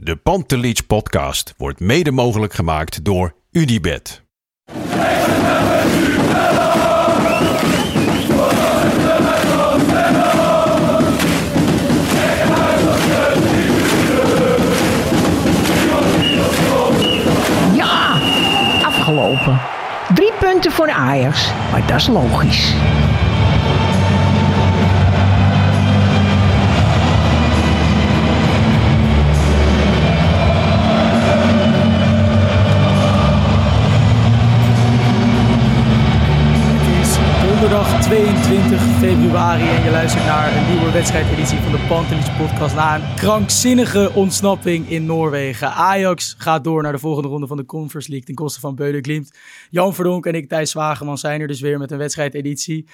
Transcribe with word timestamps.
De 0.00 0.16
Pantelich 0.16 0.86
podcast 0.86 1.54
wordt 1.56 1.80
mede 1.80 2.10
mogelijk 2.10 2.52
gemaakt 2.52 3.04
door 3.04 3.34
Unibed. 3.50 4.22
Ja, 17.74 18.20
afgelopen. 18.82 19.60
Drie 20.14 20.32
punten 20.40 20.72
voor 20.72 20.90
Ajax, 20.90 21.52
maar 21.70 21.86
dat 21.86 21.96
is 21.96 22.06
logisch. 22.06 22.74
22 38.08 38.80
februari 38.80 39.68
en 39.68 39.84
je 39.84 39.90
luistert 39.90 40.24
naar 40.24 40.56
een 40.56 40.70
nieuwe 40.74 40.92
wedstrijdeditie 40.92 41.58
van 41.58 41.72
de 41.72 41.86
Pantelis 41.88 42.36
podcast. 42.36 42.74
Na 42.74 42.94
een 42.94 43.14
krankzinnige 43.14 44.10
ontsnapping 44.14 44.90
in 44.90 45.06
Noorwegen. 45.06 45.72
Ajax 45.72 46.34
gaat 46.38 46.64
door 46.64 46.82
naar 46.82 46.92
de 46.92 46.98
volgende 46.98 47.28
ronde 47.28 47.46
van 47.46 47.56
de 47.56 47.64
Conference 47.64 48.08
League 48.08 48.26
ten 48.26 48.34
koste 48.34 48.60
van 48.60 48.76
Glimt. 48.78 49.38
Jan 49.70 49.94
Verdonk 49.94 50.26
en 50.26 50.34
ik, 50.34 50.48
Thijs 50.48 50.70
Zwageman, 50.70 51.18
zijn 51.18 51.40
er 51.40 51.46
dus 51.46 51.60
weer 51.60 51.78
met 51.78 51.90
een 51.90 51.98
wedstrijdeditie. 51.98 52.88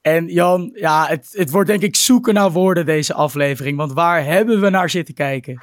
En 0.00 0.26
Jan, 0.26 0.70
ja, 0.74 1.06
het, 1.06 1.28
het 1.32 1.50
wordt 1.50 1.68
denk 1.68 1.82
ik 1.82 1.96
zoeken 1.96 2.34
naar 2.34 2.52
woorden 2.52 2.86
deze 2.86 3.14
aflevering. 3.14 3.76
Want 3.76 3.92
waar 3.92 4.24
hebben 4.24 4.60
we 4.60 4.70
naar 4.70 4.90
zitten 4.90 5.14
kijken? 5.14 5.62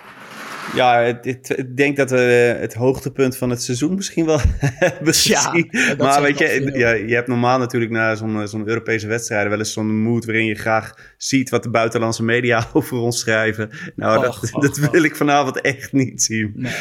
Ja, 0.75 1.01
ik 1.01 1.77
denk 1.77 1.97
dat 1.97 2.09
we 2.09 2.17
het 2.59 2.73
hoogtepunt 2.73 3.37
van 3.37 3.49
het 3.49 3.61
seizoen 3.61 3.95
misschien 3.95 4.25
wel 4.25 4.39
hebben 4.61 5.13
Ja, 5.23 5.39
gezien. 5.39 5.67
dat 5.71 5.97
maar 5.97 6.21
weet 6.21 6.37
je, 6.37 6.71
ja, 6.73 6.91
je 6.91 7.15
hebt 7.15 7.27
normaal 7.27 7.57
natuurlijk 7.59 7.91
na 7.91 8.15
zo'n 8.15 8.47
zo'n 8.47 8.67
Europese 8.67 9.08
wedstrijden 9.08 9.49
wel 9.49 9.59
eens 9.59 9.73
zo'n 9.73 10.02
mood 10.02 10.25
waarin 10.25 10.45
je 10.45 10.55
graag 10.55 11.14
ziet 11.17 11.49
wat 11.49 11.64
de 11.64 11.69
buitenlandse 11.69 12.23
media 12.23 12.67
over 12.73 12.97
ons 12.97 13.19
schrijven. 13.19 13.69
Nou, 13.95 14.17
Och, 14.17 14.23
dat, 14.39 14.53
och, 14.53 14.61
dat 14.61 14.80
och. 14.80 14.92
wil 14.92 15.03
ik 15.03 15.15
vanavond 15.15 15.61
echt 15.61 15.92
niet 15.93 16.23
zien. 16.23 16.52
Nee. 16.55 16.71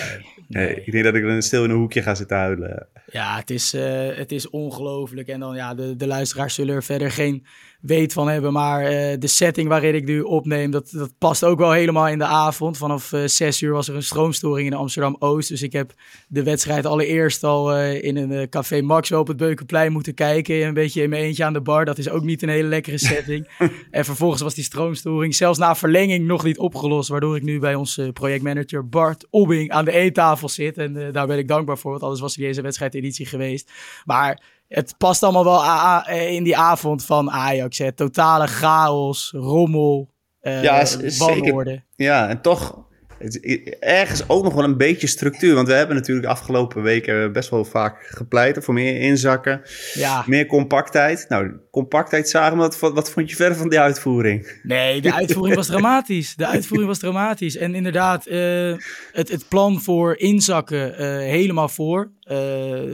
Nee, 0.48 0.84
ik 0.84 0.92
denk 0.92 1.04
dat 1.04 1.14
ik 1.14 1.22
dan 1.22 1.42
stil 1.42 1.64
in 1.64 1.70
een 1.70 1.76
hoekje 1.76 2.02
ga 2.02 2.14
zitten 2.14 2.36
huilen. 2.36 2.88
Ja, 3.06 3.36
het 3.36 3.50
is, 3.50 3.74
eh, 3.74 4.16
het 4.16 4.32
is 4.32 4.50
ongelooflijk. 4.50 5.28
En 5.28 5.40
dan, 5.40 5.54
ja, 5.54 5.74
de, 5.74 5.96
de 5.96 6.06
luisteraars 6.06 6.54
zullen 6.54 6.74
er 6.74 6.82
verder 6.82 7.10
geen 7.10 7.46
weet 7.80 8.12
van 8.12 8.28
hebben. 8.28 8.52
Maar 8.52 8.84
eh, 8.84 9.18
de 9.18 9.26
setting 9.26 9.68
waarin 9.68 9.94
ik 9.94 10.04
nu 10.04 10.20
opneem, 10.20 10.70
dat, 10.70 10.90
dat 10.90 11.12
past 11.18 11.44
ook 11.44 11.58
wel 11.58 11.72
helemaal 11.72 12.08
in 12.08 12.18
de 12.18 12.24
avond. 12.24 12.76
Vanaf 12.76 13.12
eh, 13.12 13.20
zes 13.24 13.62
uur 13.62 13.72
was 13.72 13.88
er 13.88 13.94
een 13.94 14.02
stroomstoring 14.02 14.66
in 14.68 14.74
Amsterdam-Oost. 14.74 15.48
Dus 15.48 15.62
ik 15.62 15.72
heb 15.72 15.92
de 16.28 16.42
wedstrijd 16.42 16.86
allereerst 16.86 17.44
al 17.44 17.80
in 17.80 18.16
een 18.16 18.48
café 18.48 18.80
Maxwell 18.80 19.18
op 19.18 19.28
het 19.28 19.36
Beukenplein 19.36 19.92
moeten 19.92 20.14
kijken. 20.14 20.66
Een 20.66 20.74
beetje 20.74 21.02
in 21.02 21.10
mijn 21.10 21.22
eentje 21.22 21.44
aan 21.44 21.52
de 21.52 21.60
bar. 21.60 21.84
Dat 21.84 21.98
is 21.98 22.08
ook 22.08 22.22
niet 22.22 22.42
een 22.42 22.48
hele 22.48 22.68
lekkere 22.68 22.98
setting. 22.98 23.48
en 23.90 24.04
vervolgens 24.04 24.42
was 24.42 24.54
die 24.54 24.64
stroomstoring 24.64 25.34
zelfs 25.34 25.58
na 25.58 25.74
verlenging 25.74 26.26
nog 26.26 26.44
niet 26.44 26.58
opgelost. 26.58 27.08
Waardoor 27.08 27.36
ik 27.36 27.42
nu 27.42 27.58
bij 27.58 27.74
onze 27.74 28.10
projectmanager 28.12 28.88
Bart 28.88 29.26
Obbing 29.30 29.70
aan 29.70 29.84
de 29.84 29.92
eettafel 29.92 30.35
zit. 30.44 30.78
En 30.78 31.06
eh, 31.06 31.12
daar 31.12 31.26
ben 31.26 31.38
ik 31.38 31.48
dankbaar 31.48 31.78
voor, 31.78 31.90
want 31.90 32.02
anders 32.02 32.20
was 32.20 32.34
deze 32.34 32.60
wedstrijdeditie 32.62 33.26
geweest. 33.26 33.70
Maar 34.04 34.42
het 34.68 34.94
past 34.98 35.22
allemaal 35.22 35.44
wel 35.44 35.64
a- 35.64 36.04
a- 36.08 36.10
in 36.10 36.44
die 36.44 36.56
avond 36.56 37.04
van 37.04 37.30
Ajax. 37.30 37.78
Hè. 37.78 37.92
Totale 37.92 38.46
chaos, 38.46 39.30
rommel, 39.36 40.10
eh 40.40 40.62
Ja, 40.62 40.84
zeker. 40.84 41.84
Ja, 41.96 42.28
en 42.28 42.40
toch 42.40 42.84
het 43.18 43.38
is 43.42 43.62
ergens 43.80 44.28
ook 44.28 44.44
nog 44.44 44.54
wel 44.54 44.64
een 44.64 44.76
beetje 44.76 45.06
structuur. 45.06 45.54
Want 45.54 45.68
we 45.68 45.74
hebben 45.74 45.96
natuurlijk 45.96 46.26
de 46.26 46.32
afgelopen 46.32 46.82
weken 46.82 47.32
best 47.32 47.50
wel 47.50 47.64
vaak 47.64 48.06
gepleit 48.10 48.64
voor 48.64 48.74
meer 48.74 49.00
inzakken. 49.00 49.62
Ja, 49.94 50.24
Meer 50.26 50.46
compactheid. 50.46 51.26
Nou, 51.28 51.52
compactheid 51.70 52.28
zagen 52.28 52.56
we. 52.56 52.62
Wat, 52.78 52.92
wat, 52.92 53.10
vond 53.10 53.30
je 53.30 53.36
verder 53.36 53.58
van 53.58 53.68
die 53.68 53.80
uitvoering? 53.80 54.60
nee, 54.62 55.00
de 55.00 55.12
uitvoering 55.12 55.56
was 55.56 55.66
dramatisch. 55.66 56.34
De 56.36 56.46
uitvoering 56.46 56.88
was 56.88 56.98
dramatisch. 56.98 57.56
En 57.56 57.74
inderdaad, 57.74 58.26
eh, 58.26 58.74
het, 59.12 59.28
het 59.28 59.48
plan 59.48 59.80
voor 59.80 60.16
inzakken 60.18 60.98
eh, 60.98 61.06
helemaal 61.16 61.68
voor. 61.68 62.10
Eh, 62.20 62.36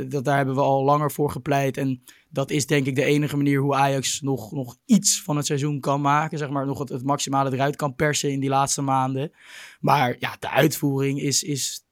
dat, 0.08 0.24
daar 0.24 0.36
hebben 0.36 0.54
we 0.54 0.60
al 0.60 0.84
langer 0.84 1.10
voor 1.12 1.30
gepleit. 1.30 1.76
En 1.76 2.02
dat 2.32 2.50
is 2.50 2.66
denk 2.66 2.86
ik 2.86 2.94
de 2.94 3.04
enige 3.04 3.36
manier 3.36 3.60
hoe 3.60 3.74
Ajax 3.74 4.20
nog, 4.20 4.52
nog 4.52 4.76
iets 4.84 5.22
van 5.22 5.36
het 5.36 5.46
seizoen 5.46 5.80
kan 5.80 6.00
maken. 6.00 6.38
Zeg 6.38 6.50
maar, 6.50 6.66
nog 6.66 6.78
het, 6.78 6.88
het 6.88 7.04
maximale 7.04 7.52
eruit 7.52 7.76
kan 7.76 7.94
persen 7.94 8.30
in 8.30 8.40
die 8.40 8.48
laatste 8.48 8.82
maanden. 8.82 9.32
Maar 9.80 10.16
ja, 10.18 10.36
de 10.38 10.50
uitvoering 10.50 11.20
is, 11.20 11.42
is 11.42 11.84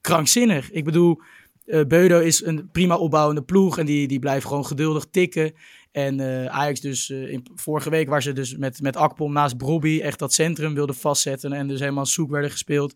krankzinnig. 0.00 0.70
Ik 0.70 0.84
bedoel, 0.84 1.20
eh 1.64 1.84
Beudo 1.84 2.20
is 2.20 2.44
een 2.44 2.68
prima 2.72 2.96
opbouwende 2.96 3.42
ploeg 3.42 3.78
en 3.78 3.86
die, 3.86 4.08
die 4.08 4.18
blijft 4.18 4.46
gewoon 4.46 4.66
geduldig 4.66 5.06
tikken. 5.10 5.52
En 5.96 6.20
eh, 6.20 6.46
Ajax 6.46 6.80
dus 6.80 7.10
eh, 7.10 7.32
in, 7.32 7.46
vorige 7.54 7.90
week 7.90 8.08
waar 8.08 8.22
ze 8.22 8.32
dus 8.32 8.56
met, 8.56 8.80
met 8.80 8.96
Akpom 8.96 9.32
naast 9.32 9.56
Brobby 9.56 10.00
echt 10.00 10.18
dat 10.18 10.32
centrum 10.32 10.74
wilden 10.74 10.94
vastzetten 10.94 11.52
en 11.52 11.68
dus 11.68 11.80
helemaal 11.80 12.06
zoek 12.06 12.30
werden 12.30 12.50
gespeeld. 12.50 12.94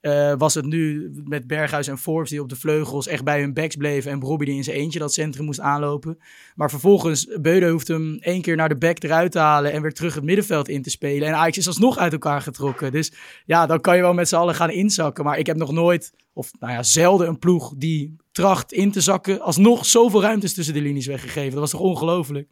Eh, 0.00 0.34
was 0.38 0.54
het 0.54 0.64
nu 0.64 1.10
met 1.24 1.46
Berghuis 1.46 1.86
en 1.86 1.98
Forbes 1.98 2.30
die 2.30 2.40
op 2.40 2.48
de 2.48 2.56
vleugels 2.56 3.06
echt 3.06 3.24
bij 3.24 3.40
hun 3.40 3.54
backs 3.54 3.76
bleven 3.76 4.10
en 4.10 4.18
Brobby 4.18 4.44
die 4.44 4.54
in 4.54 4.64
zijn 4.64 4.76
eentje 4.76 4.98
dat 4.98 5.12
centrum 5.12 5.44
moest 5.44 5.60
aanlopen. 5.60 6.18
Maar 6.54 6.70
vervolgens, 6.70 7.28
Beudo 7.40 7.70
hoeft 7.70 7.88
hem 7.88 8.18
één 8.20 8.42
keer 8.42 8.56
naar 8.56 8.68
de 8.68 8.76
back 8.76 9.02
eruit 9.02 9.32
te 9.32 9.38
halen 9.38 9.72
en 9.72 9.82
weer 9.82 9.92
terug 9.92 10.14
het 10.14 10.24
middenveld 10.24 10.68
in 10.68 10.82
te 10.82 10.90
spelen. 10.90 11.28
En 11.28 11.34
Ajax 11.34 11.58
is 11.58 11.66
alsnog 11.66 11.98
uit 11.98 12.12
elkaar 12.12 12.40
getrokken. 12.40 12.92
Dus 12.92 13.12
ja, 13.44 13.66
dan 13.66 13.80
kan 13.80 13.96
je 13.96 14.02
wel 14.02 14.14
met 14.14 14.28
z'n 14.28 14.36
allen 14.36 14.54
gaan 14.54 14.70
inzakken. 14.70 15.24
Maar 15.24 15.38
ik 15.38 15.46
heb 15.46 15.56
nog 15.56 15.72
nooit, 15.72 16.12
of 16.32 16.50
nou 16.60 16.72
ja, 16.72 16.82
zelden 16.82 17.28
een 17.28 17.38
ploeg 17.38 17.74
die 17.76 18.16
tracht 18.32 18.72
in 18.72 18.92
te 18.92 19.00
zakken, 19.00 19.40
alsnog 19.40 19.86
zoveel 19.86 20.22
ruimtes 20.22 20.54
tussen 20.54 20.74
de 20.74 20.80
linies 20.80 21.06
weggegeven. 21.06 21.50
Dat 21.50 21.60
was 21.60 21.70
toch 21.70 21.80
ongelooflijk? 21.80 22.48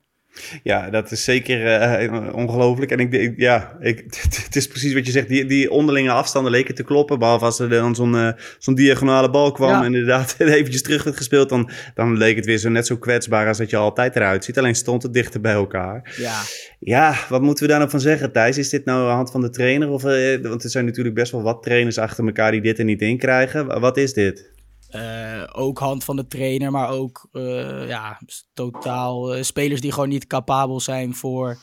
Ja, 0.62 0.90
dat 0.90 1.10
is 1.10 1.24
zeker 1.24 1.66
eh, 1.66 2.34
ongelooflijk. 2.34 2.90
En 2.90 2.98
ik, 2.98 3.12
ik- 3.12 3.34
ja, 3.36 3.76
ik, 3.80 4.04
het 4.44 4.56
is 4.56 4.66
precies 4.66 4.94
wat 4.94 5.06
je 5.06 5.12
zegt. 5.12 5.28
Die, 5.28 5.46
die 5.46 5.70
onderlinge 5.70 6.10
afstanden 6.10 6.52
leken 6.52 6.74
te 6.74 6.82
kloppen. 6.82 7.18
Behalve 7.18 7.44
als 7.44 7.58
er 7.58 7.68
dan 7.68 7.94
zo'n 7.94 8.16
eh, 8.16 8.28
zo'n 8.58 8.74
diagonale 8.74 9.30
bal 9.30 9.52
kwam. 9.52 9.68
Ja. 9.70 9.78
En 9.78 9.84
inderdaad 9.94 10.34
eventjes 10.38 10.82
terug 10.82 11.04
werd 11.04 11.16
gespeeld. 11.16 11.48
Dan, 11.48 11.70
dan 11.94 12.16
leek 12.16 12.36
het 12.36 12.44
weer 12.46 12.58
zo 12.58 12.68
net 12.68 12.86
zo 12.86 12.96
kwetsbaar 12.96 13.48
als 13.48 13.58
dat 13.58 13.70
je 13.70 13.76
altijd 13.76 14.16
eruit 14.16 14.44
ziet. 14.44 14.58
Alleen 14.58 14.74
stond 14.74 15.02
het 15.02 15.12
dichter 15.12 15.40
bij 15.40 15.52
elkaar. 15.52 16.14
Ja, 16.16 16.40
Ja, 16.78 17.14
wat 17.28 17.42
moeten 17.42 17.62
we 17.64 17.68
daar 17.70 17.78
nou 17.78 17.90
van 17.90 18.00
zeggen, 18.00 18.32
Thijs? 18.32 18.58
Is 18.58 18.68
dit 18.68 18.84
nou 18.84 19.00
aan 19.00 19.06
de 19.08 19.14
hand 19.14 19.30
van 19.30 19.40
de 19.40 19.50
trainer? 19.50 19.88
Of, 19.90 20.02
want 20.42 20.64
er 20.64 20.70
zijn 20.70 20.84
natuurlijk 20.84 21.14
best 21.14 21.32
wel 21.32 21.42
wat 21.42 21.62
trainers 21.62 21.98
achter 21.98 22.24
elkaar 22.26 22.50
die 22.50 22.60
dit 22.60 22.78
er 22.78 22.84
niet 22.84 23.00
in 23.02 23.18
krijgen. 23.18 23.80
Wat 23.80 23.96
is 23.96 24.12
dit? 24.12 24.54
Eh, 24.90 25.42
ook 25.52 25.78
hand 25.78 26.04
van 26.04 26.16
de 26.16 26.26
trainer, 26.26 26.70
maar 26.70 26.88
ook 26.88 27.28
eh, 27.32 27.88
ja, 27.88 28.20
totaal 28.54 29.34
eh, 29.34 29.42
spelers 29.42 29.80
die 29.80 29.92
gewoon 29.92 30.08
niet 30.08 30.26
capabel 30.26 30.80
zijn 30.80 31.14
voor, 31.14 31.58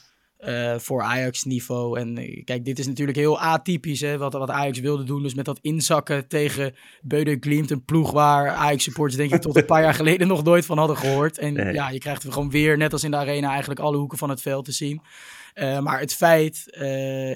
voor 0.78 1.02
Ajax-niveau. 1.02 2.00
En 2.00 2.44
kijk, 2.44 2.66
dit 2.66 2.80
is 2.80 2.88
natuurlijk 2.88 3.18
heel 3.18 3.40
atypisch 3.40 4.02
hè, 4.02 4.18
wat, 4.18 4.34
wat 4.34 4.50
Ajax 4.50 4.80
wilde 4.80 5.04
doen. 5.04 5.24
Dus 5.24 5.34
met 5.34 5.46
dat 5.46 5.60
inzakken 5.62 6.28
tegen 6.28 6.76
Beude 7.02 7.38
Glimt, 7.40 7.72
een 7.72 7.86
ploeg 7.86 8.12
waar 8.12 8.50
Ajax-supporters 8.50 9.18
denk 9.18 9.34
ik 9.34 9.42
tot 9.42 9.56
een 9.56 9.66
paar 9.66 9.82
jaar 9.82 9.94
geleden 9.94 10.28
nog 10.28 10.44
nooit 10.44 10.66
van 10.66 10.78
hadden 10.78 10.98
gehoord. 10.98 11.38
En 11.38 11.54
Nee. 11.54 11.74
ja, 11.74 11.90
je 11.90 12.00
krijgt 12.00 12.24
gewoon 12.24 12.50
weer, 12.50 12.78
net 12.78 12.94
als 12.94 13.04
in 13.04 13.12
de 13.12 13.18
arena, 13.18 13.50
eigenlijk 13.50 13.80
alle 13.80 13.98
hoeken 13.98 14.18
van 14.18 14.30
het 14.30 14.42
veld 14.42 14.66
te 14.66 14.72
zien. 14.72 15.02
Maar 15.56 16.00
het 16.00 16.14
feit, 16.14 16.66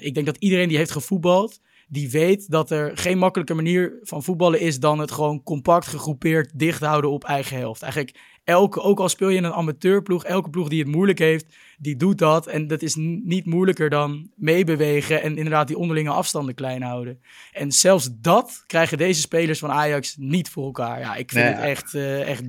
ik 0.02 0.14
denk 0.14 0.26
dat 0.26 0.36
iedereen 0.38 0.68
die 0.68 0.76
heeft 0.76 0.90
gevoetbald, 0.90 1.60
die 1.88 2.10
weet 2.10 2.50
dat 2.50 2.70
er 2.70 2.96
geen 2.96 3.18
makkelijke 3.18 3.54
manier 3.54 3.98
van 4.02 4.22
voetballen 4.22 4.60
is 4.60 4.80
dan 4.80 4.98
het 4.98 5.10
gewoon 5.10 5.42
compact 5.42 5.86
gegroepeerd 5.86 6.58
dicht 6.58 6.82
houden 6.82 7.10
op 7.10 7.24
eigen 7.24 7.56
helft. 7.56 7.82
Eigenlijk 7.82 8.18
elke, 8.44 8.80
ook 8.80 9.00
al 9.00 9.08
speel 9.08 9.28
je 9.28 9.36
in 9.36 9.44
een 9.44 9.52
amateurploeg, 9.52 10.24
elke 10.24 10.50
ploeg 10.50 10.68
die 10.68 10.82
het 10.82 10.88
moeilijk 10.88 11.18
heeft, 11.18 11.56
die 11.78 11.96
doet 11.96 12.18
dat. 12.18 12.46
En 12.46 12.66
dat 12.66 12.82
is 12.82 12.94
niet 13.24 13.46
moeilijker 13.46 13.90
dan 13.90 14.30
meebewegen 14.36 15.22
en 15.22 15.36
inderdaad 15.36 15.66
die 15.66 15.78
onderlinge 15.78 16.10
afstanden 16.10 16.54
klein 16.54 16.82
houden. 16.82 17.20
En 17.52 17.72
zelfs 17.72 18.08
dat 18.20 18.64
krijgen 18.66 18.98
deze 18.98 19.20
spelers 19.20 19.58
van 19.58 19.70
Ajax 19.70 20.16
niet 20.16 20.48
voor 20.48 20.64
elkaar. 20.64 21.00
Ja, 21.00 21.14
ik 21.14 21.30
vind 21.30 21.48
het 21.48 21.58
echt, 21.58 21.94
uh, 21.94 22.28
echt 22.28 22.42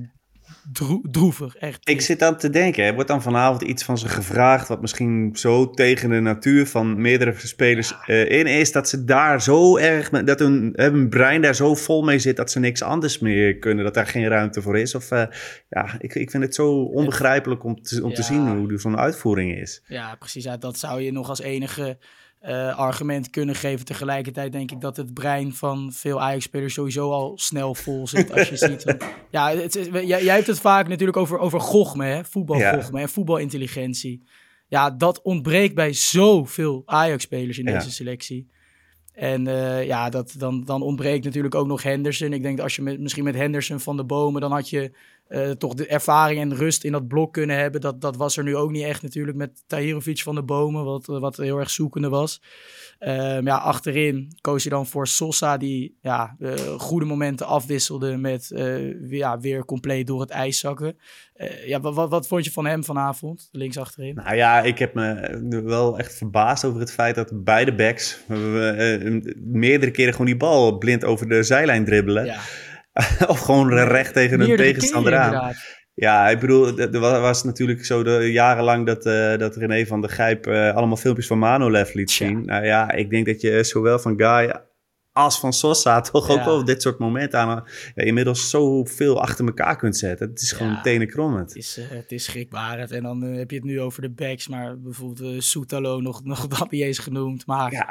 droevig. 1.10 1.56
Echt. 1.56 1.88
Ik 1.88 2.00
zit 2.00 2.22
aan 2.22 2.36
te 2.36 2.50
denken, 2.50 2.84
er 2.84 2.94
wordt 2.94 3.08
dan 3.08 3.22
vanavond 3.22 3.62
iets 3.62 3.84
van 3.84 3.98
ze 3.98 4.08
gevraagd, 4.08 4.68
wat 4.68 4.80
misschien 4.80 5.30
zo 5.32 5.70
tegen 5.70 6.10
de 6.10 6.20
natuur 6.20 6.66
van 6.66 7.00
meerdere 7.00 7.34
spelers 7.36 7.94
uh, 8.06 8.30
in 8.30 8.46
is, 8.46 8.72
dat 8.72 8.88
ze 8.88 9.04
daar 9.04 9.42
zo 9.42 9.76
erg, 9.76 10.08
dat 10.08 10.38
hun, 10.38 10.72
hun 10.76 11.08
brein 11.08 11.42
daar 11.42 11.54
zo 11.54 11.74
vol 11.74 12.02
mee 12.02 12.18
zit, 12.18 12.36
dat 12.36 12.50
ze 12.50 12.58
niks 12.58 12.82
anders 12.82 13.18
meer 13.18 13.58
kunnen, 13.58 13.84
dat 13.84 13.94
daar 13.94 14.06
geen 14.06 14.28
ruimte 14.28 14.62
voor 14.62 14.78
is. 14.78 14.94
Of 14.94 15.10
uh, 15.10 15.22
ja, 15.68 15.96
ik, 15.98 16.14
ik 16.14 16.30
vind 16.30 16.42
het 16.42 16.54
zo 16.54 16.82
onbegrijpelijk 16.82 17.64
om 17.64 17.82
te, 17.82 18.04
om 18.04 18.14
te 18.14 18.22
zien 18.22 18.48
hoe 18.48 18.78
zo'n 18.78 18.98
uitvoering 18.98 19.58
is. 19.58 19.82
Ja, 19.86 20.14
precies. 20.14 20.48
dat 20.58 20.78
zou 20.78 21.00
je 21.00 21.12
nog 21.12 21.28
als 21.28 21.40
enige 21.40 21.98
uh, 22.42 22.78
argument 22.78 23.30
kunnen 23.30 23.54
geven. 23.54 23.84
Tegelijkertijd 23.84 24.52
denk 24.52 24.70
ik 24.70 24.80
dat 24.80 24.96
het 24.96 25.14
brein 25.14 25.54
van 25.54 25.92
veel 25.92 26.20
Ajax-spelers 26.20 26.74
sowieso 26.74 27.10
al 27.10 27.32
snel 27.38 27.74
vol 27.74 28.06
zit. 28.06 28.32
Als 28.32 28.48
je 28.48 28.56
ziet. 28.56 28.96
ja, 29.30 29.50
het 29.50 29.76
is, 29.76 29.86
jij, 29.86 30.24
jij, 30.24 30.34
hebt 30.34 30.46
het 30.46 30.60
vaak 30.60 30.88
natuurlijk 30.88 31.16
over, 31.16 31.38
over 31.38 31.60
gochme, 31.60 32.04
hè? 32.04 32.24
voetbalgochme 32.24 32.96
ja. 32.96 33.02
en 33.02 33.08
voetbalintelligentie. 33.08 34.22
Ja, 34.68 34.90
dat 34.90 35.22
ontbreekt 35.22 35.74
bij 35.74 35.92
zoveel 35.92 36.82
Ajax-spelers 36.86 37.58
in 37.58 37.64
deze 37.64 37.90
selectie. 37.90 38.48
En 39.12 39.46
uh, 39.46 39.86
ja, 39.86 40.10
dat, 40.10 40.34
dan, 40.38 40.64
dan 40.64 40.82
ontbreekt 40.82 41.24
natuurlijk 41.24 41.54
ook 41.54 41.66
nog 41.66 41.82
Henderson. 41.82 42.32
Ik 42.32 42.42
denk 42.42 42.56
dat 42.56 42.64
als 42.64 42.76
je 42.76 42.82
met, 42.82 43.00
misschien 43.00 43.24
met 43.24 43.34
Henderson 43.34 43.80
van 43.80 43.96
de 43.96 44.04
Bomen, 44.04 44.40
dan 44.40 44.52
had 44.52 44.68
je 44.68 44.92
uh, 45.30 45.50
toch 45.50 45.74
de 45.74 45.86
ervaring 45.86 46.40
en 46.40 46.56
rust 46.56 46.84
in 46.84 46.92
dat 46.92 47.08
blok 47.08 47.32
kunnen 47.32 47.56
hebben. 47.56 47.80
Dat, 47.80 48.00
dat 48.00 48.16
was 48.16 48.36
er 48.36 48.44
nu 48.44 48.56
ook 48.56 48.70
niet 48.70 48.84
echt 48.84 49.02
natuurlijk 49.02 49.36
met 49.36 49.64
Tahirovic 49.66 50.18
van 50.18 50.34
de 50.34 50.42
Bomen, 50.42 50.84
wat, 50.84 51.06
wat 51.06 51.36
heel 51.36 51.58
erg 51.58 51.70
zoekende 51.70 52.08
was. 52.08 52.42
Um, 52.98 53.46
ja, 53.46 53.56
achterin 53.56 54.32
koos 54.40 54.62
je 54.62 54.70
dan 54.70 54.86
voor 54.86 55.06
Sosa, 55.06 55.56
die 55.56 55.98
ja, 56.00 56.36
uh, 56.38 56.54
goede 56.78 57.06
momenten 57.06 57.46
afwisselde 57.46 58.16
met 58.16 58.50
uh, 58.54 59.10
ja, 59.10 59.40
weer 59.40 59.64
compleet 59.64 60.06
door 60.06 60.20
het 60.20 60.30
ijs 60.30 60.58
zakken. 60.58 60.96
ja, 61.66 61.80
wat, 61.80 61.94
wat, 61.94 62.10
wat 62.10 62.26
vond 62.26 62.44
je 62.44 62.50
van 62.50 62.66
hem 62.66 62.84
vanavond, 62.84 63.48
links 63.52 63.78
achterin? 63.78 64.14
Nou 64.14 64.36
ja, 64.36 64.62
ik 64.62 64.78
heb 64.78 64.94
me 64.94 65.62
wel 65.64 65.98
echt 65.98 66.14
verbaasd 66.14 66.64
over 66.64 66.80
het 66.80 66.92
feit 66.92 67.14
dat 67.14 67.44
beide 67.44 67.74
backs 67.74 68.24
meerdere 69.36 69.90
keren 69.90 70.12
gewoon 70.12 70.26
die 70.26 70.36
bal 70.36 70.78
blind 70.78 71.04
over 71.04 71.28
de 71.28 71.42
zijlijn 71.42 71.84
dribbelen. 71.84 72.24
Ja. 72.24 72.40
of 73.26 73.38
gewoon 73.38 73.74
recht 73.74 74.12
tegen 74.12 74.40
een 74.40 74.56
tegenstander 74.56 75.16
aan. 75.16 75.54
Ja, 75.94 76.28
ik 76.28 76.40
bedoel, 76.40 76.78
er 76.78 77.00
was 77.00 77.44
natuurlijk 77.44 77.84
zo 77.84 78.02
de, 78.02 78.32
jarenlang 78.32 78.86
dat, 78.86 79.06
uh, 79.06 79.36
dat 79.36 79.56
René 79.56 79.86
van 79.86 80.00
der 80.00 80.10
Gijp 80.10 80.46
uh, 80.46 80.74
allemaal 80.74 80.96
filmpjes 80.96 81.26
van 81.26 81.38
Manolev 81.38 81.94
liet 81.94 82.10
zien. 82.10 82.44
Nou 82.44 82.64
ja, 82.64 82.92
ik 82.92 83.10
denk 83.10 83.26
dat 83.26 83.40
je 83.40 83.64
zowel 83.64 83.98
van 83.98 84.14
Guy 84.20 84.52
als 85.12 85.40
van 85.40 85.52
Sosa 85.52 86.00
toch 86.00 86.30
ook 86.30 86.44
wel 86.44 86.64
dit 86.64 86.82
soort 86.82 86.98
momenten 86.98 87.38
aan 87.38 87.64
ja, 87.94 88.02
inmiddels 88.02 88.50
zoveel 88.50 89.22
achter 89.22 89.46
elkaar 89.46 89.76
kunt 89.76 89.96
zetten. 89.96 90.28
Het 90.28 90.40
is 90.40 90.52
gewoon 90.52 90.82
tenenkrommend. 90.82 91.48
Het 91.48 91.58
is, 91.58 91.78
uh, 91.78 91.84
het 91.88 92.12
is 92.12 92.24
schrikbarend. 92.24 92.90
En 92.90 93.02
dan 93.02 93.22
heb 93.22 93.50
je 93.50 93.56
het 93.56 93.64
nu 93.64 93.80
over 93.80 94.02
de 94.02 94.10
backs, 94.10 94.48
maar 94.48 94.80
bijvoorbeeld 94.80 95.42
Soetalo 95.44 96.00
nog, 96.00 96.24
nog 96.24 96.46
dat 96.46 96.70
niet 96.70 96.82
eens 96.82 96.98
genoemd. 96.98 97.46
Maar 97.46 97.72
ja. 97.72 97.88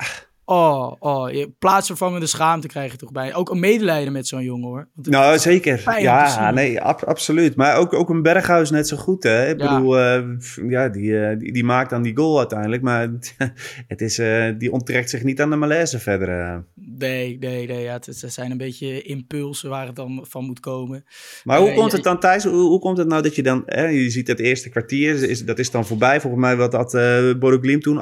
Oh, 0.51 0.91
oh, 0.99 1.31
je 1.31 1.51
plaatsvervangende 1.59 2.25
schaamte 2.25 2.67
krijg 2.67 2.91
je 2.91 2.97
toch 2.97 3.11
bij. 3.11 3.35
Ook 3.35 3.49
een 3.49 3.59
medelijden 3.59 4.13
met 4.13 4.27
zo'n 4.27 4.43
jongen 4.43 4.67
hoor. 4.67 4.87
nou, 5.01 5.39
zeker. 5.39 6.01
Ja, 6.01 6.51
nee, 6.51 6.81
ab 6.81 7.03
absoluut. 7.03 7.55
Maar 7.55 7.77
ook, 7.77 7.93
ook 7.93 8.09
een 8.09 8.21
Berghuis 8.21 8.69
net 8.69 8.87
zo 8.87 8.97
goed 8.97 9.23
hè. 9.23 9.49
Ik 9.49 9.61
ja. 9.61 9.75
bedoel, 9.75 9.99
uh, 9.99 10.23
ja, 10.69 10.89
die, 10.89 11.03
uh, 11.03 11.39
die, 11.39 11.53
die, 11.53 11.63
maakt 11.63 11.89
dan 11.89 12.01
die 12.01 12.17
goal 12.17 12.37
uiteindelijk. 12.37 12.81
Maar 12.81 13.09
het 13.87 14.01
is, 14.01 14.19
uh, 14.19 14.45
die 14.57 14.71
onttrekt 14.71 15.09
zich 15.09 15.23
niet 15.23 15.41
aan 15.41 15.49
de 15.49 15.55
malaise 15.55 15.99
verder. 15.99 16.63
Nee, 16.73 17.37
nee, 17.39 17.67
nee. 17.67 17.83
Ja, 17.83 17.93
het, 17.93 18.05
het, 18.05 18.33
zijn 18.33 18.51
een 18.51 18.57
beetje 18.57 19.01
impulsen 19.01 19.69
waar 19.69 19.85
het 19.85 19.95
dan 19.95 20.25
van 20.29 20.45
moet 20.45 20.59
komen. 20.59 21.05
Maar 21.43 21.59
hoe 21.59 21.73
komt 21.73 21.91
het 21.91 22.03
dan 22.03 22.19
Thijs? 22.19 22.43
Hoe, 22.43 22.53
hoe 22.53 22.79
komt 22.79 22.97
het 22.97 23.07
nou 23.07 23.21
dat 23.21 23.35
je 23.35 23.43
dan, 23.43 23.63
hè, 23.65 23.85
je 23.85 24.09
ziet 24.09 24.27
het 24.27 24.39
eerste 24.39 24.69
kwartier, 24.69 25.29
is, 25.29 25.45
dat 25.45 25.59
is 25.59 25.71
dan 25.71 25.85
voorbij. 25.85 26.21
Volgens 26.21 26.41
mij 26.41 26.55
wat 26.55 26.73
had 26.73 26.93
uh, 26.93 27.33
Bodo 27.39 27.57
Glim 27.59 27.81
toen, 27.81 27.99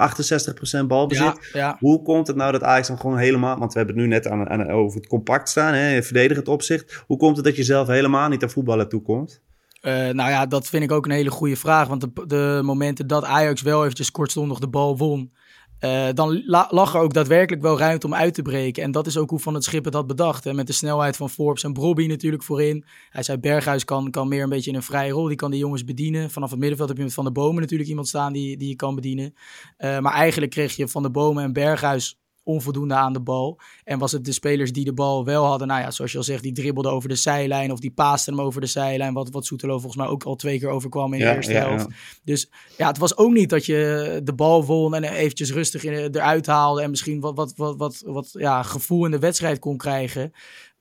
68% 0.83 0.85
balbezit. 0.87 1.25
Ja, 1.25 1.59
ja. 1.59 1.77
Hoe 1.79 2.01
komt 2.01 2.27
het 2.27 2.35
nou 2.37 2.51
dat 2.51 2.63
Ajax 2.63 2.87
dan 2.87 2.99
gewoon 2.99 3.17
helemaal... 3.17 3.57
Want 3.57 3.73
we 3.73 3.77
hebben 3.77 3.95
het 3.95 4.05
nu 4.05 4.11
net 4.11 4.27
aan, 4.27 4.49
aan, 4.49 4.69
over 4.69 4.97
het 4.97 5.07
compact 5.07 5.49
staan, 5.49 5.73
hè, 5.73 6.03
verdedigend 6.03 6.47
opzicht. 6.47 7.03
Hoe 7.07 7.17
komt 7.17 7.35
het 7.35 7.45
dat 7.45 7.55
je 7.55 7.63
zelf 7.63 7.87
helemaal 7.87 8.29
niet 8.29 8.43
aan 8.43 8.49
voetballen 8.49 8.89
toekomt? 8.89 9.41
Uh, 9.81 9.93
nou 9.93 10.29
ja, 10.29 10.45
dat 10.45 10.67
vind 10.67 10.83
ik 10.83 10.91
ook 10.91 11.05
een 11.05 11.11
hele 11.11 11.31
goede 11.31 11.55
vraag. 11.55 11.87
Want 11.87 12.01
de, 12.01 12.25
de 12.27 12.61
momenten 12.63 13.07
dat 13.07 13.23
Ajax 13.23 13.61
wel 13.61 13.81
eventjes 13.81 14.11
kortstondig 14.11 14.59
de 14.59 14.69
bal 14.69 14.97
won... 14.97 15.31
Uh, 15.79 16.07
dan 16.13 16.43
la 16.45 16.67
lag 16.69 16.93
er 16.93 16.99
ook 16.99 17.13
daadwerkelijk 17.13 17.61
wel 17.61 17.77
ruimte 17.77 18.05
om 18.05 18.13
uit 18.13 18.33
te 18.33 18.41
breken. 18.41 18.83
En 18.83 18.91
dat 18.91 19.07
is 19.07 19.17
ook 19.17 19.29
hoe 19.29 19.39
Van 19.39 19.53
het 19.53 19.63
Schip 19.63 19.85
het 19.85 19.93
had 19.93 20.07
bedacht. 20.07 20.43
Hè? 20.43 20.53
Met 20.53 20.67
de 20.67 20.73
snelheid 20.73 21.17
van 21.17 21.29
Forbes 21.29 21.63
en 21.63 21.73
Brobby 21.73 22.07
natuurlijk 22.07 22.43
voorin. 22.43 22.85
Hij 23.09 23.23
zei 23.23 23.37
Berghuis 23.37 23.85
kan, 23.85 24.11
kan 24.11 24.27
meer 24.27 24.43
een 24.43 24.49
beetje 24.49 24.69
in 24.69 24.75
een 24.75 24.83
vrije 24.83 25.11
rol. 25.11 25.27
Die 25.27 25.35
kan 25.35 25.51
die 25.51 25.59
jongens 25.59 25.83
bedienen. 25.83 26.31
Vanaf 26.31 26.49
het 26.49 26.59
middenveld 26.59 26.89
heb 26.89 26.97
je 26.97 27.03
met 27.03 27.13
Van 27.13 27.25
de 27.25 27.31
Bomen 27.31 27.61
natuurlijk 27.61 27.89
iemand 27.89 28.07
staan 28.07 28.33
die, 28.33 28.57
die 28.57 28.69
je 28.69 28.75
kan 28.75 28.95
bedienen. 28.95 29.33
Uh, 29.77 29.99
maar 29.99 30.13
eigenlijk 30.13 30.51
kreeg 30.51 30.75
je 30.75 30.87
Van 30.87 31.03
de 31.03 31.09
Bomen 31.09 31.43
en 31.43 31.53
Berghuis 31.53 32.19
onvoldoende 32.47 32.93
aan 32.93 33.13
de 33.13 33.19
bal. 33.19 33.59
En 33.83 33.99
was 33.99 34.11
het 34.11 34.25
de 34.25 34.31
spelers 34.31 34.71
die 34.71 34.85
de 34.85 34.93
bal 34.93 35.25
wel 35.25 35.45
hadden, 35.45 35.67
nou 35.67 35.81
ja, 35.81 35.91
zoals 35.91 36.11
je 36.11 36.17
al 36.17 36.23
zegt, 36.23 36.43
die 36.43 36.51
dribbelden 36.53 36.91
over 36.91 37.09
de 37.09 37.15
zijlijn 37.15 37.71
of 37.71 37.79
die 37.79 37.91
paasten 37.91 38.35
hem 38.35 38.45
over 38.45 38.61
de 38.61 38.67
zijlijn, 38.67 39.13
wat, 39.13 39.29
wat 39.29 39.45
Soetelo 39.45 39.79
volgens 39.79 39.95
mij 39.95 40.07
ook 40.07 40.23
al 40.23 40.35
twee 40.35 40.59
keer 40.59 40.69
overkwam 40.69 41.13
in 41.13 41.19
de 41.19 41.35
eerste 41.35 41.53
ja, 41.53 41.67
helft. 41.67 41.85
Ja. 41.89 41.95
Dus 42.23 42.49
ja, 42.77 42.87
het 42.87 42.97
was 42.97 43.17
ook 43.17 43.31
niet 43.31 43.49
dat 43.49 43.65
je 43.65 44.21
de 44.23 44.33
bal 44.33 44.65
won 44.65 44.95
en 44.95 45.03
eventjes 45.03 45.51
rustig 45.51 45.83
in, 45.83 45.93
eruit 45.93 46.45
haalde 46.45 46.81
en 46.81 46.89
misschien 46.89 47.19
wat, 47.19 47.35
wat, 47.35 47.53
wat, 47.55 47.77
wat, 47.77 48.03
wat 48.05 48.29
ja, 48.31 48.63
gevoel 48.63 49.05
in 49.05 49.11
de 49.11 49.19
wedstrijd 49.19 49.59
kon 49.59 49.77
krijgen. 49.77 50.33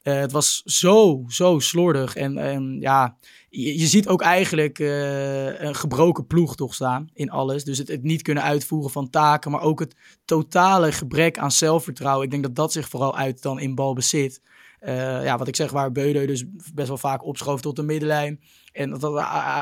Uh, 0.06 0.14
het 0.14 0.32
was 0.32 0.62
zo, 0.64 1.25
zo 1.29 1.58
slordig. 1.58 2.17
En, 2.17 2.76
ja, 2.81 3.17
je, 3.49 3.87
ziet 3.87 4.08
ook 4.08 4.23
eigenlijk 4.23 4.79
uh, 4.79 5.61
een 5.61 5.75
gebroken 5.75 6.26
ploeg 6.26 6.56
toch 6.56 6.75
staan 6.75 7.08
in 7.12 7.31
alles. 7.31 7.64
Dus 7.64 7.79
het, 7.79 8.03
niet 8.03 8.23
kunnen 8.23 8.43
uitvoeren 8.43 8.91
van 8.91 9.11
taken, 9.11 9.50
maar 9.50 9.61
ook 9.61 9.81
het 9.81 9.97
totale 10.25 10.93
gebrek 10.93 11.38
aan 11.38 11.53
zelfvertrouwen. 11.53 12.25
Ik 12.25 12.31
denk 12.31 12.43
dat 12.43 12.55
dat 12.55 12.73
zich 12.73 12.88
vooral 12.88 13.17
uit 13.17 13.43
dan 13.43 13.61
in 13.61 13.75
balbezit. 13.75 14.43
Uh, 14.81 15.25
ja, 15.25 15.38
wat 15.38 15.49
ik 15.49 15.56
zeg, 15.56 15.70
waar 15.70 15.92
Beude 15.92 16.26
dus 16.26 16.45
best 16.75 16.88
wel 16.88 16.99
vaak 16.99 17.25
opschoof 17.25 17.61
tot 17.61 17.76
de 17.76 17.83
middenlijn. 17.83 18.40
En 18.73 18.90
dat, 18.90 19.00
dat 19.00 19.12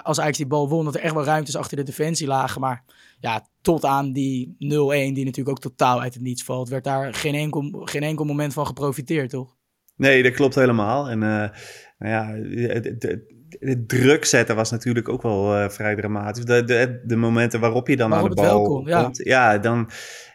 als 0.03 0.19
eigenlijk 0.19 0.37
die 0.37 0.47
bal 0.47 0.69
won, 0.69 0.85
dat 0.85 0.95
er 0.95 1.01
echt 1.01 1.15
wel 1.15 1.25
ruimtes 1.25 1.57
achter 1.57 1.77
de 1.77 1.83
defensie 1.83 2.27
lagen. 2.27 2.61
Maar 2.61 2.85
ja, 3.21 3.47
tot 3.63 3.85
aan 3.85 4.13
die 4.13 4.47
0-1, 4.49 4.57
die 4.59 5.25
natuurlijk 5.25 5.49
ook 5.49 5.61
totaal 5.61 6.01
uit 6.01 6.15
het 6.15 6.23
niets 6.23 6.45
valt, 6.45 6.69
werd 6.69 6.85
daar 6.85 7.15
geen 7.15 7.53
geen 7.85 8.03
enkel 8.03 8.25
moment 8.25 8.53
van 8.53 8.67
geprofiteerd, 8.67 9.31
toch? 9.31 9.57
Nee, 9.97 10.23
dat 10.23 10.33
klopt 10.33 10.55
helemaal. 10.55 11.09
En 11.09 11.23
uh, 11.23 11.49
nou 11.99 12.13
ja, 12.13 12.33
de, 12.33 13.27
de, 13.61 13.85
druk 13.87 14.25
zetten 14.25 14.57
was 14.57 14.71
natuurlijk 14.71 15.09
ook 15.09 15.23
wel 15.23 15.57
uh, 15.57 15.69
vrij 15.69 15.95
dramatisch. 15.95 16.45
De, 16.45 16.65
de, 16.65 17.03
de 17.05 17.17
momenten 17.17 17.61
waarop 17.61 17.89
je 17.89 17.97
dan 17.97 18.11
waarop 18.11 18.29
aan 18.29 18.35
de 18.35 18.43
bal 18.43 18.65
komt, 18.65 18.89
ja. 18.89 19.11
ja, 19.13 19.59
dan... 19.59 19.91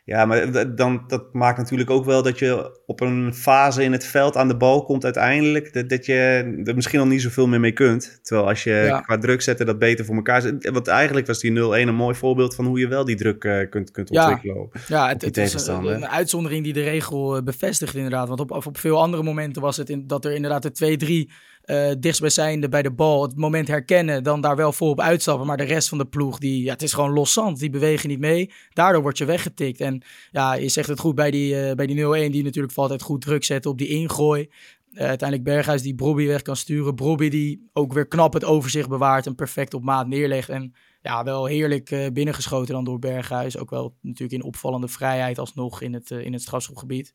Ja, 0.09 0.25
maar 0.25 0.75
dan, 0.75 1.03
dat 1.07 1.33
maakt 1.33 1.57
natuurlijk 1.57 1.89
ook 1.89 2.05
wel 2.05 2.23
dat 2.23 2.39
je 2.39 2.79
op 2.85 3.01
een 3.01 3.33
fase 3.33 3.83
in 3.83 3.91
het 3.91 4.05
veld 4.05 4.37
aan 4.37 4.47
de 4.47 4.57
bal 4.57 4.83
komt 4.83 5.03
uiteindelijk. 5.03 5.73
Dat, 5.73 5.89
dat 5.89 6.05
je 6.05 6.15
er 6.63 6.75
misschien 6.75 6.99
al 6.99 7.07
niet 7.07 7.21
zoveel 7.21 7.47
meer 7.47 7.59
mee 7.59 7.71
kunt. 7.71 8.19
Terwijl 8.21 8.47
als 8.47 8.63
je 8.63 8.71
ja. 8.71 8.99
qua 8.99 9.17
druk 9.17 9.41
zetten 9.41 9.65
dat 9.65 9.79
beter 9.79 10.05
voor 10.05 10.15
elkaar 10.15 10.41
zet. 10.41 10.69
Want 10.69 10.87
eigenlijk 10.87 11.27
was 11.27 11.39
die 11.39 11.51
0-1 11.51 11.53
een 11.55 11.95
mooi 11.95 12.15
voorbeeld 12.15 12.55
van 12.55 12.65
hoe 12.65 12.79
je 12.79 12.87
wel 12.87 13.05
die 13.05 13.15
druk 13.15 13.43
uh, 13.43 13.69
kunt, 13.69 13.91
kunt 13.91 14.09
ontwikkelen. 14.09 14.69
Ja, 14.71 14.81
ja 14.87 15.07
het, 15.07 15.21
het 15.21 15.37
is 15.37 15.67
een, 15.67 15.85
een, 15.85 16.07
uitzondering 16.07 16.63
die 16.63 16.73
de 16.73 16.83
regel 16.83 17.43
bevestigt 17.43 17.95
inderdaad. 17.95 18.27
Want 18.27 18.39
op, 18.39 18.51
op 18.51 18.77
veel 18.77 19.01
andere 19.01 19.23
momenten 19.23 19.61
was 19.61 19.77
het 19.77 19.89
in, 19.89 20.07
dat 20.07 20.25
er 20.25 20.31
inderdaad 20.31 20.77
de 20.77 21.27
2-3 21.27 21.33
uh, 21.69 21.91
dichtstbijzijnde 21.99 22.69
bij 22.69 22.81
de 22.81 22.91
bal 22.91 23.21
het 23.21 23.35
moment 23.35 23.67
herkennen, 23.67 24.23
dan 24.23 24.41
daar 24.41 24.55
wel 24.55 24.73
vol 24.73 24.89
op 24.89 24.99
uitstappen. 24.99 25.47
Maar 25.47 25.57
de 25.57 25.63
rest 25.63 25.89
van 25.89 25.97
de 25.97 26.05
ploeg, 26.05 26.37
die, 26.37 26.63
ja, 26.63 26.71
het 26.71 26.81
is 26.81 26.93
gewoon 26.93 27.13
loszand. 27.13 27.59
Die 27.59 27.69
bewegen 27.69 28.09
niet 28.09 28.19
mee. 28.19 28.51
Daardoor 28.73 29.01
word 29.01 29.17
je 29.17 29.25
weggetikt. 29.25 29.81
En 29.81 30.01
ja, 30.31 30.53
je 30.53 30.69
zegt 30.69 30.87
het 30.87 30.99
goed 30.99 31.15
bij 31.15 31.31
die, 31.31 31.53
uh, 31.53 31.71
bij 31.71 31.87
die 31.87 32.27
0-1, 32.29 32.31
die 32.31 32.43
natuurlijk 32.43 32.75
altijd 32.75 33.01
goed 33.01 33.21
druk 33.21 33.43
zetten 33.43 33.71
op 33.71 33.77
die 33.77 33.87
ingooi. 33.87 34.49
Uh, 34.93 34.99
uiteindelijk 34.99 35.49
Berghuis 35.49 35.81
die 35.81 35.95
Brobby 35.95 36.27
weg 36.27 36.41
kan 36.41 36.55
sturen. 36.55 36.95
Brobby 36.95 37.29
die 37.29 37.69
ook 37.73 37.93
weer 37.93 38.07
knap 38.07 38.33
het 38.33 38.45
overzicht 38.45 38.89
bewaart 38.89 39.25
en 39.25 39.35
perfect 39.35 39.73
op 39.73 39.83
maat 39.83 40.07
neerlegt. 40.07 40.49
En 40.49 40.73
ja, 41.01 41.23
wel 41.23 41.45
heerlijk 41.45 42.09
binnengeschoten 42.13 42.73
dan 42.73 42.83
door 42.83 42.99
Berghuis. 42.99 43.57
Ook 43.57 43.69
wel 43.69 43.95
natuurlijk 44.01 44.41
in 44.41 44.47
opvallende 44.47 44.87
vrijheid 44.87 45.37
alsnog 45.37 45.81
in 45.81 45.93
het, 45.93 46.11
uh, 46.11 46.25
in 46.25 46.33
het 46.33 46.41
strafschopgebied. 46.41 47.13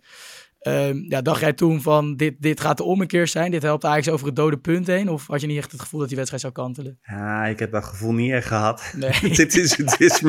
Ehm, 0.64 0.96
ja, 1.08 1.22
dacht 1.22 1.40
jij 1.40 1.52
toen 1.52 1.82
van 1.82 2.16
dit, 2.16 2.34
dit 2.38 2.60
gaat 2.60 2.76
de 2.76 2.82
ommekeer 2.82 3.28
zijn? 3.28 3.50
Dit 3.50 3.62
helpt 3.62 3.84
eigenlijk 3.84 4.14
over 4.14 4.26
het 4.26 4.36
dode 4.36 4.56
punt 4.56 4.86
heen? 4.86 5.08
Of 5.08 5.26
had 5.26 5.40
je 5.40 5.46
niet 5.46 5.58
echt 5.58 5.72
het 5.72 5.80
gevoel 5.80 5.98
dat 5.98 6.08
die 6.08 6.16
wedstrijd 6.16 6.42
zou 6.42 6.54
kantelen? 6.54 6.98
Ja, 7.02 7.44
ik 7.44 7.58
heb 7.58 7.72
dat 7.72 7.84
gevoel 7.84 8.12
niet 8.12 8.32
echt 8.32 8.46
gehad. 8.46 8.94
Nee. 8.96 9.10
het, 9.42 9.56
is, 9.56 9.76
het, 9.76 10.00
is, 10.00 10.22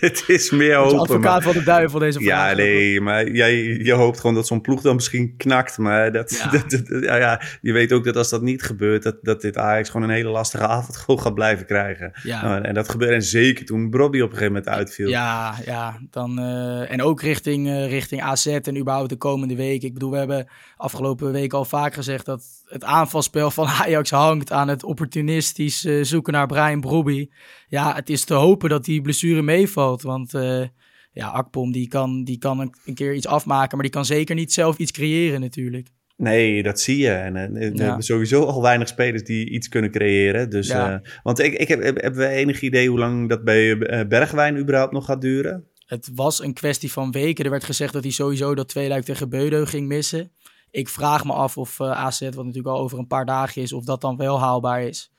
het 0.00 0.24
is 0.26 0.50
meer 0.50 0.74
hopen. 0.74 0.98
advocaat 0.98 1.42
van 1.42 1.52
de 1.52 1.62
duivel 1.62 1.98
deze 1.98 2.20
vraag. 2.20 2.50
Ja, 2.50 2.56
nee, 2.56 3.00
maar 3.00 3.30
jij, 3.30 3.56
je 3.62 3.92
hoopt 3.92 4.20
gewoon 4.20 4.34
dat 4.34 4.46
zo'n 4.46 4.60
ploeg 4.60 4.80
dan 4.80 4.94
misschien 4.94 5.36
knakt. 5.36 5.78
Maar 5.78 6.12
dat, 6.12 6.30
ja. 6.30 6.50
Dat, 6.50 7.02
ja, 7.02 7.16
ja, 7.16 7.42
je 7.60 7.72
weet 7.72 7.92
ook 7.92 8.04
dat 8.04 8.16
als 8.16 8.28
dat 8.28 8.42
niet 8.42 8.62
gebeurt, 8.62 9.02
dat, 9.02 9.16
dat 9.22 9.40
dit 9.40 9.56
Ajax 9.56 9.90
gewoon 9.90 10.08
een 10.08 10.14
hele 10.14 10.30
lastige 10.30 10.66
avond 10.76 10.96
gewoon 10.96 11.20
gaat 11.20 11.34
blijven 11.34 11.66
krijgen. 11.66 12.12
Ja. 12.22 12.42
Nou, 12.42 12.62
en 12.62 12.74
dat 12.74 12.88
gebeurde 12.88 13.14
en 13.14 13.22
zeker 13.22 13.64
toen 13.64 13.90
Bobby 13.90 14.20
op 14.20 14.30
een 14.30 14.36
gegeven 14.36 14.52
moment 14.52 14.68
uitviel. 14.68 15.08
Ja, 15.08 15.54
ja 15.64 15.98
dan, 16.10 16.38
uh, 16.38 16.90
en 16.90 17.02
ook 17.02 17.22
richting, 17.22 17.66
uh, 17.66 17.88
richting 17.88 18.22
AZ 18.22 18.46
en 18.46 18.78
überhaupt 18.78 19.08
de 19.08 19.16
komende 19.16 19.56
week 19.80 19.88
ik 19.88 19.98
bedoel, 19.98 20.10
we 20.10 20.18
hebben 20.18 20.48
afgelopen 20.76 21.32
week 21.32 21.52
al 21.52 21.64
vaak 21.64 21.94
gezegd 21.94 22.24
dat 22.26 22.44
het 22.64 22.84
aanvalspel 22.84 23.50
van 23.50 23.66
Ajax 23.82 24.10
hangt 24.10 24.52
aan 24.52 24.68
het 24.68 24.84
opportunistisch 24.84 25.84
uh, 25.84 26.04
zoeken 26.04 26.32
naar 26.32 26.46
Brian 26.46 26.80
Brobby. 26.80 27.28
Ja, 27.68 27.94
het 27.94 28.10
is 28.10 28.24
te 28.24 28.34
hopen 28.34 28.68
dat 28.68 28.84
die 28.84 29.00
blessure 29.00 29.42
meevalt, 29.42 30.02
want 30.02 30.34
uh, 30.34 30.64
ja, 31.12 31.28
Akpom 31.28 31.72
die 31.72 31.88
kan, 31.88 32.24
die 32.24 32.38
kan 32.38 32.60
een, 32.60 32.74
een, 32.84 32.94
keer 32.94 33.14
iets 33.14 33.26
afmaken, 33.26 33.76
maar 33.76 33.86
die 33.86 33.94
kan 33.94 34.04
zeker 34.04 34.34
niet 34.34 34.52
zelf 34.52 34.78
iets 34.78 34.92
creëren 34.92 35.40
natuurlijk. 35.40 35.88
Nee, 36.16 36.62
dat 36.62 36.80
zie 36.80 36.98
je. 36.98 37.10
En 37.10 37.74
ja. 37.74 38.00
sowieso 38.00 38.44
al 38.44 38.62
weinig 38.62 38.88
spelers 38.88 39.24
die 39.24 39.50
iets 39.50 39.68
kunnen 39.68 39.90
creëren. 39.90 40.50
Dus, 40.50 40.68
ja. 40.68 41.02
want 41.22 41.38
ik, 41.38 41.54
ik 41.54 41.68
heb, 41.68 41.82
heb, 41.82 42.00
hebben 42.00 42.20
we 42.20 42.28
enig 42.28 42.60
idee 42.60 42.88
hoe 42.88 42.98
lang 42.98 43.28
dat 43.28 43.44
bij 43.44 43.78
Bergwijn 44.08 44.58
überhaupt 44.58 44.92
nog 44.92 45.04
gaat 45.04 45.20
duren? 45.20 45.67
Het 45.88 46.10
was 46.14 46.42
een 46.42 46.52
kwestie 46.52 46.92
van 46.92 47.10
weken. 47.10 47.44
Er 47.44 47.50
werd 47.50 47.64
gezegd 47.64 47.92
dat 47.92 48.02
hij 48.02 48.12
sowieso 48.12 48.54
dat 48.54 48.68
tweeluik 48.68 49.04
tegen 49.04 49.28
Beudo 49.28 49.64
ging 49.64 49.86
missen. 49.86 50.32
Ik 50.70 50.88
vraag 50.88 51.24
me 51.24 51.32
af 51.32 51.56
of 51.56 51.78
uh, 51.78 51.90
AZ, 51.90 52.20
wat 52.20 52.44
natuurlijk 52.44 52.74
al 52.74 52.80
over 52.80 52.98
een 52.98 53.06
paar 53.06 53.26
dagen 53.26 53.62
is, 53.62 53.72
of 53.72 53.84
dat 53.84 54.00
dan 54.00 54.16
wel 54.16 54.40
haalbaar 54.40 54.82
is. 54.82 55.12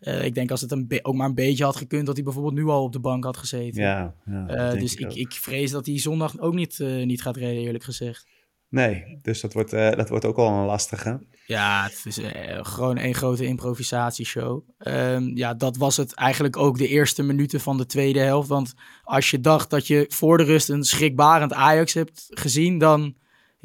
Uh, 0.00 0.24
ik 0.24 0.34
denk 0.34 0.50
als 0.50 0.60
het 0.60 0.72
een 0.72 0.98
ook 1.02 1.14
maar 1.14 1.28
een 1.28 1.34
beetje 1.34 1.64
had 1.64 1.76
gekund, 1.76 2.06
dat 2.06 2.14
hij 2.14 2.24
bijvoorbeeld 2.24 2.54
nu 2.54 2.66
al 2.66 2.82
op 2.82 2.92
de 2.92 3.00
bank 3.00 3.24
had 3.24 3.36
gezeten. 3.36 3.82
Ja, 3.82 4.14
ja 4.24 4.72
uh, 4.72 4.80
dus 4.80 4.94
ik, 4.94 5.14
ik, 5.14 5.32
vrees 5.32 5.70
dat 5.70 5.86
hij 5.86 5.98
zondag 5.98 6.38
ook 6.38 6.54
niet, 6.54 6.78
niet 6.78 7.22
gaat 7.22 7.36
rijden, 7.36 7.62
eerlijk 7.62 7.84
gezegd. 7.84 8.26
Nee, 8.74 9.18
dus 9.22 9.40
dat 9.40 9.52
wordt, 9.52 9.70
dat 9.70 10.08
wordt 10.08 10.24
ook 10.24 10.36
al 10.36 10.48
een 10.48 10.64
lastige. 10.64 11.20
Ja, 11.46 11.82
het 11.82 12.02
is 12.04 12.20
gewoon 12.62 12.98
een 12.98 13.14
grote 13.14 13.44
improvisatieshow. 13.44 14.62
Um, 14.78 15.36
ja, 15.36 15.54
dat 15.54 15.76
was 15.76 15.96
het 15.96 16.14
eigenlijk 16.14 16.56
ook 16.56 16.78
de 16.78 16.88
eerste 16.88 17.22
minuten 17.22 17.60
van 17.60 17.76
de 17.76 17.86
tweede 17.86 18.18
helft. 18.18 18.48
Want 18.48 18.74
als 19.02 19.30
je 19.30 19.40
dacht 19.40 19.70
dat 19.70 19.86
je 19.86 20.04
voor 20.08 20.38
de 20.38 20.44
rust 20.44 20.68
een 20.68 20.84
schrikbarend 20.84 21.52
Ajax 21.52 21.94
hebt 21.94 22.26
gezien, 22.28 22.78
dan 22.78 23.14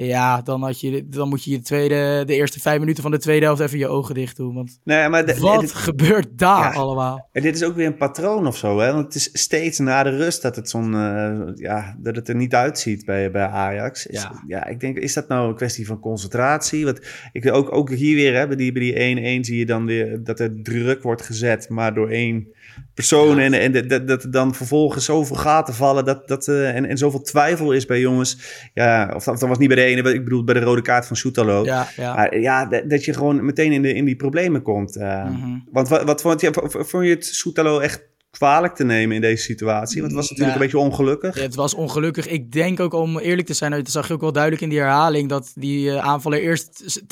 ja, 0.06 0.42
dan, 0.42 0.64
had 0.64 0.80
je, 0.80 1.08
dan 1.08 1.30
moet 1.30 1.44
je 1.44 1.58
de, 1.58 1.62
tweede, 1.62 2.24
de 2.26 2.34
eerste 2.34 2.60
vijf 2.60 2.80
minuten 2.80 3.04
van 3.04 3.12
de 3.12 3.18
tweede 3.18 3.46
helft 3.46 3.62
even 3.62 3.78
je 3.78 3.88
ogen 3.88 4.16
dicht 4.16 4.38
doen. 4.38 4.54
Want 4.54 4.80
nee, 4.84 5.10
maar 5.10 5.40
wat 5.40 5.72
gebeurt 5.72 6.38
daar 6.38 6.76
allemaal? 6.76 7.28
En 7.32 7.42
dit 7.42 7.56
is 7.56 7.64
ook 7.64 7.76
weer 7.76 7.86
een 7.86 7.98
patroon 7.98 8.48
of 8.48 8.58
zo. 8.58 8.80
Hè? 8.80 8.94
Want 8.94 9.06
het 9.06 9.16
is 9.16 9.30
steeds 9.34 9.80
na 9.80 10.04
de 10.04 10.10
rust 10.10 10.42
dat 10.42 10.56
het, 10.56 10.70
zo'n, 10.70 10.94
uh, 10.94 11.40
ja, 11.56 11.96
dat 12.00 12.16
het 12.16 12.30
er 12.30 12.36
niet 12.36 12.56
uitziet 12.56 13.06
bij, 13.06 13.32
bij 13.32 13.48
Ajax. 13.48 14.08
Is, 14.08 14.22
ja. 14.22 14.44
ja, 14.48 14.66
ik 14.66 14.80
denk, 14.80 14.98
is 14.98 15.14
dat 15.14 15.28
nou 15.28 15.50
een 15.50 15.56
kwestie 15.56 15.86
van 15.86 16.00
concentratie? 16.00 16.86
Want 16.86 17.00
ik, 17.32 17.54
ook, 17.54 17.74
ook 17.74 17.90
hier 17.90 18.16
weer, 18.16 18.36
hè, 18.36 18.48
bij 18.48 18.56
die, 18.56 18.72
bij 18.72 18.82
die 18.82 19.42
1-1 19.42 19.46
zie 19.46 19.58
je 19.58 19.66
dan 19.66 19.86
weer 19.86 20.24
dat 20.24 20.40
er 20.40 20.62
druk 20.62 21.04
wordt 21.04 21.22
gezet, 21.22 21.70
maar 21.70 21.94
door 21.94 22.10
één 22.10 22.48
persoon. 22.94 23.40
En, 23.40 23.54
en 23.54 23.88
dat, 23.88 24.08
dat 24.08 24.24
er 24.24 24.32
dan 24.32 24.56
vervolgens 24.56 25.06
zoveel 25.06 25.36
gaten 25.36 25.74
vallen 25.74 26.06
dat, 26.06 26.28
dat, 26.28 26.48
uh, 26.48 26.76
en, 26.76 26.86
en 26.86 26.98
zoveel 26.98 27.22
twijfel 27.22 27.72
is 27.72 27.86
bij 27.86 28.00
jongens. 28.00 28.38
Ja, 28.74 29.12
of 29.16 29.24
dat, 29.24 29.42
was 29.42 29.58
niet 29.58 29.68
bij 29.68 29.78
de 29.78 29.84
ene, 29.84 30.14
ik 30.14 30.24
bedoel 30.24 30.44
bij 30.44 30.54
de 30.54 30.60
rode 30.60 30.82
kaart 30.82 31.06
van 31.06 31.16
Soetalo. 31.16 31.64
Ja, 31.64 31.88
ja. 31.96 32.16
Maar, 32.16 32.40
ja 32.40 32.66
dat, 32.66 32.90
dat, 32.90 33.06
je 33.06 33.14
gewoon 33.14 33.46
meteen 33.46 33.72
in, 33.72 33.82
de, 33.82 33.94
in 33.94 34.06
die 34.06 34.16
problemen 34.16 34.62
komt. 34.62 34.98
Uh, 34.98 35.26
mm-hmm. 35.26 35.68
Want 35.72 35.90
wat, 35.90 36.04
wat 36.04 36.22
vond, 36.22 36.42
je, 36.42 36.52
vond 36.70 37.06
je 37.06 37.10
het 37.10 37.26
Soetalo 37.26 37.80
echt 37.80 38.08
kwalijk 38.32 38.76
te 38.76 38.84
nemen 38.84 39.16
in 39.16 39.22
deze 39.22 39.44
situatie? 39.44 40.02
Want 40.02 40.14
het 40.14 40.22
was 40.22 40.30
natuurlijk 40.30 40.58
een 40.58 40.64
beetje 40.64 40.78
ongelukkig. 40.78 41.36
Ja, 41.36 41.42
het 41.42 41.56
was 41.56 41.74
ongelukkig. 41.74 42.28
Ik 42.28 42.52
denk 42.52 42.80
ook, 42.80 42.94
om 42.94 43.20
eerlijk 43.20 43.48
te 43.48 43.54
zijn, 43.54 43.72
dat 43.72 43.90
zag 43.90 44.08
je 44.08 44.14
ook 44.14 44.22
wel 44.22 44.32
duidelijk 44.32 44.64
in 44.64 44.70
die 44.70 44.80
herhaling, 44.80 45.30
dat 45.30 45.52
die 45.56 45.90
uh, 45.90 45.98
aanvaller 45.98 46.42
eerst 46.42 47.04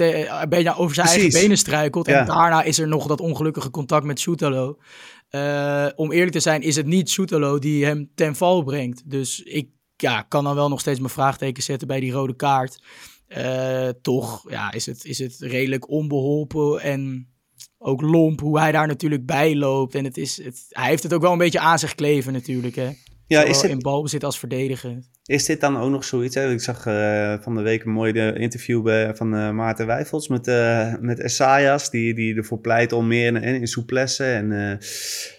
beetje 0.50 0.76
over 0.76 0.96
zijn 0.96 1.08
eigen 1.08 1.42
benen 1.42 1.58
struikelt. 1.58 2.08
En 2.08 2.26
daarna 2.26 2.64
is 2.64 2.80
er 2.80 2.88
nog 2.88 3.08
dat 3.08 3.22
ongelukkige 3.22 3.70
contact 3.70 4.06
met 4.06 4.20
Soetalo. 4.20 4.78
Uh, 5.32 5.88
om 5.96 6.12
eerlijk 6.12 6.32
te 6.32 6.40
zijn, 6.40 6.62
is 6.62 6.76
het 6.76 6.86
niet 6.86 7.10
Soetelo 7.10 7.60
die 7.60 7.86
hem 7.86 8.12
ten 8.16 8.36
val 8.36 8.64
brengt. 8.64 9.10
Dus 9.10 9.42
ik 9.44 9.70
ja, 9.96 10.22
kan 10.22 10.44
dan 10.44 10.56
wel 10.56 10.70
nog 10.70 10.80
steeds 10.80 11.00
mijn 11.00 11.12
vraagteken 11.12 11.64
zetten 11.64 11.88
bij 11.88 12.00
die 12.00 12.12
rode 12.12 12.36
kaart. 12.36 12.82
Uh, 13.28 13.90
toch 14.02 14.50
ja, 14.50 14.72
is, 14.72 14.86
het, 14.86 15.06
is 15.06 15.20
het 15.20 15.36
redelijk 15.40 15.90
onbeholpen 15.90 16.82
en 16.82 17.30
ook 17.78 18.02
lomp 18.02 18.40
hoe 18.40 18.60
hij 18.60 18.72
daar 18.72 18.88
natuurlijk 18.88 19.26
bij 19.26 19.56
loopt. 19.56 19.96
En 19.96 20.04
het 20.04 20.18
is, 20.18 20.44
het, 20.44 20.66
hij 20.70 20.88
heeft 20.88 21.04
het 21.04 21.14
ook 21.14 21.22
wel 21.22 21.32
een 21.32 21.38
beetje 21.38 21.60
aan 21.60 21.80
zich 21.80 21.96
kleven 21.96 22.34
natuurlijk. 22.34 22.76
Hè? 22.76 22.90
Ja, 23.28 23.44
is 23.44 23.62
het... 23.62 23.72
in 23.72 23.80
balbezit 23.80 24.24
als 24.24 24.40
verdediger. 24.40 25.00
Is 25.26 25.46
dit 25.46 25.62
dan 25.62 25.78
ook 25.78 25.90
nog 25.90 26.04
zoiets? 26.04 26.36
Hè? 26.36 26.52
Ik 26.52 26.62
zag 26.62 26.86
uh, 26.86 27.34
van 27.42 27.56
de 27.56 27.62
week 27.62 27.84
een 27.84 27.92
mooi 27.92 28.14
interview 28.34 28.84
bij, 28.84 29.16
van 29.16 29.36
uh, 29.36 29.52
Maarten 29.52 29.86
Wijfels 29.86 30.28
met, 30.28 30.48
uh, 30.48 30.94
met 31.00 31.90
die, 31.92 32.14
die 32.14 32.36
ervoor 32.36 32.60
pleit 32.60 32.92
om 32.92 33.08
meer 33.08 33.26
in, 33.26 33.44
in 33.44 33.68
souplesse 33.68 34.26
en, 34.26 34.52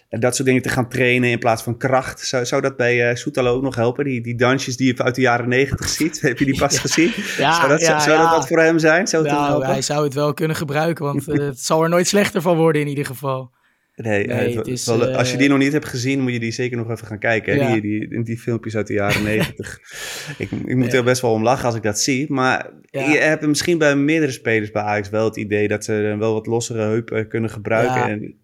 en 0.08 0.20
dat 0.20 0.34
soort 0.34 0.48
dingen 0.48 0.62
te 0.62 0.68
gaan 0.68 0.88
trainen 0.88 1.30
in 1.30 1.38
plaats 1.38 1.62
van 1.62 1.76
kracht. 1.76 2.20
Zou, 2.20 2.46
zou 2.46 2.62
dat 2.62 2.76
bij 2.76 3.16
Soetalo 3.16 3.54
ook 3.54 3.62
nog 3.62 3.74
helpen? 3.74 4.04
Die, 4.04 4.20
die 4.20 4.36
dansjes 4.36 4.76
die 4.76 4.94
je 4.94 5.02
uit 5.02 5.14
de 5.14 5.20
jaren 5.20 5.48
negentig 5.48 5.88
ziet, 5.88 6.20
heb 6.28 6.38
je 6.38 6.44
die 6.44 6.58
pas 6.58 6.78
gezien? 6.78 7.12
Ja, 7.38 7.52
zou 7.54 7.68
dat, 7.68 7.80
ja, 7.80 8.00
zou 8.00 8.18
dat 8.18 8.30
wat 8.30 8.48
voor 8.48 8.60
hem 8.60 8.78
zijn? 8.78 9.06
Zou 9.06 9.24
nou, 9.24 9.64
hij 9.64 9.82
zou 9.82 10.04
het 10.04 10.14
wel 10.14 10.34
kunnen 10.34 10.56
gebruiken, 10.56 11.04
want 11.04 11.26
het 11.26 11.60
zal 11.60 11.82
er 11.82 11.88
nooit 11.88 12.06
slechter 12.06 12.42
van 12.42 12.56
worden 12.56 12.82
in 12.82 12.88
ieder 12.88 13.06
geval. 13.06 13.50
Nee, 14.02 14.26
nee 14.26 14.56
het, 14.56 14.66
is, 14.66 14.86
wel, 14.86 15.06
als 15.06 15.30
je 15.30 15.36
die 15.36 15.48
nog 15.48 15.58
niet 15.58 15.72
hebt 15.72 15.88
gezien, 15.88 16.20
moet 16.20 16.32
je 16.32 16.40
die 16.40 16.50
zeker 16.50 16.76
nog 16.76 16.90
even 16.90 17.06
gaan 17.06 17.18
kijken. 17.18 17.56
Ja. 17.56 17.72
Die, 17.72 17.80
die, 17.80 18.22
die 18.22 18.38
filmpjes 18.38 18.76
uit 18.76 18.86
de 18.86 18.92
jaren 18.92 19.22
negentig. 19.32 19.80
ik, 20.38 20.50
ik 20.50 20.76
moet 20.76 20.92
er 20.92 21.04
best 21.04 21.22
wel 21.22 21.32
om 21.32 21.42
lachen 21.42 21.66
als 21.66 21.74
ik 21.74 21.82
dat 21.82 22.00
zie. 22.00 22.32
Maar 22.32 22.70
je 22.90 23.18
hebt 23.18 23.46
misschien 23.46 23.78
bij 23.78 23.96
meerdere 23.96 24.32
spelers 24.32 24.70
bij 24.70 24.82
Ajax 24.82 25.08
wel 25.08 25.24
het 25.24 25.36
idee 25.36 25.68
dat 25.68 25.84
ze 25.84 26.16
wel 26.18 26.32
wat 26.32 26.46
lossere 26.46 26.82
heupen 26.82 27.28
kunnen 27.28 27.50
gebruiken. 27.50 28.02
En 28.10 28.34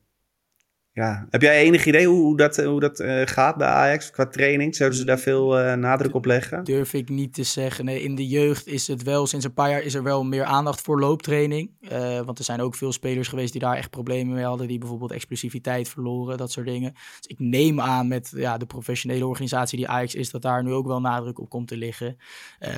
ja. 0.94 1.26
Heb 1.30 1.42
jij 1.42 1.62
enig 1.62 1.86
idee 1.86 2.06
hoe, 2.06 2.20
hoe 2.20 2.36
dat, 2.36 2.56
hoe 2.56 2.80
dat 2.80 3.00
uh, 3.00 3.22
gaat 3.24 3.56
bij 3.56 3.66
Ajax 3.66 4.10
qua 4.10 4.26
training? 4.26 4.76
Zouden 4.76 4.98
ze 4.98 5.04
daar 5.04 5.18
veel 5.18 5.60
uh, 5.60 5.74
nadruk 5.74 6.14
op 6.14 6.24
leggen? 6.24 6.64
Durf 6.64 6.92
ik 6.92 7.08
niet 7.08 7.34
te 7.34 7.42
zeggen. 7.42 7.84
Nee, 7.84 8.02
in 8.02 8.14
de 8.14 8.26
jeugd 8.26 8.66
is 8.66 8.86
het 8.86 9.02
wel, 9.02 9.26
sinds 9.26 9.44
een 9.44 9.52
paar 9.52 9.70
jaar 9.70 9.82
is 9.82 9.94
er 9.94 10.02
wel 10.02 10.24
meer 10.24 10.44
aandacht 10.44 10.80
voor 10.80 11.00
looptraining. 11.00 11.70
Uh, 11.80 12.20
want 12.20 12.38
er 12.38 12.44
zijn 12.44 12.60
ook 12.60 12.74
veel 12.74 12.92
spelers 12.92 13.28
geweest 13.28 13.52
die 13.52 13.60
daar 13.60 13.76
echt 13.76 13.90
problemen 13.90 14.34
mee 14.34 14.44
hadden. 14.44 14.68
Die 14.68 14.78
bijvoorbeeld 14.78 15.12
explosiviteit 15.12 15.88
verloren, 15.88 16.36
dat 16.36 16.52
soort 16.52 16.66
dingen. 16.66 16.92
Dus 16.92 17.26
ik 17.26 17.38
neem 17.38 17.80
aan 17.80 18.08
met 18.08 18.32
ja, 18.36 18.58
de 18.58 18.66
professionele 18.66 19.26
organisatie 19.26 19.78
die 19.78 19.88
Ajax 19.88 20.14
is, 20.14 20.30
dat 20.30 20.42
daar 20.42 20.62
nu 20.62 20.72
ook 20.72 20.86
wel 20.86 21.00
nadruk 21.00 21.38
op 21.38 21.48
komt 21.48 21.68
te 21.68 21.76
liggen. 21.76 22.16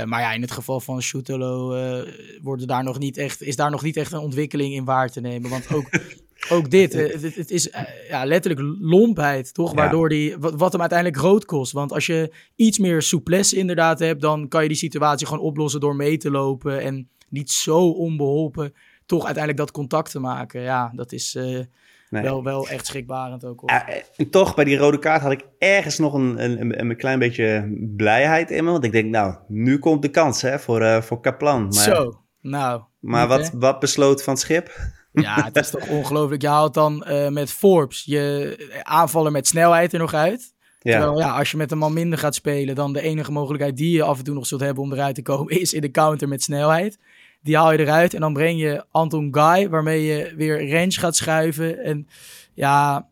maar 0.04 0.20
ja, 0.20 0.32
in 0.32 0.40
het 0.40 0.50
geval 0.50 0.80
van 0.80 1.02
Schutelo 1.02 1.68
worden 2.42 2.66
daar 2.66 2.84
nog 2.84 2.98
niet 2.98 3.16
echt, 3.16 3.42
is 3.42 3.56
daar 3.56 3.70
nog 3.70 3.82
niet 3.82 3.96
echt 3.96 4.12
een 4.12 4.18
ontwikkeling 4.18 4.74
in 4.74 4.84
waar 4.84 5.10
te 5.10 5.20
nemen. 5.20 5.50
Want 5.50 5.72
ook 5.74 5.88
Ook 6.48 6.70
dit. 6.70 6.92
Het, 6.92 7.36
het, 7.36 7.50
is 7.50 7.68
uh, 7.68 7.80
ja, 8.08 8.24
letterlijk 8.24 8.76
lompheid, 8.80 9.54
toch? 9.54 9.74
Waardoor 9.74 10.08
die, 10.08 10.36
wat, 10.38 10.54
wat, 10.54 10.72
hem 10.72 10.80
uiteindelijk 10.80 11.20
rood 11.20 11.44
kost. 11.44 11.72
Want 11.72 11.92
als 11.92 12.06
je 12.06 12.32
iets 12.54 12.78
meer 12.78 13.02
souplesse 13.02 13.56
inderdaad 13.56 13.98
hebt, 13.98 14.20
dan 14.20 14.48
kan 14.48 14.62
je 14.62 14.68
die 14.68 14.76
situatie 14.76 15.26
gewoon 15.26 15.42
oplossen 15.42 15.80
door 15.80 15.96
mee 15.96 16.16
te 16.16 16.30
lopen. 16.30 16.80
En 16.80 17.08
niet 17.28 17.50
zo 17.50 17.88
onbeholpen 17.88 18.72
toch 19.06 19.24
uiteindelijk 19.24 19.64
dat 19.64 19.70
contact 19.70 20.10
te 20.10 20.18
maken. 20.18 20.60
Ja, 20.60 20.92
dat 20.94 21.12
is 21.12 21.34
uh, 21.34 21.60
nee. 22.10 22.22
wel, 22.22 22.44
wel 22.44 22.68
echt 22.68 22.86
schrikbarend 22.86 23.44
ook. 23.44 23.60
Hoor. 23.60 23.70
en 24.16 24.30
toch, 24.30 24.54
bij 24.54 24.64
die 24.64 24.76
rode 24.76 24.98
kaart 24.98 25.22
had 25.22 25.32
ik 25.32 25.44
ergens 25.58 25.98
nog 25.98 26.14
een, 26.14 26.44
een, 26.44 26.80
een, 26.80 26.96
klein 26.96 27.18
beetje 27.18 27.76
blijheid 27.96 28.50
in 28.50 28.64
me. 28.64 28.70
Want 28.70 28.84
ik 28.84 28.92
denk, 28.92 29.10
nou, 29.10 29.34
nu 29.48 29.78
komt 29.78 30.02
de 30.02 30.08
kans 30.08 30.42
hè, 30.42 30.58
voor, 30.58 30.82
uh, 30.82 31.00
voor 31.00 31.20
Kaplan. 31.20 31.62
Maar, 31.62 31.72
Zo, 31.72 32.20
nou. 32.40 32.82
Maar 32.98 33.28
wat, 33.28 33.50
wat 33.54 33.80
besloot 33.80 34.22
Van 34.22 34.36
Schip? 34.36 34.70
Ja, 35.22 35.44
het 35.44 35.56
is 35.56 35.70
toch 35.70 35.88
ongelooflijk. 35.88 36.42
Je 36.42 36.48
haalt 36.48 36.74
dan 36.74 37.04
uh, 37.08 37.28
met 37.28 37.52
Forbes 37.52 38.02
je 38.04 38.80
aanvaller 38.82 39.32
met 39.32 39.46
snelheid 39.46 39.92
er 39.92 39.98
nog 39.98 40.14
uit. 40.14 40.54
Ja. 40.80 40.92
Terwijl 40.92 41.18
ja, 41.18 41.38
als 41.38 41.50
je 41.50 41.56
met 41.56 41.70
een 41.70 41.78
man 41.78 41.92
minder 41.92 42.18
gaat 42.18 42.34
spelen, 42.34 42.74
dan 42.74 42.92
de 42.92 43.00
enige 43.00 43.32
mogelijkheid 43.32 43.76
die 43.76 43.90
je 43.90 44.02
af 44.02 44.18
en 44.18 44.24
toe 44.24 44.34
nog 44.34 44.46
zult 44.46 44.60
hebben 44.60 44.82
om 44.82 44.92
eruit 44.92 45.14
te 45.14 45.22
komen, 45.22 45.58
is 45.60 45.72
in 45.72 45.80
de 45.80 45.90
counter 45.90 46.28
met 46.28 46.42
snelheid. 46.42 46.98
Die 47.42 47.56
haal 47.56 47.72
je 47.72 47.78
eruit 47.78 48.14
en 48.14 48.20
dan 48.20 48.32
breng 48.32 48.60
je 48.60 48.84
Anton 48.90 49.28
Guy, 49.30 49.68
waarmee 49.68 50.04
je 50.04 50.32
weer 50.36 50.70
range 50.70 50.92
gaat 50.92 51.16
schuiven. 51.16 51.84
En 51.84 52.08
ja, 52.54 53.08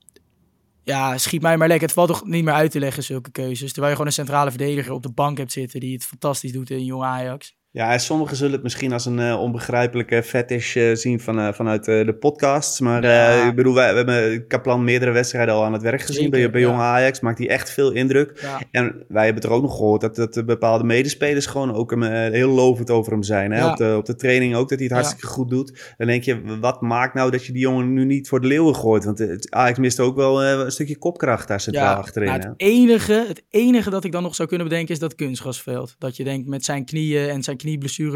ja, 0.83 1.19
schiet 1.19 1.43
mij 1.43 1.57
maar 1.57 1.69
lekker. 1.69 1.87
Het 1.87 1.97
valt 1.97 2.09
toch 2.09 2.25
niet 2.25 2.45
meer 2.45 2.55
uit 2.55 2.71
te 2.71 2.79
leggen, 2.79 3.03
zulke 3.03 3.31
keuzes. 3.31 3.73
Terwijl 3.73 3.87
je 3.87 3.93
gewoon 3.93 4.07
een 4.07 4.13
centrale 4.13 4.51
verdediger 4.51 4.93
op 4.93 5.03
de 5.03 5.13
bank 5.13 5.39
hebt 5.39 5.53
zitten 5.53 5.81
die 5.81 5.93
het 5.93 6.05
fantastisch 6.05 6.53
doet 6.53 6.71
in 6.71 6.85
Jong 6.85 7.03
Ajax. 7.03 7.57
Ja, 7.75 7.93
en 7.93 8.01
sommigen 8.01 8.37
zullen 8.37 8.53
het 8.53 8.63
misschien 8.63 8.93
als 8.93 9.07
een 9.07 9.19
uh, 9.19 9.41
onbegrijpelijke 9.41 10.23
fetish 10.23 10.77
uh, 10.77 10.95
zien 10.95 11.21
van, 11.21 11.39
uh, 11.39 11.53
vanuit 11.53 11.85
de 11.85 12.17
podcasts. 12.21 12.81
Maar 12.81 13.03
ja. 13.03 13.49
ik 13.49 13.55
bedoel, 13.55 13.75
wij, 13.75 13.91
we 13.91 13.97
hebben 13.97 14.47
Kaplan 14.47 14.85
meerdere 14.85 15.11
wedstrijden 15.11 15.55
al 15.55 15.65
aan 15.65 15.73
het 15.73 15.83
werk 15.83 16.01
gezien 16.01 16.23
Zeker, 16.23 16.31
bij, 16.31 16.51
bij 16.51 16.61
ja. 16.61 16.67
Jong 16.67 16.81
Ajax. 16.81 17.21
Maakt 17.21 17.39
hij 17.39 17.49
echt 17.49 17.71
veel 17.71 17.93
indruk. 17.93 18.41
Ja. 18.41 18.61
En 18.71 19.05
wij 19.09 19.25
hebben 19.25 19.43
er 19.43 19.51
ook 19.51 19.63
nog 19.63 19.77
gehoord 19.77 20.01
dat, 20.01 20.17
dat 20.17 20.47
bepaalde 20.47 20.85
medespelers 20.85 21.47
gewoon 21.47 21.75
ook 21.75 21.95
heel 22.11 22.51
lovend 22.51 22.91
over 22.91 23.13
hem 23.13 23.23
zijn. 23.23 23.53
Hè? 23.53 23.71
Op, 23.71 23.77
de, 23.77 23.95
op 23.97 24.07
de 24.07 24.15
training 24.15 24.55
ook, 24.55 24.69
dat 24.69 24.79
hij 24.79 24.87
het 24.87 24.97
hartstikke 24.97 25.27
goed 25.27 25.51
doet. 25.51 25.95
Dan 25.97 26.07
denk 26.07 26.23
je, 26.23 26.59
wat 26.61 26.81
maakt 26.81 27.15
nou 27.15 27.31
dat 27.31 27.47
je 27.47 27.53
die 27.53 27.63
jongen 27.63 27.93
nu 27.93 28.05
niet 28.05 28.29
voor 28.29 28.41
de 28.41 28.47
leeuwen 28.47 28.75
gooit? 28.75 29.05
Want 29.05 29.19
het, 29.19 29.51
Ajax 29.51 29.79
mist 29.79 30.01
ook 30.01 30.17
wel 30.17 30.45
een 30.45 30.71
stukje 30.71 30.99
kopkracht 30.99 31.49
daar 31.49 31.61
centraal 31.61 31.97
achterin. 31.97 32.29
Nou, 32.29 32.41
het, 32.41 32.53
enige, 32.57 33.25
het 33.29 33.45
enige 33.51 33.91
dat 33.91 34.05
ik 34.05 34.13
dan 34.13 34.23
nog 34.23 34.35
zou 34.35 34.49
kunnen 34.49 34.69
bedenken 34.69 34.95
is 34.95 35.01
dat 35.01 35.15
kunstgrasveld. 35.15 35.95
Dat 35.99 36.17
je 36.17 36.25
denkt 36.25 36.49
met 36.49 36.65
zijn 36.65 36.85
knieën 36.85 37.29
en 37.29 37.43
zijn 37.43 37.57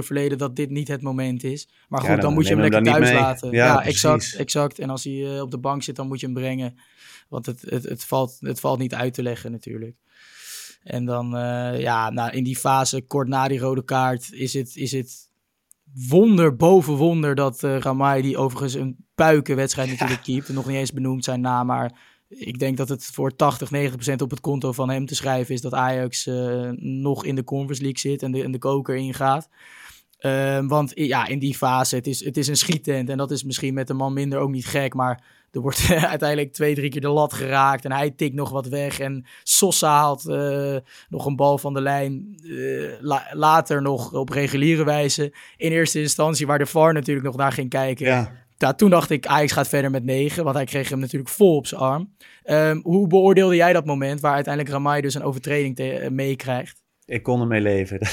verleden 0.03 0.39
dat 0.39 0.57
dit 0.57 0.71
niet 0.71 0.89
het 0.89 1.03
moment 1.03 1.45
is. 1.45 1.69
Maar 1.89 2.01
goed, 2.01 2.21
dan, 2.21 2.35
moet 2.35 2.47
je 2.47 2.53
hem 2.53 2.61
lekker 2.61 2.83
thuis 2.83 3.13
laten. 3.13 3.51
Ja, 3.51 3.85
exact, 3.85 4.35
exact. 4.35 4.79
En 4.79 4.91
als 4.91 5.05
hij 5.05 5.13
uh, 5.13 5.41
op 5.41 5.51
de 5.51 5.59
bank 5.59 5.83
zit, 5.83 5.97
dan 5.97 6.09
moet 6.09 6.21
je 6.21 6.27
hem 6.27 6.35
brengen. 6.35 6.79
Want 7.29 7.47
het, 7.47 7.61
het, 7.61 7.85
het, 7.85 8.05
valt, 8.05 8.37
het 8.41 8.61
valt 8.61 8.79
niet 8.79 8.95
uit 8.95 9.15
te 9.15 9.23
leggen 9.23 9.51
natuurlijk. 9.51 9.97
En 10.83 11.05
dan, 11.05 11.35
uh, 11.35 11.81
ja, 11.81 12.11
nou, 12.11 12.31
in 12.31 12.45
die 12.45 12.57
fase, 12.57 13.03
kort 13.03 13.29
na 13.29 13.49
die 13.49 13.59
rode 13.59 13.85
kaart, 13.85 14.33
is 14.33 14.55
het, 14.55 14.77
is 14.77 14.93
het 14.93 15.31
wonder 16.09 16.57
boven 16.57 16.95
wonder 16.95 17.35
dat 17.35 17.63
uh, 17.63 17.79
Ramai, 17.79 18.23
die 18.23 18.37
overigens 18.37 18.75
een 18.75 18.97
puikenwedstrijd 19.15 19.91
natuurlijk 19.91 20.23
keept, 20.23 20.49
nog 20.49 20.67
niet 20.67 20.77
eens 20.77 20.93
benoemd 20.93 21.25
zijn 21.25 21.41
naam, 21.41 21.67
maar 21.67 22.18
ik 22.29 22.59
denk 22.59 22.77
dat 22.77 22.89
het 22.89 23.05
voor 23.05 23.37
80, 23.37 23.71
90% 23.73 24.23
op 24.23 24.31
het 24.31 24.41
konto 24.41 24.73
van 24.73 24.91
hem 24.91 25.07
te 25.07 25.15
schrijven 25.15 25.55
is 25.55 25.61
dat 25.61 25.75
Ajax 25.75 26.27
uh, 26.27 26.71
nog 26.77 27.25
in 27.25 27.35
de 27.35 27.45
Conference 27.45 27.83
League 27.83 28.01
zit 28.01 28.23
en 28.23 28.33
de, 28.33 28.51
de 28.51 28.59
koker 28.59 28.97
ingaat. 28.97 29.49
Uh, 30.21 30.67
want 30.67 30.93
ja, 30.95 31.27
in 31.27 31.39
die 31.39 31.57
fase, 31.57 31.97
het 31.97 32.07
is, 32.07 32.25
het 32.25 32.37
is 32.37 32.49
een 32.49 32.57
schiettent 32.57 33.09
en 33.09 33.17
dat 33.17 33.31
is 33.31 33.45
misschien 33.45 33.75
met 33.75 33.87
de 33.87 33.95
man 33.95 34.13
minder 34.13 34.39
ook 34.39 34.51
niet 34.51 34.67
gek, 34.67 34.95
maar 34.95 35.25
er 35.51 35.61
wordt 35.61 35.89
uiteindelijk 36.15 36.53
twee, 36.53 36.75
drie 36.75 36.91
keer 36.91 37.01
de 37.01 37.09
lat 37.09 37.33
geraakt 37.33 37.85
en 37.85 37.93
hij 37.93 38.11
tikt 38.11 38.35
nog 38.35 38.51
wat 38.51 38.67
weg 38.67 39.01
en 39.01 39.27
Sosa 39.43 39.97
haalt 39.97 40.25
uh, 40.25 40.77
nog 41.09 41.27
een 41.27 41.37
bal 41.37 41.59
van 41.59 41.75
de 41.75 41.81
lijn, 41.81 42.39
la 43.01 43.27
later 43.33 43.83
nog 43.83 44.13
op 44.13 44.29
reguliere 44.29 44.85
wijze. 44.85 45.33
In 45.57 45.73
eerste 45.73 46.01
instantie 46.01 46.47
waar 46.47 46.59
de 46.59 46.67
VAR 46.67 46.93
natuurlijk 46.93 47.27
nog 47.27 47.37
naar 47.37 47.53
ging 47.53 47.69
kijken. 47.69 48.07
Ja 48.07 48.47
ja, 48.59 48.75
toen 48.75 48.91
dacht 48.91 49.11
ik, 49.11 49.27
Ajax 49.27 49.53
gaat 49.53 49.69
verder 49.69 49.91
met 49.91 50.05
9, 50.05 50.45
want 50.45 50.57
hij 50.57 50.65
kreeg 50.65 50.89
hem 50.89 50.99
natuurlijk 50.99 51.31
vol 51.31 51.57
op 51.57 51.67
zijn 51.67 51.81
arm. 51.81 52.15
Um, 52.45 52.81
hoe 52.83 53.07
beoordeelde 53.07 53.57
jij 53.57 53.73
dat 53.73 53.85
moment 53.85 54.21
waar 54.21 54.35
uiteindelijk 54.35 54.75
Ramai 54.75 55.01
dus 55.01 55.15
een 55.15 55.23
overtreding 55.23 55.79
uh, 55.79 56.09
meekrijgt? 56.09 56.83
Ik 57.09 57.23
kon 57.23 57.41
ermee 57.41 57.61
leven. 57.61 57.99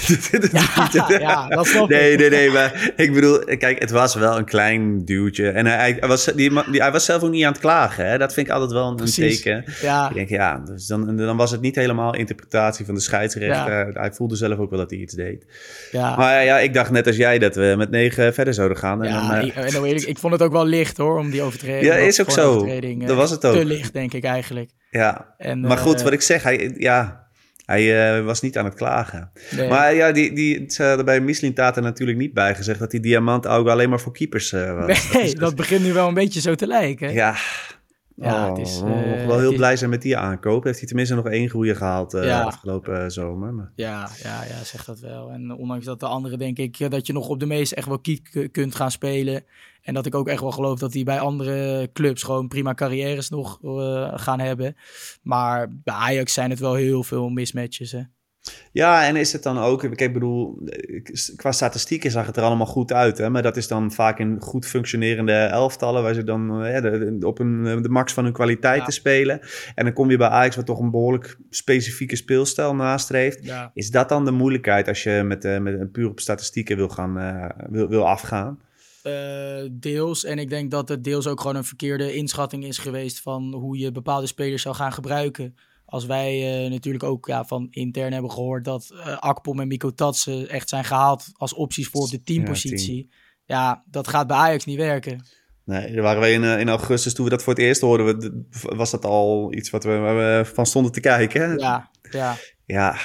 ja, 0.52 1.08
ja, 1.08 1.48
dat 1.48 1.68
snap 1.68 1.90
Nee, 1.90 2.18
nee, 2.18 2.30
nee. 2.30 2.52
Maar 2.52 2.94
ik 2.96 3.14
bedoel, 3.14 3.40
kijk, 3.40 3.80
het 3.80 3.92
was 3.92 4.16
wel 4.16 4.38
een 4.38 4.46
klein 4.46 5.06
duwtje. 5.06 5.50
En 5.50 5.66
hij, 5.66 5.98
hij 6.00 6.08
was, 6.08 6.26
die, 6.26 6.72
die, 6.72 6.82
hij 6.82 6.92
was 6.92 7.06
zelf 7.06 7.24
ook 7.24 7.32
niet 7.32 7.44
aan 7.44 7.52
het 7.52 7.62
klagen. 7.62 8.10
Hè? 8.10 8.18
Dat 8.18 8.34
vind 8.34 8.48
ik 8.48 8.54
altijd 8.54 8.72
wel 8.72 8.88
een, 8.90 9.06
teken. 9.06 9.64
Ja. 9.82 10.10
Ik 10.10 10.16
denk, 10.16 10.30
ja, 10.30 10.62
dus 10.66 10.88
dan, 10.88 11.18
dan 11.18 11.38
was 11.38 11.52
het 11.52 11.62
niet 11.62 11.76
helemaal 11.76 12.16
interpretatie 12.16 12.86
van 12.86 12.96
de 12.96 13.02
scheidsrechter. 13.02 13.94
Hij 13.94 14.12
voelde 14.12 14.36
zelf 14.36 14.58
ook 14.58 14.70
wel 14.70 14.80
dat 14.80 14.90
hij 14.90 15.00
iets 15.00 15.14
deed. 15.14 15.46
Ja. 15.92 16.16
Maar 16.16 16.44
ja, 16.44 16.60
ik 16.60 16.74
dacht 16.74 16.92
net 16.92 17.08
als 17.08 17.16
jij 17.16 17.40
dat 17.40 17.56
we 17.56 17.74
met 17.78 17.90
negen 17.90 18.34
verder 18.34 18.54
zouden 18.54 18.78
gaan. 18.78 19.04
En 19.04 19.10
ja, 19.10 19.28
dan, 19.72 19.86
uh... 19.86 19.92
ik, 19.92 20.02
ik, 20.02 20.08
ik 20.08 20.18
vond 20.18 20.34
het 20.34 20.42
ook 20.42 20.52
wel 20.52 20.66
licht 20.66 20.98
hoor, 20.98 21.20
om 21.20 21.30
die 21.30 21.42
overtreding. 21.42 21.86
Ja, 21.86 21.94
is 21.94 22.22
ook 22.22 22.32
zo. 22.32 22.68
Dat 22.98 23.16
was 23.16 23.32
het 23.32 23.46
ook. 23.46 23.56
Te 23.56 23.66
licht, 23.66 23.94
denk 23.94 24.14
ik 24.14 24.24
eigenlijk. 24.24 24.70
Ja, 24.90 25.34
en, 25.38 25.60
maar 25.60 25.78
goed, 25.78 25.98
uh, 25.98 26.04
wat 26.04 26.14
ik 26.14 26.22
zeg, 26.22 26.44
hij, 26.44 26.74
ja, 26.78 27.25
hij 27.66 28.18
uh, 28.18 28.26
was 28.26 28.42
niet 28.42 28.58
aan 28.58 28.66
het 28.66 28.74
klagen. 28.74 29.32
Nee. 29.52 29.70
Maar 29.70 29.94
ja, 29.94 30.12
die, 30.12 30.34
die, 30.34 30.64
ze 30.68 30.84
hadden 30.84 31.06
bij 31.06 31.20
natuurlijk 31.82 32.18
niet 32.18 32.34
bijgezegd 32.34 32.80
dat 32.80 32.92
die 32.92 33.00
diamant 33.00 33.48
ook 33.48 33.68
alleen 33.68 33.90
maar 33.90 34.00
voor 34.00 34.14
keepers 34.14 34.52
uh, 34.52 34.86
was. 34.86 35.12
Nee, 35.14 35.26
dat, 35.26 35.40
dat, 35.40 35.56
begint 35.56 35.84
nu 35.84 35.94
wel 35.94 36.08
een 36.08 36.14
beetje 36.14 36.42
zo 36.42 36.56
te 36.56 36.68
lijken. 36.68 37.14
Ja. 37.14 37.36
Ja, 38.16 38.44
oh, 38.44 38.50
het 38.50 38.68
is, 38.68 38.82
uh, 38.82 39.26
wel 39.26 39.40
heel 39.40 39.52
is... 39.52 39.58
blij 39.58 39.76
zijn 39.76 39.90
met 39.90 40.02
die 40.02 40.18
aankoop. 40.18 40.64
Heeft 40.64 40.78
hij 40.78 40.88
tenminste 40.88 41.16
nog 41.16 41.26
één 41.26 41.50
goede 41.50 41.76
gehaald 41.76 42.12
ja. 42.12 42.44
afgelopen 42.44 43.12
zomer. 43.12 43.54
Maar... 43.54 43.72
Ja, 43.76 44.10
ja, 44.24 44.44
ja, 44.44 44.64
zeg 44.64 44.86
dat 44.86 45.00
wel. 45.00 45.32
En 45.32 45.56
ondanks 45.56 45.86
dat 45.86 46.00
de 46.00 46.06
anderen 46.06 46.40
denk 46.40 46.58
ik 46.58 46.92
dat 46.92 47.08
je 47.08 47.14
nog 47.14 47.28
op 47.28 47.40
de 47.40 47.46
meeste 47.46 47.76
echt 47.76 47.88
wel 47.88 48.00
kiek 48.00 48.50
kunt 48.52 48.76
gaan 48.76 48.92
spelen. 48.92 49.44
En 49.82 49.94
dat 49.94 50.06
ik 50.06 50.16
ook 50.16 50.28
echt 50.28 50.42
wel 50.42 50.52
geloof 50.52 50.80
dat 50.80 50.94
hij 50.94 51.04
bij 51.04 51.20
andere 51.20 51.90
clubs 51.94 52.24
gewoon 52.24 52.48
prima 52.48 52.74
carrières 52.74 53.30
nog 53.30 53.60
uh, 53.64 54.12
gaan 54.16 54.40
hebben. 54.40 54.76
Maar 55.22 55.74
bij 55.84 55.94
Ajax 55.94 56.34
zijn 56.34 56.50
het 56.50 56.60
wel 56.60 56.74
heel 56.74 57.04
veel 57.04 57.30
mismatches. 57.30 57.92
Hè? 57.92 58.02
Ja, 58.72 59.08
en 59.08 59.16
is 59.16 59.34
het 59.34 59.44
dan 59.44 59.58
ook, 59.58 59.84
ik 59.84 60.14
bedoel, 60.14 60.64
qua 61.36 61.52
statistieken 61.52 62.12
zag 62.12 62.26
het 62.26 62.38
er 62.38 62.44
allemaal 62.44 62.66
goed 62.66 62.94
uit. 62.94 63.18
Hè? 63.18 63.30
Maar 63.30 63.42
dat 63.42 63.58
is 63.58 63.68
dan 63.68 63.92
vaak 63.92 64.20
in 64.20 64.38
goed 64.40 64.66
functionerende 64.66 65.34
elftallen, 65.34 66.04
waar 66.04 66.14
ze 66.14 66.24
dan 66.24 66.62
ja, 66.64 66.82
de, 66.82 67.18
op 67.22 67.40
een, 67.40 67.82
de 67.82 67.90
max 67.90 68.14
van 68.14 68.24
hun 68.24 68.34
kwaliteit 68.34 68.80
ja. 68.80 68.86
te 68.86 68.92
spelen. 68.92 69.40
En 69.76 69.86
dan 69.86 69.94
kom 69.94 70.10
je 70.10 70.18
bij 70.18 70.28
Ajax, 70.28 70.56
wat 70.56 70.66
toch 70.66 70.80
een 70.80 70.92
behoorlijk 70.92 71.38
specifieke 71.50 72.16
speelstijl 72.16 72.76
nastreeft. 72.76 73.46
Ja. 73.46 73.72
Is 73.74 73.90
dat 73.90 74.10
dan 74.10 74.26
de 74.26 74.32
moeilijkheid 74.32 74.88
als 74.88 75.04
je 75.04 75.24
met, 75.26 75.46
uh, 75.46 75.58
met 75.58 75.92
puur 75.92 76.10
op 76.10 76.20
statistieken 76.20 76.78
wil, 76.78 76.90
gaan, 76.90 77.18
uh, 77.18 77.50
wil, 77.70 77.88
wil 77.88 78.08
afgaan? 78.08 78.60
Uh, 79.08 79.70
deels. 79.72 80.24
En 80.24 80.40
ik 80.40 80.50
denk 80.50 80.72
dat 80.72 80.90
het 80.90 81.04
deels 81.04 81.28
ook 81.28 81.42
gewoon 81.42 81.56
een 81.56 81.64
verkeerde 81.64 82.14
inschatting 82.14 82.66
is 82.66 82.78
geweest 82.78 83.22
van 83.22 83.54
hoe 83.54 83.78
je 83.78 83.92
bepaalde 83.92 84.28
spelers 84.28 84.62
zou 84.62 84.76
gaan 84.76 84.94
gebruiken. 84.94 85.56
Als 85.86 86.06
wij 86.06 86.64
uh, 86.66 86.72
natuurlijk 86.72 87.04
ook 87.04 87.28
ja, 87.28 87.46
van 87.46 87.68
intern 87.70 88.14
hebben 88.14 88.32
gehoord 88.32 88.66
dat 88.66 88.90
uh, 88.94 89.18
Akpom 89.18 89.60
en 89.60 89.68
Miko 89.68 89.94
Tatsen 89.94 90.50
echt 90.50 90.70
zijn 90.70 90.84
gehaald 90.84 91.30
als 91.34 91.54
opties 91.54 91.88
voor 91.88 92.10
de 92.10 92.24
teampositie. 92.24 92.96
Ja, 92.96 93.08
team. 93.46 93.60
ja, 93.60 93.84
dat 93.92 94.08
gaat 94.08 94.28
bij 94.28 94.38
Ajax 94.38 94.66
niet 94.66 94.78
werken. 94.78 95.26
Nee, 95.64 96.02
waren 96.02 96.22
we 96.22 96.32
in, 96.32 96.44
in 96.44 96.70
augustus, 96.70 97.14
toen 97.14 97.26
we 97.26 97.32
dat 97.32 97.44
voor 97.44 97.54
het 97.54 97.62
eerst 97.62 97.82
hoorden, 97.82 98.48
was 98.62 98.92
dat 98.92 99.06
al 99.06 99.54
iets 99.54 99.70
wat 99.70 99.84
we, 99.84 99.92
we 99.92 100.42
van 100.54 100.66
stonden 100.66 100.92
te 100.92 101.00
kijken. 101.00 101.60
Ja, 101.60 101.90
ja. 102.12 102.36
Ja, 102.66 102.98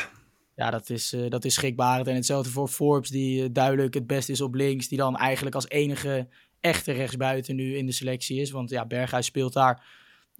ja, 0.60 0.70
dat 0.70 0.90
is, 0.90 1.12
uh, 1.12 1.28
dat 1.28 1.44
is 1.44 1.54
schrikbarend. 1.54 2.06
En 2.06 2.14
hetzelfde 2.14 2.50
voor 2.50 2.68
Forbes, 2.68 3.10
die 3.10 3.42
uh, 3.42 3.48
duidelijk 3.52 3.94
het 3.94 4.06
beste 4.06 4.32
is 4.32 4.40
op 4.40 4.54
links. 4.54 4.88
Die 4.88 4.98
dan 4.98 5.16
eigenlijk 5.16 5.54
als 5.54 5.68
enige 5.68 6.28
echte 6.60 6.92
rechtsbuiten 6.92 7.56
nu 7.56 7.76
in 7.76 7.86
de 7.86 7.92
selectie 7.92 8.40
is. 8.40 8.50
Want 8.50 8.70
ja, 8.70 8.86
Berghuis 8.86 9.26
speelt 9.26 9.52
daar, 9.52 9.86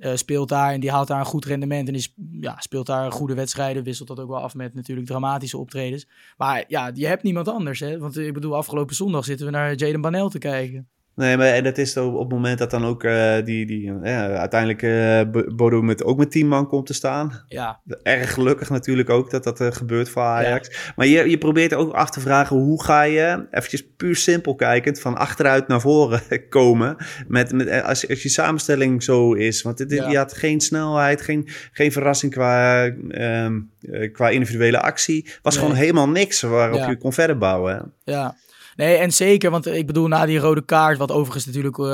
uh, 0.00 0.12
speelt 0.14 0.48
daar 0.48 0.72
en 0.72 0.80
die 0.80 0.90
haalt 0.90 1.08
daar 1.08 1.18
een 1.18 1.24
goed 1.24 1.44
rendement. 1.44 1.88
En 1.88 1.94
die 1.94 2.14
ja, 2.30 2.56
speelt 2.60 2.86
daar 2.86 3.12
goede 3.12 3.34
wedstrijden. 3.34 3.82
Wisselt 3.82 4.08
dat 4.08 4.20
ook 4.20 4.28
wel 4.28 4.40
af 4.40 4.54
met 4.54 4.74
natuurlijk 4.74 5.06
dramatische 5.06 5.58
optredens. 5.58 6.08
Maar 6.36 6.64
ja, 6.68 6.90
je 6.94 7.06
hebt 7.06 7.22
niemand 7.22 7.48
anders. 7.48 7.80
Hè? 7.80 7.98
Want 7.98 8.18
ik 8.18 8.34
bedoel, 8.34 8.56
afgelopen 8.56 8.94
zondag 8.94 9.24
zitten 9.24 9.46
we 9.46 9.52
naar 9.52 9.74
Jaden 9.74 10.00
Banel 10.00 10.28
te 10.28 10.38
kijken. 10.38 10.88
Nee, 11.20 11.37
maar 11.37 11.46
en 11.46 11.64
dat 11.64 11.78
is 11.78 11.96
op 11.96 12.18
het 12.18 12.28
moment 12.28 12.59
dat 12.59 12.70
dan 12.70 12.85
ook 12.85 13.04
uh, 13.04 13.35
die, 13.44 13.66
die 13.66 13.92
ja, 14.02 14.28
uiteindelijk 14.28 14.83
uh, 14.83 15.20
Bodo 15.54 15.83
met, 15.83 16.04
ook 16.04 16.18
met 16.18 16.30
tien 16.30 16.48
man 16.48 16.68
komt 16.68 16.87
te 16.87 16.94
staan. 16.94 17.44
Ja. 17.48 17.80
Erg 18.02 18.35
gelukkig 18.35 18.70
natuurlijk 18.70 19.11
ook 19.11 19.30
dat 19.30 19.44
dat 19.44 19.61
uh, 19.61 19.70
gebeurt 19.70 20.09
voor 20.09 20.22
Ajax. 20.22 20.68
Ja. 20.68 20.92
Maar 20.96 21.06
je, 21.06 21.30
je 21.30 21.38
probeert 21.38 21.74
ook 21.74 21.92
af 21.92 22.11
te 22.11 22.20
vragen 22.20 22.56
hoe 22.56 22.85
ga 22.85 23.02
je, 23.02 23.46
eventjes 23.50 23.87
puur 23.96 24.16
simpel 24.16 24.54
kijkend, 24.54 25.00
van 25.00 25.16
achteruit 25.16 25.68
naar 25.68 25.80
voren 25.80 26.22
komen. 26.48 26.96
Met, 27.28 27.52
met, 27.52 27.83
als, 27.83 28.09
als 28.09 28.22
je 28.22 28.28
samenstelling 28.28 29.02
zo 29.02 29.33
is. 29.33 29.62
Want 29.62 29.78
dit, 29.78 29.90
ja. 29.92 30.11
je 30.11 30.16
had 30.16 30.33
geen 30.33 30.61
snelheid, 30.61 31.20
geen, 31.20 31.48
geen 31.72 31.92
verrassing 31.92 32.33
qua, 32.33 32.85
um, 32.85 33.70
qua 34.12 34.28
individuele 34.28 34.80
actie. 34.80 35.30
Was 35.42 35.54
nee. 35.54 35.64
gewoon 35.64 35.78
helemaal 35.78 36.09
niks 36.09 36.40
waarop 36.40 36.88
je 36.88 36.96
kon 36.96 37.12
verder 37.12 37.38
bouwen. 37.38 37.92
Ja. 38.04 38.35
Nee, 38.76 38.96
en 38.96 39.12
zeker, 39.12 39.50
want 39.50 39.66
ik 39.66 39.87
bedoel, 39.87 40.09
na 40.09 40.26
die 40.26 40.38
rode 40.38 40.64
kaart, 40.64 40.98
wat 40.98 41.11
overigens 41.11 41.46
natuurlijk 41.46 41.78
uh, 41.78 41.87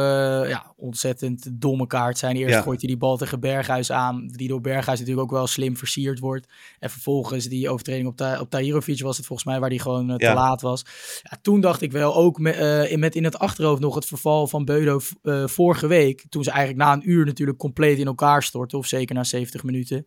ja, 0.48 0.72
ontzettend 0.76 1.48
domme 1.52 1.86
kaart 1.86 2.18
zijn. 2.18 2.36
Eerst 2.36 2.54
ja. 2.54 2.60
gooit 2.60 2.80
hij 2.80 2.88
die 2.88 2.98
bal 2.98 3.16
tegen 3.16 3.40
Berghuis 3.40 3.92
aan, 3.92 4.26
die 4.26 4.48
door 4.48 4.60
Berghuis 4.60 4.98
natuurlijk 4.98 5.26
ook 5.26 5.36
wel 5.36 5.46
slim 5.46 5.76
versierd 5.76 6.18
wordt. 6.18 6.46
En 6.78 6.90
vervolgens 6.90 7.44
die 7.44 7.70
overtreding 7.70 8.08
op, 8.08 8.16
Ta 8.16 8.40
op 8.40 8.50
Tahirovic 8.50 9.00
was 9.00 9.16
het 9.16 9.26
volgens 9.26 9.48
mij, 9.48 9.60
waar 9.60 9.70
die 9.70 9.80
gewoon 9.80 10.10
uh, 10.10 10.14
ja. 10.16 10.28
te 10.28 10.34
laat 10.34 10.60
was. 10.60 10.84
Ja, 11.22 11.38
toen 11.42 11.60
dacht 11.60 11.82
ik 11.82 11.92
wel, 11.92 12.16
ook 12.16 12.38
met, 12.38 12.56
uh, 12.56 12.92
in, 12.92 12.98
met 12.98 13.14
in 13.14 13.24
het 13.24 13.38
achterhoofd 13.38 13.80
nog 13.80 13.94
het 13.94 14.06
verval 14.06 14.46
van 14.46 14.64
Beudo 14.64 15.00
vorige 15.44 15.86
week. 15.86 16.24
Toen 16.28 16.44
ze 16.44 16.50
eigenlijk 16.50 16.80
na 16.80 16.92
een 16.92 17.10
uur 17.10 17.26
natuurlijk 17.26 17.58
compleet 17.58 17.98
in 17.98 18.06
elkaar 18.06 18.42
stortten, 18.42 18.78
of 18.78 18.86
zeker 18.86 19.14
na 19.14 19.24
70 19.24 19.62
minuten. 19.62 20.06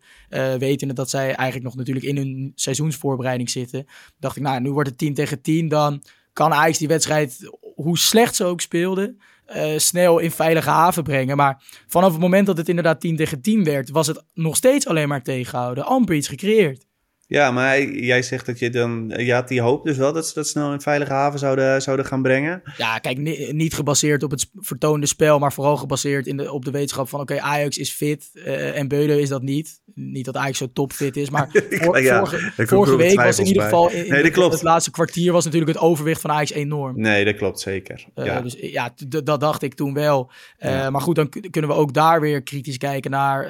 wetende 0.58 0.94
dat 0.94 1.10
zij 1.10 1.34
eigenlijk 1.34 1.62
nog 1.62 1.76
natuurlijk 1.76 2.06
in 2.06 2.16
hun 2.16 2.52
seizoensvoorbereiding 2.54 3.50
zitten. 3.50 3.86
Dacht 4.18 4.36
ik, 4.36 4.42
nou, 4.42 4.60
nu 4.60 4.70
wordt 4.70 4.88
het 4.88 4.98
10 4.98 5.14
tegen 5.14 5.42
10, 5.42 5.68
dan 5.68 6.02
kan 6.32 6.52
Ajax 6.52 6.78
die 6.78 6.88
wedstrijd, 6.88 7.50
hoe 7.74 7.98
slecht 7.98 8.36
ze 8.36 8.44
ook 8.44 8.60
speelde, 8.60 9.16
uh, 9.56 9.78
snel 9.78 10.18
in 10.18 10.30
veilige 10.30 10.70
haven 10.70 11.02
brengen. 11.02 11.36
Maar 11.36 11.62
vanaf 11.86 12.12
het 12.12 12.20
moment 12.20 12.46
dat 12.46 12.56
het 12.56 12.68
inderdaad 12.68 13.00
10 13.00 13.16
tegen 13.16 13.40
10 13.42 13.64
werd, 13.64 13.90
was 13.90 14.06
het 14.06 14.24
nog 14.34 14.56
steeds 14.56 14.86
alleen 14.86 15.08
maar 15.08 15.22
tegenhouden. 15.22 15.84
Amper 15.84 16.14
iets 16.14 16.28
gecreëerd. 16.28 16.86
Ja, 17.30 17.50
maar 17.50 17.82
jij 17.82 18.22
zegt 18.22 18.46
dat 18.46 18.58
je 18.58 18.70
dan... 18.70 19.12
Je 19.16 19.32
had 19.32 19.48
die 19.48 19.60
hoop 19.60 19.84
dus 19.84 19.96
wel 19.96 20.12
dat 20.12 20.26
ze 20.26 20.34
dat 20.34 20.46
snel 20.46 20.72
in 20.72 20.80
veilige 20.80 21.12
haven 21.12 21.38
zouden, 21.38 21.82
zouden 21.82 22.06
gaan 22.06 22.22
brengen. 22.22 22.62
Ja, 22.76 22.98
kijk, 22.98 23.18
niet 23.52 23.74
gebaseerd 23.74 24.22
op 24.22 24.30
het 24.30 24.50
vertoonde 24.54 25.06
spel, 25.06 25.38
maar 25.38 25.52
vooral 25.52 25.76
gebaseerd 25.76 26.26
in 26.26 26.36
de, 26.36 26.52
op 26.52 26.64
de 26.64 26.70
wetenschap 26.70 27.08
van... 27.08 27.20
Oké, 27.20 27.40
Ajax 27.40 27.78
is 27.78 27.90
fit 27.90 28.30
uh, 28.34 28.78
en 28.78 28.88
Beude 28.88 29.20
is 29.20 29.28
dat 29.28 29.42
niet. 29.42 29.80
Niet 29.94 30.24
dat 30.24 30.36
Ajax 30.36 30.58
zo 30.58 30.72
topfit 30.72 31.16
is, 31.16 31.30
maar 31.30 31.48
voor, 31.70 32.02
ja, 32.02 32.26
vorige, 32.26 32.66
vorige 32.66 32.96
week 32.96 33.20
was 33.20 33.38
in 33.38 33.46
ieder 33.46 33.62
geval... 33.62 33.90
In, 33.90 34.08
nee, 34.08 34.22
dat 34.22 34.32
klopt. 34.32 34.52
Het 34.52 34.62
laatste 34.62 34.90
kwartier 34.90 35.32
was 35.32 35.44
natuurlijk 35.44 35.72
het 35.72 35.80
overwicht 35.80 36.20
van 36.20 36.30
Ajax 36.30 36.52
enorm. 36.52 37.00
Nee, 37.00 37.24
dat 37.24 37.36
klopt 37.36 37.60
zeker. 37.60 38.06
Uh, 38.14 38.24
ja. 38.24 38.40
Dus 38.40 38.56
ja, 38.60 38.94
dat 39.24 39.40
dacht 39.40 39.62
ik 39.62 39.74
toen 39.74 39.94
wel. 39.94 40.30
Uh, 40.58 40.70
ja. 40.70 40.90
Maar 40.90 41.00
goed, 41.00 41.16
dan 41.16 41.28
kunnen 41.50 41.70
we 41.70 41.76
ook 41.76 41.94
daar 41.94 42.20
weer 42.20 42.42
kritisch 42.42 42.78
kijken 42.78 43.10
naar 43.10 43.48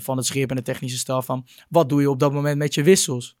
van 0.00 0.16
het 0.16 0.26
schip 0.26 0.50
en 0.50 0.56
de 0.56 0.62
technische 0.62 0.98
staf. 0.98 1.24
Van 1.24 1.46
wat 1.68 1.88
doe 1.88 2.00
je 2.00 2.10
op 2.10 2.20
dat 2.20 2.32
moment 2.32 2.58
met 2.58 2.74
je 2.74 2.82
wissels? 3.14 3.36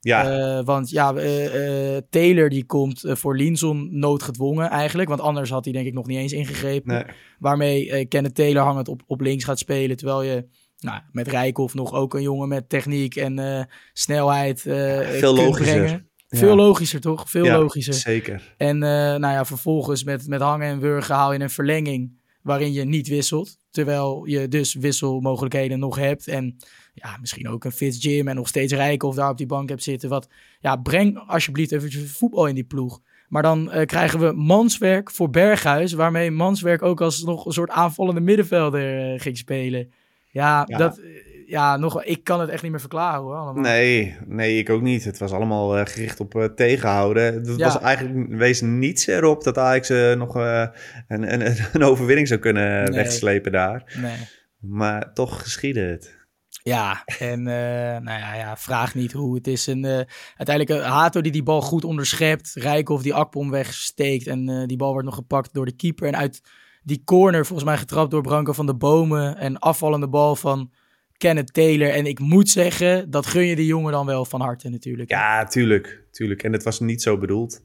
Ja. 0.00 0.58
Uh, 0.58 0.64
want 0.64 0.90
ja, 0.90 1.14
uh, 1.14 1.94
uh, 1.94 2.00
Taylor 2.10 2.48
die 2.48 2.64
komt 2.64 3.04
voor 3.04 3.36
Linson 3.36 3.98
noodgedwongen 3.98 4.70
eigenlijk. 4.70 5.08
Want 5.08 5.20
anders 5.20 5.50
had 5.50 5.64
hij 5.64 5.72
denk 5.72 5.86
ik 5.86 5.92
nog 5.92 6.06
niet 6.06 6.18
eens 6.18 6.32
ingegrepen. 6.32 6.94
Nee. 6.94 7.04
Waarmee 7.38 8.06
Kenneth 8.06 8.34
Taylor 8.34 8.62
hangend 8.62 8.88
op, 8.88 9.02
op 9.06 9.20
links 9.20 9.44
gaat 9.44 9.58
spelen. 9.58 9.96
Terwijl 9.96 10.22
je 10.22 10.46
nou, 10.78 11.00
met 11.12 11.28
Rijkoff 11.28 11.74
nog 11.74 11.92
ook 11.92 12.14
een 12.14 12.22
jongen 12.22 12.48
met 12.48 12.68
techniek 12.68 13.16
en 13.16 13.68
snelheid 13.92 14.60
Veel 14.60 15.34
logischer. 15.34 15.82
Brengen. 15.82 16.10
Veel 16.28 16.56
logischer 16.56 17.00
toch? 17.00 17.30
Veel 17.30 17.44
ja, 17.44 17.58
logischer. 17.58 17.94
Zeker. 17.94 18.54
En 18.56 18.78
nou 18.78 19.20
ja, 19.20 19.44
vervolgens 19.44 20.04
met, 20.04 20.26
met 20.28 20.40
hangen 20.40 20.68
en 20.68 20.80
wurgen 20.80 21.14
haal 21.14 21.32
je 21.32 21.40
een 21.40 21.50
verlenging 21.50 22.20
waarin 22.42 22.72
je 22.72 22.84
niet 22.84 23.08
wisselt. 23.08 23.56
Terwijl 23.70 24.24
je 24.24 24.48
dus 24.48 24.74
wisselmogelijkheden 24.74 25.78
nog 25.78 25.96
hebt. 25.96 26.28
En 26.28 26.56
ja, 26.92 27.16
misschien 27.20 27.48
ook 27.48 27.64
een 27.64 27.72
Fitz 27.72 28.02
Jim 28.02 28.28
en 28.28 28.36
nog 28.36 28.48
steeds 28.48 28.72
Rijken 28.72 29.08
of 29.08 29.14
daar 29.14 29.30
op 29.30 29.38
die 29.38 29.46
bank 29.46 29.68
hebt 29.68 29.82
zitten. 29.82 30.08
Wat, 30.08 30.28
ja, 30.60 30.76
breng 30.76 31.22
alsjeblieft 31.26 31.72
even 31.72 32.08
voetbal 32.08 32.46
in 32.46 32.54
die 32.54 32.64
ploeg. 32.64 33.00
Maar 33.28 33.42
dan 33.42 33.70
uh, 33.74 33.84
krijgen 33.84 34.18
we 34.18 34.32
manswerk 34.32 35.10
voor 35.10 35.30
Berghuis, 35.30 35.92
waarmee 35.92 36.30
manswerk 36.30 36.82
ook 36.82 37.00
als 37.00 37.22
nog 37.22 37.46
een 37.46 37.52
soort 37.52 37.70
aanvallende 37.70 38.20
middenvelder 38.20 39.12
uh, 39.12 39.20
ging 39.20 39.38
spelen. 39.38 39.92
Ja, 40.26 40.64
ja, 40.66 40.76
dat, 40.76 41.00
ja, 41.46 41.76
nog, 41.76 42.04
ik 42.04 42.24
kan 42.24 42.40
het 42.40 42.50
echt 42.50 42.62
niet 42.62 42.70
meer 42.70 42.80
verklaren 42.80 43.20
hoor. 43.20 43.34
Allemaal. 43.34 43.62
Nee, 43.62 44.16
nee, 44.26 44.58
ik 44.58 44.70
ook 44.70 44.82
niet. 44.82 45.04
Het 45.04 45.18
was 45.18 45.32
allemaal 45.32 45.78
uh, 45.78 45.84
gericht 45.84 46.20
op 46.20 46.52
tegenhouden. 46.56 47.34
Het 47.34 47.56
ja. 47.56 47.64
was 47.64 47.78
eigenlijk, 47.78 48.28
wees 48.28 48.60
niets 48.60 49.06
erop 49.06 49.44
dat 49.44 49.58
Ajax 49.58 49.88
nog 50.16 50.34
een, 50.34 50.70
een, 51.08 51.56
een, 51.72 51.82
overwinning 51.82 52.28
zou 52.28 52.40
kunnen 52.40 52.84
nee. 52.84 53.02
wegslepen 53.02 53.52
daar. 53.52 53.98
Nee. 54.00 54.16
Maar 54.58 55.12
toch 55.12 55.42
geschiedde 55.42 55.80
het. 55.80 56.21
Ja, 56.62 57.04
en 57.18 57.42
nou 57.42 58.18
ja, 58.18 58.34
ja, 58.34 58.56
vraag 58.56 58.94
niet 58.94 59.12
hoe. 59.12 59.34
Het 59.34 59.46
is 59.46 59.66
een, 59.66 60.06
uiteindelijk 60.36 60.84
Hato 60.84 61.20
die 61.20 61.32
die 61.32 61.42
bal 61.42 61.60
goed 61.60 61.84
onderschept. 61.84 62.50
Rijkoff 62.54 63.02
die 63.02 63.14
Akpom 63.14 63.50
wegsteekt 63.50 64.26
en 64.26 64.66
die 64.66 64.76
bal 64.76 64.90
wordt 64.90 65.06
nog 65.06 65.14
gepakt 65.14 65.54
door 65.54 65.64
de 65.64 65.76
keeper. 65.76 66.06
En 66.06 66.16
uit 66.16 66.40
die 66.82 67.02
corner 67.04 67.46
volgens 67.46 67.68
mij 67.68 67.78
getrapt 67.78 68.10
door 68.10 68.22
Branko 68.22 68.52
van 68.52 68.66
de 68.66 68.74
Bomen. 68.74 69.36
En 69.36 69.58
afvallende 69.58 70.08
bal 70.08 70.36
van 70.36 70.70
Kenneth 71.16 71.52
Taylor. 71.52 71.90
En 71.90 72.06
ik 72.06 72.18
moet 72.18 72.50
zeggen, 72.50 73.10
dat 73.10 73.26
gun 73.26 73.46
je 73.46 73.56
die 73.56 73.66
jongen 73.66 73.92
dan 73.92 74.06
wel 74.06 74.24
van 74.24 74.40
harte 74.40 74.68
natuurlijk. 74.68 75.10
Ja, 75.10 75.44
tuurlijk. 75.44 76.04
tuurlijk. 76.10 76.42
En 76.42 76.52
het 76.52 76.62
was 76.62 76.80
niet 76.80 77.02
zo 77.02 77.18
bedoeld 77.18 77.62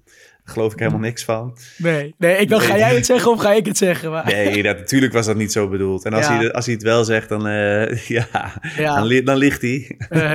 geloof 0.49 0.73
ik 0.73 0.79
helemaal 0.79 0.99
niks 0.99 1.23
van. 1.23 1.57
Nee, 1.77 2.15
nee 2.17 2.38
ik 2.38 2.49
dacht, 2.49 2.65
ga 2.65 2.77
jij 2.77 2.95
het 2.95 3.05
zeggen 3.05 3.31
of 3.31 3.41
ga 3.41 3.53
ik 3.53 3.65
het 3.65 3.77
zeggen? 3.77 4.12
Maar... 4.12 4.25
Nee, 4.25 4.63
dat, 4.63 4.77
natuurlijk 4.77 5.13
was 5.13 5.25
dat 5.25 5.36
niet 5.36 5.51
zo 5.51 5.69
bedoeld. 5.69 6.05
En 6.05 6.13
als, 6.13 6.27
ja. 6.27 6.38
hij, 6.38 6.51
als 6.51 6.65
hij 6.65 6.73
het 6.73 6.83
wel 6.83 7.03
zegt, 7.03 7.29
dan, 7.29 7.47
uh, 7.47 7.97
ja, 8.17 8.27
ja. 8.77 9.01
Dan, 9.01 9.25
dan, 9.25 9.38
ligt 9.38 9.62
hij. 9.62 9.97
Uh, 10.10 10.33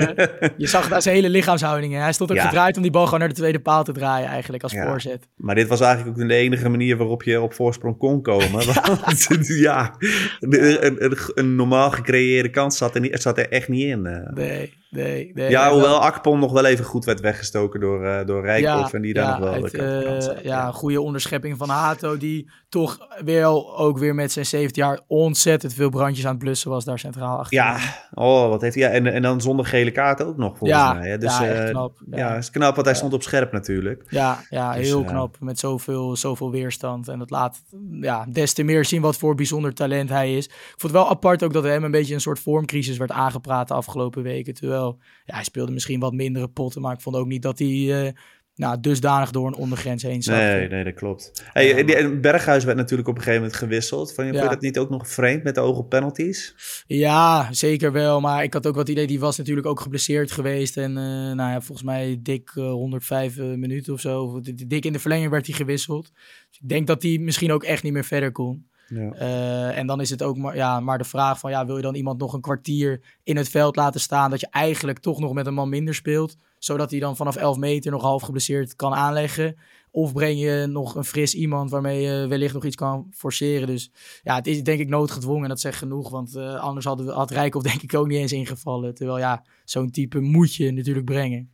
je 0.56 0.66
zag 0.66 0.84
het 0.84 0.92
aan 0.92 1.02
zijn 1.02 1.14
hele 1.14 1.28
lichaamshouding. 1.28 1.92
Hè? 1.92 2.00
Hij 2.00 2.12
stond 2.12 2.30
ook 2.30 2.36
ja. 2.36 2.44
gedraaid 2.44 2.76
om 2.76 2.82
die 2.82 2.90
bal 2.90 3.04
gewoon 3.04 3.20
naar 3.20 3.28
de 3.28 3.34
tweede 3.34 3.60
paal 3.60 3.84
te 3.84 3.92
draaien 3.92 4.28
eigenlijk 4.28 4.62
als 4.62 4.72
voorzet. 4.72 5.28
Maar 5.36 5.54
dit 5.54 5.68
was 5.68 5.80
eigenlijk 5.80 6.18
ook 6.18 6.28
de 6.28 6.34
enige 6.34 6.68
manier 6.68 6.96
waarop 6.96 7.22
je 7.22 7.40
op 7.40 7.54
voorsprong 7.54 7.98
kon 7.98 8.22
komen. 8.22 8.50
Want, 9.04 9.46
ja, 9.46 9.94
een, 10.40 11.04
een, 11.04 11.18
een, 11.34 11.56
normaal 11.56 11.90
gecreëerde 11.90 12.50
kans 12.50 12.76
zat 12.76 12.94
er, 12.94 13.00
niet, 13.00 13.22
zat 13.22 13.38
er 13.38 13.48
echt 13.48 13.68
niet 13.68 13.86
in. 13.86 14.06
Uh. 14.06 14.32
Nee, 14.34 14.72
nee, 14.92 15.30
nee. 15.34 15.50
Ja, 15.50 15.70
hoewel 15.70 16.00
Akpom 16.00 16.38
nog 16.38 16.52
wel 16.52 16.64
even 16.64 16.84
goed 16.84 17.04
werd 17.04 17.20
weggestoken 17.20 17.80
door, 17.80 18.04
uh, 18.04 18.26
door 18.26 18.44
Rijkoff. 18.44 18.92
en 18.92 19.02
die 19.02 19.14
daar 19.14 19.40
nog 19.40 19.50
wel... 19.50 19.62
Het, 19.62 19.74
uh, 19.74 20.44
ja, 20.44 20.66
een 20.66 20.72
goede 20.72 21.00
onderschepping 21.00 21.58
van 21.58 21.68
Hato, 21.68 22.16
die 22.16 22.50
toch 22.68 22.98
wel 23.24 23.78
ook 23.78 23.98
weer 23.98 24.14
met 24.14 24.32
zijn 24.32 24.46
17 24.46 24.82
jaar 24.82 25.00
ontzettend 25.06 25.74
veel 25.74 25.90
brandjes 25.90 26.24
aan 26.24 26.30
het 26.30 26.42
blussen 26.42 26.70
was 26.70 26.84
daar 26.84 26.98
centraal 26.98 27.38
achter. 27.38 27.56
Ja, 27.56 27.78
oh, 28.14 28.48
wat 28.48 28.60
heeft 28.60 28.74
hij. 28.74 28.84
Ja, 28.84 28.90
en, 28.90 29.06
en 29.06 29.22
dan 29.22 29.40
zonder 29.40 29.66
gele 29.66 29.90
kaart 29.90 30.22
ook 30.22 30.36
nog, 30.36 30.58
volgens 30.58 30.80
ja, 30.80 30.92
mij. 30.92 31.08
Hè? 31.08 31.18
Dus, 31.18 31.38
ja, 31.38 31.46
echt 31.46 31.70
knap. 31.70 31.98
Uh, 32.10 32.18
ja, 32.18 32.34
is 32.34 32.50
knap, 32.50 32.74
want 32.74 32.86
hij 32.86 32.96
stond 32.96 33.12
op 33.12 33.22
scherp 33.22 33.52
natuurlijk. 33.52 34.04
Ja, 34.08 34.40
ja 34.48 34.74
dus, 34.74 34.86
heel 34.86 35.04
knap. 35.04 35.36
Met 35.40 35.58
zoveel, 35.58 36.16
zoveel 36.16 36.50
weerstand. 36.50 37.08
En 37.08 37.18
dat 37.18 37.30
laat 37.30 37.62
ja, 37.90 38.26
des 38.28 38.52
te 38.52 38.62
meer 38.62 38.84
zien 38.84 39.02
wat 39.02 39.16
voor 39.16 39.34
bijzonder 39.34 39.74
talent 39.74 40.08
hij 40.08 40.36
is. 40.36 40.46
Ik 40.46 40.74
vond 40.76 40.82
het 40.82 41.02
wel 41.02 41.10
apart 41.10 41.42
ook 41.42 41.52
dat 41.52 41.64
hem 41.64 41.84
een 41.84 41.90
beetje 41.90 42.14
een 42.14 42.20
soort 42.20 42.40
vormcrisis 42.40 42.96
werd 42.96 43.10
aangepraat 43.10 43.68
de 43.68 43.74
afgelopen 43.74 44.22
weken. 44.22 44.54
Terwijl 44.54 44.98
ja, 45.24 45.34
hij 45.34 45.44
speelde 45.44 45.72
misschien 45.72 46.00
wat 46.00 46.12
mindere 46.12 46.48
potten, 46.48 46.82
maar 46.82 46.94
ik 46.94 47.00
vond 47.00 47.16
ook 47.16 47.26
niet 47.26 47.42
dat 47.42 47.58
hij... 47.58 48.14
Nou, 48.54 48.80
dusdanig 48.80 49.30
door 49.30 49.46
een 49.46 49.54
ondergrens 49.54 50.02
heen 50.02 50.22
zat. 50.22 50.36
Nee, 50.36 50.68
nee, 50.68 50.84
dat 50.84 50.94
klopt. 50.94 51.44
Hey, 51.52 51.84
die, 51.84 52.20
Berghuis 52.20 52.64
werd 52.64 52.76
natuurlijk 52.76 53.08
op 53.08 53.14
een 53.14 53.22
gegeven 53.22 53.42
moment 53.42 53.58
gewisseld. 53.58 54.14
Vond 54.14 54.28
je, 54.28 54.34
ja. 54.34 54.48
dat 54.48 54.60
niet 54.60 54.78
ook 54.78 54.90
nog 54.90 55.08
vreemd 55.08 55.42
met 55.42 55.54
de 55.54 55.60
ogen 55.60 55.82
op 55.82 55.88
penalties? 55.88 56.54
Ja, 56.86 57.48
zeker 57.52 57.92
wel. 57.92 58.20
Maar 58.20 58.42
ik 58.42 58.52
had 58.52 58.66
ook 58.66 58.74
wat 58.74 58.88
idee, 58.88 59.06
die 59.06 59.20
was 59.20 59.38
natuurlijk 59.38 59.66
ook 59.66 59.80
geblesseerd 59.80 60.32
geweest. 60.32 60.76
En 60.76 60.90
uh, 60.90 60.96
nou 60.96 61.36
ja, 61.36 61.60
volgens 61.60 61.86
mij 61.86 62.18
dik 62.22 62.52
uh, 62.54 62.64
105 62.70 63.36
uh, 63.36 63.54
minuten 63.54 63.92
of 63.92 64.00
zo. 64.00 64.40
Dik 64.66 64.84
in 64.84 64.92
de 64.92 64.98
verlenging 64.98 65.30
werd 65.30 65.46
hij 65.46 65.54
gewisseld. 65.54 66.10
Dus 66.48 66.58
ik 66.60 66.68
denk 66.68 66.86
dat 66.86 67.02
hij 67.02 67.18
misschien 67.18 67.52
ook 67.52 67.64
echt 67.64 67.82
niet 67.82 67.92
meer 67.92 68.04
verder 68.04 68.32
kon. 68.32 68.70
Ja. 68.94 69.14
Uh, 69.14 69.78
en 69.78 69.86
dan 69.86 70.00
is 70.00 70.10
het 70.10 70.22
ook 70.22 70.36
maar, 70.36 70.56
ja, 70.56 70.80
maar 70.80 70.98
de 70.98 71.04
vraag 71.04 71.38
van, 71.38 71.50
ja, 71.50 71.66
wil 71.66 71.76
je 71.76 71.82
dan 71.82 71.94
iemand 71.94 72.18
nog 72.18 72.32
een 72.32 72.40
kwartier 72.40 73.00
in 73.22 73.36
het 73.36 73.48
veld 73.48 73.76
laten 73.76 74.00
staan, 74.00 74.30
dat 74.30 74.40
je 74.40 74.48
eigenlijk 74.50 74.98
toch 74.98 75.20
nog 75.20 75.32
met 75.32 75.46
een 75.46 75.54
man 75.54 75.68
minder 75.68 75.94
speelt, 75.94 76.36
zodat 76.58 76.90
hij 76.90 77.00
dan 77.00 77.16
vanaf 77.16 77.36
11 77.36 77.56
meter 77.56 77.90
nog 77.90 78.02
half 78.02 78.22
geblesseerd 78.22 78.76
kan 78.76 78.94
aanleggen? 78.94 79.56
Of 79.90 80.12
breng 80.12 80.40
je 80.40 80.66
nog 80.68 80.94
een 80.94 81.04
fris 81.04 81.34
iemand 81.34 81.70
waarmee 81.70 82.00
je 82.00 82.26
wellicht 82.26 82.54
nog 82.54 82.64
iets 82.64 82.76
kan 82.76 83.06
forceren? 83.10 83.66
Dus 83.66 83.90
ja, 84.22 84.34
het 84.34 84.46
is 84.46 84.62
denk 84.62 84.80
ik 84.80 84.88
noodgedwongen, 84.88 85.48
dat 85.48 85.60
zegt 85.60 85.78
genoeg, 85.78 86.10
want 86.10 86.36
uh, 86.36 86.60
anders 86.60 86.84
we, 86.84 87.10
had 87.10 87.30
Rijkoff 87.30 87.66
denk 87.66 87.82
ik 87.82 87.94
ook 87.94 88.06
niet 88.06 88.18
eens 88.18 88.32
ingevallen. 88.32 88.94
Terwijl 88.94 89.18
ja, 89.18 89.44
zo'n 89.64 89.90
type 89.90 90.20
moet 90.20 90.54
je 90.54 90.70
natuurlijk 90.70 91.04
brengen. 91.04 91.51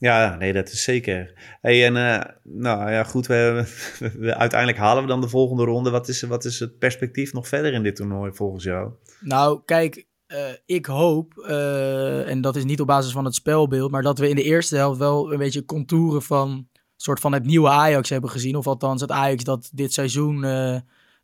Ja, 0.00 0.36
nee, 0.36 0.52
dat 0.52 0.68
is 0.68 0.82
zeker. 0.82 1.32
En 1.60 1.96
uh, 1.96 2.20
nou 2.42 2.90
ja, 2.90 3.04
goed, 3.04 3.26
we, 3.26 4.34
uiteindelijk 4.36 4.78
halen 4.78 5.02
we 5.02 5.08
dan 5.08 5.20
de 5.20 5.28
volgende 5.28 5.64
ronde. 5.64 5.90
Wat 5.90 6.08
is, 6.08 6.22
wat 6.22 6.44
is 6.44 6.60
het 6.60 6.78
perspectief 6.78 7.32
nog 7.32 7.48
verder 7.48 7.72
in 7.72 7.82
dit 7.82 7.96
toernooi 7.96 8.32
volgens 8.32 8.64
jou? 8.64 8.90
Nou, 9.20 9.60
kijk, 9.64 10.06
uh, 10.28 10.38
ik 10.66 10.86
hoop, 10.86 11.46
uh, 11.48 12.28
en 12.28 12.40
dat 12.40 12.56
is 12.56 12.64
niet 12.64 12.80
op 12.80 12.86
basis 12.86 13.12
van 13.12 13.24
het 13.24 13.34
spelbeeld, 13.34 13.90
maar 13.90 14.02
dat 14.02 14.18
we 14.18 14.28
in 14.28 14.36
de 14.36 14.42
eerste 14.42 14.76
helft 14.76 14.98
wel 14.98 15.32
een 15.32 15.38
beetje 15.38 15.64
contouren 15.64 16.22
van 16.22 16.68
soort 16.96 17.20
van 17.20 17.32
het 17.32 17.44
nieuwe 17.44 17.68
Ajax 17.68 18.08
hebben 18.08 18.30
gezien. 18.30 18.56
Of 18.56 18.66
althans 18.66 19.00
het 19.00 19.10
Ajax 19.10 19.44
dat 19.44 19.70
dit 19.72 19.92
seizoen 19.92 20.44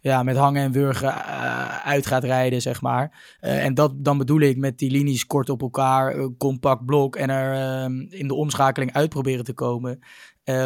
ja, 0.01 0.23
met 0.23 0.37
hangen 0.37 0.63
en 0.63 0.73
wurgen 0.73 1.09
uh, 1.09 1.87
uit 1.87 2.07
gaat 2.07 2.25
rijden, 2.25 2.63
zeg 2.63 2.81
maar. 2.81 3.37
Uh, 3.41 3.65
en 3.65 3.75
dat, 3.75 3.93
dan 3.97 4.19
bedoel 4.19 4.41
ik 4.41 4.57
met 4.57 4.79
die 4.79 4.91
linies 4.91 5.27
kort 5.27 5.51
op 5.51 5.63
elkaar, 5.63 6.17
uh, 6.17 6.27
compact 6.39 6.85
blok 6.85 7.17
en 7.17 7.31
er 7.31 7.85
in 8.09 8.29
de 8.29 8.35
omschakeling 8.35 8.93
uit 8.93 9.09
proberen 9.09 9.45
te 9.45 9.53
komen. 9.53 9.99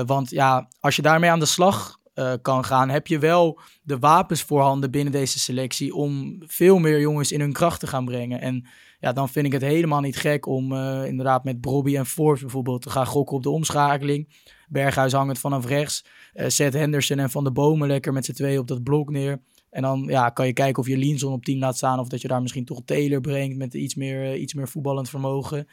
want 0.06 0.30
ja, 0.30 0.68
als 0.80 0.96
je 0.96 1.02
daarmee 1.02 1.30
aan 1.30 1.38
de 1.38 1.46
slag 1.46 1.98
kan 2.42 2.64
gaan, 2.64 2.88
heb 2.88 3.06
je 3.06 3.18
wel 3.18 3.60
de 3.82 3.98
wapens 3.98 4.42
voorhanden 4.42 4.90
binnen 4.90 5.12
deze 5.12 5.38
selectie 5.38 5.94
om 5.94 6.36
veel 6.46 6.78
meer 6.78 7.00
jongens 7.00 7.32
in 7.32 7.40
hun 7.40 7.52
kracht 7.52 7.80
te 7.80 7.86
gaan 7.86 8.04
brengen. 8.04 8.40
En 8.40 8.68
ja, 9.00 9.12
dan 9.12 9.28
vind 9.28 9.46
ik 9.46 9.52
het 9.52 9.62
helemaal 9.62 10.00
niet 10.00 10.16
gek 10.16 10.46
om 10.46 10.72
inderdaad 11.04 11.44
met 11.44 11.60
Brobby 11.60 11.96
en 11.96 12.06
Forbes 12.06 12.40
bijvoorbeeld 12.40 12.82
te 12.82 12.90
gaan 12.90 13.06
gokken 13.06 13.36
op 13.36 13.42
de 13.42 13.50
omschakeling. 13.50 14.28
Berghuis 14.70 15.12
hangend 15.12 15.38
vanaf 15.38 15.66
rechts. 15.66 16.04
Uh, 16.34 16.46
zet 16.48 16.72
Henderson 16.72 17.18
en 17.18 17.30
Van 17.30 17.44
de 17.44 17.52
Bomen 17.52 17.88
lekker 17.88 18.12
met 18.12 18.24
z'n 18.24 18.32
twee 18.32 18.58
op 18.58 18.66
dat 18.66 18.82
blok 18.82 19.10
neer. 19.10 19.42
En 19.70 19.82
dan 19.82 20.04
ja, 20.08 20.28
kan 20.28 20.46
je 20.46 20.52
kijken 20.52 20.82
of 20.82 20.88
je 20.88 20.96
Linson 20.96 21.32
op 21.32 21.44
10 21.44 21.58
laat 21.58 21.76
staan. 21.76 21.98
Of 21.98 22.08
dat 22.08 22.20
je 22.20 22.28
daar 22.28 22.42
misschien 22.42 22.64
toch 22.64 22.82
Taylor 22.84 23.20
brengt 23.20 23.56
met 23.56 23.74
iets 23.74 23.94
meer, 23.94 24.24
uh, 24.24 24.40
iets 24.40 24.54
meer 24.54 24.68
voetballend 24.68 25.08
vermogen. 25.08 25.66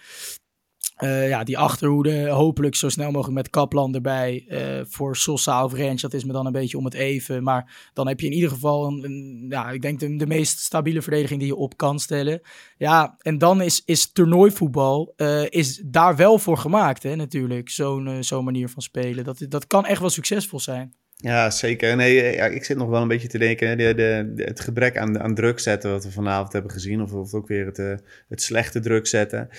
Uh, 0.99 1.27
ja, 1.27 1.43
die 1.43 1.57
achterhoede 1.57 2.29
hopelijk 2.29 2.75
zo 2.75 2.89
snel 2.89 3.11
mogelijk 3.11 3.37
met 3.37 3.49
Kaplan 3.49 3.95
erbij. 3.95 4.45
Uh, 4.47 4.85
voor 4.87 5.15
Sosa 5.15 5.63
of 5.63 5.73
Rens, 5.73 6.01
dat 6.01 6.13
is 6.13 6.23
me 6.23 6.33
dan 6.33 6.45
een 6.45 6.51
beetje 6.51 6.77
om 6.77 6.85
het 6.85 6.93
even. 6.93 7.43
Maar 7.43 7.89
dan 7.93 8.07
heb 8.07 8.19
je 8.19 8.25
in 8.25 8.33
ieder 8.33 8.49
geval, 8.49 8.87
een, 8.87 9.45
ja, 9.49 9.69
ik 9.69 9.81
denk 9.81 9.99
de, 9.99 10.27
meest 10.27 10.59
stabiele 10.59 11.01
verdediging 11.01 11.39
die 11.39 11.49
je 11.49 11.55
op 11.55 11.77
kan 11.77 11.99
stellen. 11.99 12.41
Ja, 12.77 13.15
en 13.17 13.37
dan 13.37 13.61
is, 13.61 13.81
is 13.85 14.11
toernooivoetbal 14.11 15.13
uh, 15.17 15.45
is 15.49 15.81
daar 15.85 16.15
wel 16.15 16.39
voor 16.39 16.57
gemaakt, 16.57 17.03
hè, 17.03 17.15
natuurlijk. 17.15 17.69
Zo'n 17.69 18.23
zo'n 18.23 18.43
manier 18.43 18.69
van 18.69 18.81
spelen. 18.81 19.23
Dat, 19.23 19.45
dat 19.49 19.67
kan 19.67 19.85
echt 19.85 19.99
wel 19.99 20.09
succesvol 20.09 20.59
zijn. 20.59 20.93
Ja, 21.19 21.49
zeker. 21.49 21.95
Nee, 21.95 22.35
ja, 22.35 22.45
ik 22.45 22.63
zit 22.63 22.77
nog 22.77 22.89
wel 22.89 23.01
een 23.01 23.07
beetje 23.07 23.27
te 23.27 23.37
denken, 23.37 23.77
de, 23.77 23.93
de, 23.95 24.43
het 24.43 24.59
gebrek 24.59 24.97
aan, 24.97 25.19
aan 25.19 25.35
druk 25.35 25.59
zetten 25.59 25.91
wat 25.91 26.03
we 26.03 26.11
vanavond 26.11 26.53
hebben 26.53 26.71
gezien, 26.71 27.01
of, 27.01 27.13
of 27.13 27.33
ook 27.33 27.47
weer 27.47 27.65
het, 27.65 27.77
uh, 27.79 27.95
het 28.29 28.41
slechte 28.41 28.79
druk 28.79 29.07
zetten. 29.07 29.49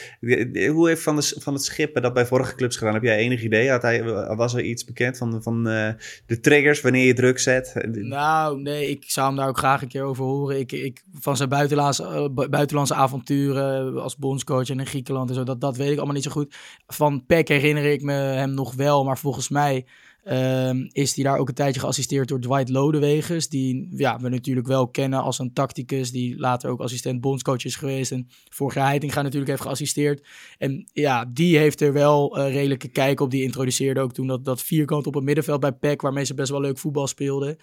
Hoe 0.70 0.88
heeft 0.88 1.02
Van, 1.02 1.16
de, 1.16 1.34
van 1.38 1.52
het 1.52 1.64
Schippen 1.64 2.02
dat 2.02 2.14
bij 2.14 2.26
vorige 2.26 2.54
clubs 2.54 2.76
gedaan? 2.76 2.94
Heb 2.94 3.02
jij 3.02 3.16
enig 3.16 3.42
idee? 3.42 3.70
Had 3.70 3.82
hij, 3.82 4.02
was 4.36 4.54
er 4.54 4.62
iets 4.62 4.84
bekend 4.84 5.16
van, 5.16 5.42
van 5.42 5.68
uh, 5.68 5.88
de 6.26 6.40
triggers 6.40 6.80
wanneer 6.80 7.06
je 7.06 7.14
druk 7.14 7.38
zet? 7.38 7.74
Nou, 7.90 8.60
nee, 8.60 8.90
ik 8.90 9.04
zou 9.06 9.26
hem 9.26 9.36
daar 9.36 9.48
ook 9.48 9.58
graag 9.58 9.82
een 9.82 9.88
keer 9.88 10.02
over 10.02 10.24
horen. 10.24 10.58
Ik, 10.58 10.72
ik, 10.72 11.02
van 11.12 11.36
zijn 11.36 11.48
buitenlandse, 11.48 12.30
buitenlandse 12.50 12.94
avonturen 12.94 14.02
als 14.02 14.16
bondscoach 14.16 14.68
in 14.68 14.86
Griekenland 14.86 15.28
en 15.28 15.34
zo, 15.34 15.44
dat, 15.44 15.60
dat 15.60 15.76
weet 15.76 15.90
ik 15.90 15.96
allemaal 15.96 16.14
niet 16.14 16.24
zo 16.24 16.30
goed. 16.30 16.54
Van 16.86 17.26
Peck 17.26 17.48
herinner 17.48 17.84
ik 17.84 18.02
me 18.02 18.12
hem 18.12 18.54
nog 18.54 18.74
wel, 18.74 19.04
maar 19.04 19.18
volgens 19.18 19.48
mij 19.48 19.86
Um, 20.32 20.88
is 20.92 21.14
hij 21.14 21.24
daar 21.24 21.38
ook 21.38 21.48
een 21.48 21.54
tijdje 21.54 21.80
geassisteerd 21.80 22.28
door 22.28 22.40
Dwight 22.40 22.68
Lodewegens, 22.68 23.48
die 23.48 23.88
ja, 23.90 24.18
we 24.18 24.28
natuurlijk 24.28 24.66
wel 24.66 24.88
kennen 24.88 25.22
als 25.22 25.38
een 25.38 25.52
tacticus, 25.52 26.10
die 26.10 26.38
later 26.38 26.70
ook 26.70 26.80
assistent 26.80 27.20
bondscoach 27.20 27.64
is 27.64 27.76
geweest 27.76 28.12
en 28.12 28.28
vorig 28.48 28.74
jaar 28.74 28.86
Heitinga 28.86 29.22
natuurlijk 29.22 29.50
heeft 29.50 29.62
geassisteerd. 29.62 30.26
En 30.58 30.88
ja, 30.92 31.24
die 31.24 31.58
heeft 31.58 31.80
er 31.80 31.92
wel 31.92 32.38
uh, 32.38 32.52
redelijke 32.52 32.88
kijk 32.88 33.20
op. 33.20 33.30
Die 33.30 33.42
introduceerde 33.42 34.00
ook 34.00 34.12
toen 34.12 34.26
dat, 34.26 34.44
dat 34.44 34.62
vierkant 34.62 35.06
op 35.06 35.14
het 35.14 35.24
middenveld 35.24 35.60
bij 35.60 35.72
PEC, 35.72 36.00
waarmee 36.00 36.24
ze 36.24 36.34
best 36.34 36.50
wel 36.50 36.60
leuk 36.60 36.78
voetbal 36.78 37.06
speelden. 37.06 37.56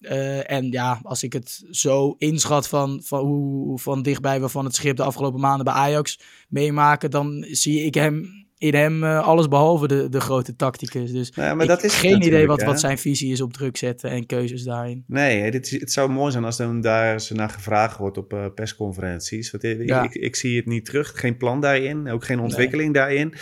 Uh, 0.00 0.50
en 0.50 0.70
ja, 0.70 1.00
als 1.02 1.22
ik 1.22 1.32
het 1.32 1.64
zo 1.70 2.14
inschat 2.18 2.68
van, 2.68 3.00
van 3.04 3.24
hoe 3.24 3.78
van 3.78 4.02
dichtbij 4.02 4.40
we 4.40 4.48
van 4.48 4.64
het 4.64 4.74
schip 4.74 4.96
de 4.96 5.02
afgelopen 5.02 5.40
maanden 5.40 5.64
bij 5.64 5.74
Ajax 5.74 6.18
meemaken, 6.48 7.10
dan 7.10 7.46
zie 7.50 7.84
ik 7.84 7.94
hem 7.94 8.46
in 8.62 8.74
hem 8.74 9.02
uh, 9.02 9.26
alles 9.26 9.48
behalve 9.48 9.88
de, 9.88 10.08
de 10.08 10.20
grote 10.20 10.56
tacticus. 10.56 11.12
Dus 11.12 11.32
ja, 11.34 11.54
maar 11.54 11.62
ik 11.62 11.68
dat 11.68 11.84
is 11.84 11.94
geen 11.94 12.22
idee 12.22 12.46
wat, 12.46 12.62
wat 12.62 12.80
zijn 12.80 12.98
visie 12.98 13.32
is 13.32 13.40
op 13.40 13.52
druk 13.52 13.76
zetten 13.76 14.10
en 14.10 14.26
keuzes 14.26 14.62
daarin. 14.62 15.04
Nee, 15.06 15.50
dit 15.50 15.66
is, 15.66 15.80
het 15.80 15.92
zou 15.92 16.10
mooi 16.10 16.32
zijn 16.32 16.44
als 16.44 16.56
dan 16.56 16.80
daar 16.80 17.20
ze 17.20 17.34
naar 17.34 17.50
gevraagd 17.50 17.98
wordt 17.98 18.18
op 18.18 18.32
uh, 18.32 18.46
persconferenties. 18.54 19.50
Want 19.50 19.64
ik, 19.64 19.80
ik, 19.80 20.14
ik, 20.14 20.36
zie 20.36 20.56
het 20.56 20.66
niet 20.66 20.84
terug. 20.84 21.12
Geen 21.14 21.36
plan 21.36 21.60
daarin, 21.60 22.10
ook 22.10 22.24
geen 22.24 22.40
ontwikkeling 22.40 22.94
daarin. 22.94 23.34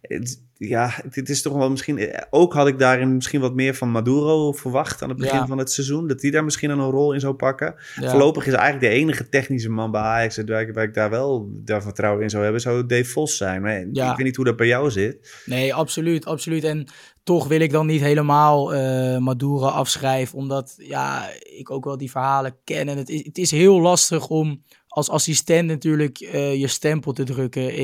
Het, 0.00 0.42
ja, 0.58 0.94
dit 1.10 1.28
is 1.28 1.42
toch 1.42 1.52
wel 1.52 1.70
misschien. 1.70 1.98
Eh, 1.98 2.22
ook 2.30 2.52
had 2.52 2.66
ik 2.66 2.78
daarin 2.78 3.14
misschien 3.14 3.40
wat 3.40 3.54
meer 3.54 3.74
van 3.74 3.90
Maduro 3.90 4.52
verwacht 4.52 5.02
aan 5.02 5.08
het 5.08 5.18
begin 5.18 5.46
van 5.46 5.58
het 5.58 5.72
seizoen. 5.72 6.08
Dat 6.08 6.22
hij 6.22 6.30
daar 6.30 6.44
misschien 6.44 6.70
een 6.70 6.90
rol 6.90 7.12
in 7.12 7.20
zou 7.20 7.34
pakken. 7.34 7.74
Voorlopig 7.94 8.46
is 8.46 8.52
eigenlijk 8.52 8.92
de 8.92 9.00
enige 9.00 9.28
technische 9.28 9.70
man 9.70 9.90
bij 9.90 10.00
Ajax. 10.00 10.42
Waar 10.46 10.60
ik, 10.60 10.74
waar 10.74 10.84
ik 10.84 10.94
daar 10.94 11.10
wel 11.10 11.48
daar 11.52 11.82
vertrouwen 11.82 12.22
in 12.22 12.30
zou 12.30 12.42
hebben, 12.42 12.60
zou 12.60 12.86
Dave 12.86 13.04
Vos 13.04 13.36
zijn. 13.36 13.62
Maar 13.62 13.80
ik 13.80 13.94
weet 13.94 14.18
niet 14.18 14.36
hoe 14.36 14.44
dat 14.44 14.56
bij 14.56 14.66
jou 14.66 14.90
zit. 14.90 15.42
Nee, 15.44 15.74
absoluut, 15.74 16.26
absoluut. 16.26 16.64
En 16.64 16.88
toch 17.22 17.48
wil 17.48 17.60
ik 17.60 17.70
dan 17.70 17.86
niet 17.86 18.00
helemaal 18.00 18.74
uh, 18.74 19.18
Maduro 19.18 19.66
afschrijven. 19.66 20.38
Omdat 20.38 20.74
ja, 20.78 21.30
ik 21.42 21.70
ook 21.70 21.84
wel 21.84 21.96
die 21.96 22.10
verhalen 22.10 22.56
ken. 22.64 22.88
En 22.88 22.96
het 22.96 23.08
is, 23.08 23.24
het 23.24 23.38
is 23.38 23.50
heel 23.50 23.80
lastig 23.80 24.28
om 24.28 24.62
als 24.88 25.10
assistent 25.10 25.68
natuurlijk 25.68 26.20
uh, 26.20 26.54
je 26.54 26.66
stempel 26.66 27.12
te 27.12 27.24
drukken 27.24 27.74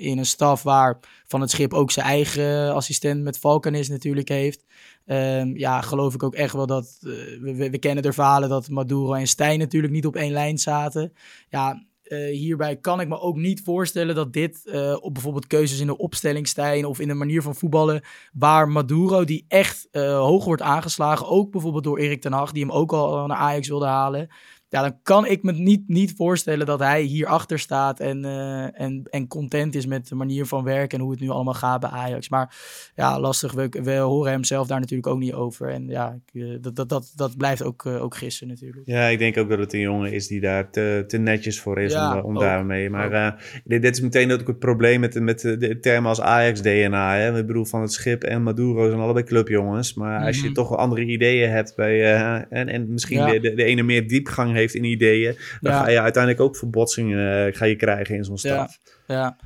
in, 0.00 0.18
een 0.18 0.26
staf 0.26 0.62
waar 0.62 0.98
van 1.26 1.40
het 1.40 1.50
schip 1.50 1.74
ook 1.74 1.90
zijn 1.90 2.06
eigen 2.06 2.74
assistent 2.74 3.22
met 3.22 3.38
Valkanis 3.38 3.88
natuurlijk 3.88 4.28
heeft. 4.28 4.64
Um, 5.06 5.56
ja, 5.56 5.80
geloof 5.80 6.14
ik 6.14 6.22
ook 6.22 6.34
echt 6.34 6.52
wel 6.52 6.66
dat, 6.66 6.98
uh, 7.00 7.12
we, 7.40 7.70
we, 7.70 7.78
kennen 7.78 8.02
de 8.02 8.12
verhalen 8.12 8.48
dat 8.48 8.68
Maduro 8.68 9.12
en 9.12 9.26
Stijn 9.26 9.58
natuurlijk 9.58 9.92
niet 9.92 10.06
op 10.06 10.16
één 10.16 10.32
lijn 10.32 10.58
zaten. 10.58 11.12
Ja, 11.48 11.84
uh, 12.04 12.30
hierbij 12.30 12.76
kan 12.76 13.00
ik 13.00 13.08
me 13.08 13.20
ook 13.20 13.36
niet 13.36 13.62
voorstellen 13.64 14.14
dat 14.14 14.32
dit 14.32 14.62
op 15.00 15.12
bijvoorbeeld 15.12 15.46
keuzes 15.46 15.80
in 15.80 15.86
de 15.86 15.98
opstelling 15.98 16.48
Stijn 16.48 16.84
of 16.84 17.00
in 17.00 17.08
de 17.08 17.14
manier 17.14 17.42
van 17.42 17.54
voetballen, 17.54 18.02
waar 18.32 18.68
Maduro 18.68 19.24
die 19.24 19.44
echt 19.48 19.88
hoog 19.92 20.44
wordt 20.44 20.62
aangeslagen, 20.62 21.28
ook 21.28 21.50
bijvoorbeeld 21.50 21.84
door 21.84 21.98
Erik 21.98 22.20
ten 22.20 22.32
Hag, 22.32 22.52
die 22.52 22.62
hem 22.62 22.72
ook 22.72 22.92
al 22.92 23.26
naar 23.26 23.36
Ajax 23.36 23.68
wilde 23.68 23.86
halen, 23.86 24.28
ja, 24.68 24.82
dan 24.82 24.98
kan 25.02 25.26
ik 25.26 25.42
me 25.42 25.52
niet, 25.52 25.88
niet 25.88 26.12
voorstellen 26.16 26.66
dat 26.66 26.78
hij 26.78 27.02
hierachter 27.02 27.58
staat 27.58 28.00
en, 28.00 28.24
uh, 28.24 28.80
en, 28.80 29.02
en 29.10 29.26
content 29.26 29.74
is 29.74 29.86
met 29.86 30.08
de 30.08 30.14
manier 30.14 30.46
van 30.46 30.64
werken 30.64 30.98
en 30.98 31.04
hoe 31.04 31.12
het 31.12 31.20
nu 31.20 31.28
allemaal 31.28 31.54
gaat 31.54 31.80
bij 31.80 31.90
Ajax. 31.90 32.28
Maar 32.28 32.56
ja, 32.94 33.20
lastig. 33.20 33.52
We, 33.52 33.68
we 33.82 33.94
horen 33.94 34.32
hem 34.32 34.44
zelf 34.44 34.66
daar 34.66 34.80
natuurlijk 34.80 35.08
ook 35.08 35.18
niet 35.18 35.32
over. 35.32 35.68
En 35.68 35.88
ja, 35.88 36.18
uh, 36.32 36.56
dat, 36.60 36.76
dat, 36.76 36.88
dat, 36.88 37.12
dat 37.14 37.36
blijft 37.36 37.62
ook, 37.62 37.84
uh, 37.84 38.02
ook 38.02 38.16
gissen 38.16 38.48
natuurlijk. 38.48 38.86
Ja, 38.86 39.06
ik 39.06 39.18
denk 39.18 39.36
ook 39.36 39.48
dat 39.48 39.58
het 39.58 39.72
een 39.72 39.80
jongen 39.80 40.12
is 40.12 40.26
die 40.26 40.40
daar 40.40 40.70
te, 40.70 41.04
te 41.06 41.18
netjes 41.18 41.60
voor 41.60 41.80
is 41.80 41.92
ja, 41.92 42.16
om, 42.16 42.24
om 42.24 42.34
daarmee. 42.38 42.90
Maar 42.90 43.42
dit, 43.64 43.82
dit, 43.82 43.94
is 43.96 44.00
meteen 44.00 44.32
ook 44.32 44.46
het 44.46 44.58
probleem 44.58 45.00
met, 45.00 45.20
met 45.20 45.40
de 45.40 45.78
termen 45.80 46.08
als 46.08 46.20
Ajax-DNA. 46.20 47.16
Hè? 47.16 47.38
Ik 47.38 47.46
bedoel, 47.46 47.64
van 47.64 47.80
het 47.80 47.92
schip 47.92 48.24
en 48.24 48.42
Maduro 48.42 48.88
zijn 48.88 49.00
allebei 49.00 49.24
clubjongens. 49.24 49.94
Maar 49.94 50.10
mm 50.10 50.16
-hmm. 50.16 50.26
als 50.26 50.36
je 50.36 50.44
mhm. 50.44 50.54
toch 50.54 50.76
andere 50.76 51.04
ideeën 51.04 51.50
hebt 51.50 51.76
bij, 51.76 52.14
en, 52.48 52.68
en 52.68 52.92
misschien 52.92 53.18
ja. 53.18 53.30
de, 53.30 53.40
de, 53.40 53.54
de 53.54 53.64
ene 53.64 53.82
meer 53.82 54.08
diepgang 54.08 54.54
heeft 54.56 54.74
in 54.74 54.84
ideeën, 54.84 55.36
dan 55.60 55.72
ga 55.72 55.88
je 55.88 56.00
uiteindelijk 56.00 56.42
ook 56.42 56.56
verbotsingen 56.56 57.46
uh, 57.46 57.56
ga 57.56 57.64
je 57.64 57.76
krijgen 57.76 58.14
in 58.14 58.24
zo'n 58.24 58.38
stad. 58.38 58.78
Ja, 59.06 59.14
ja. 59.14 59.36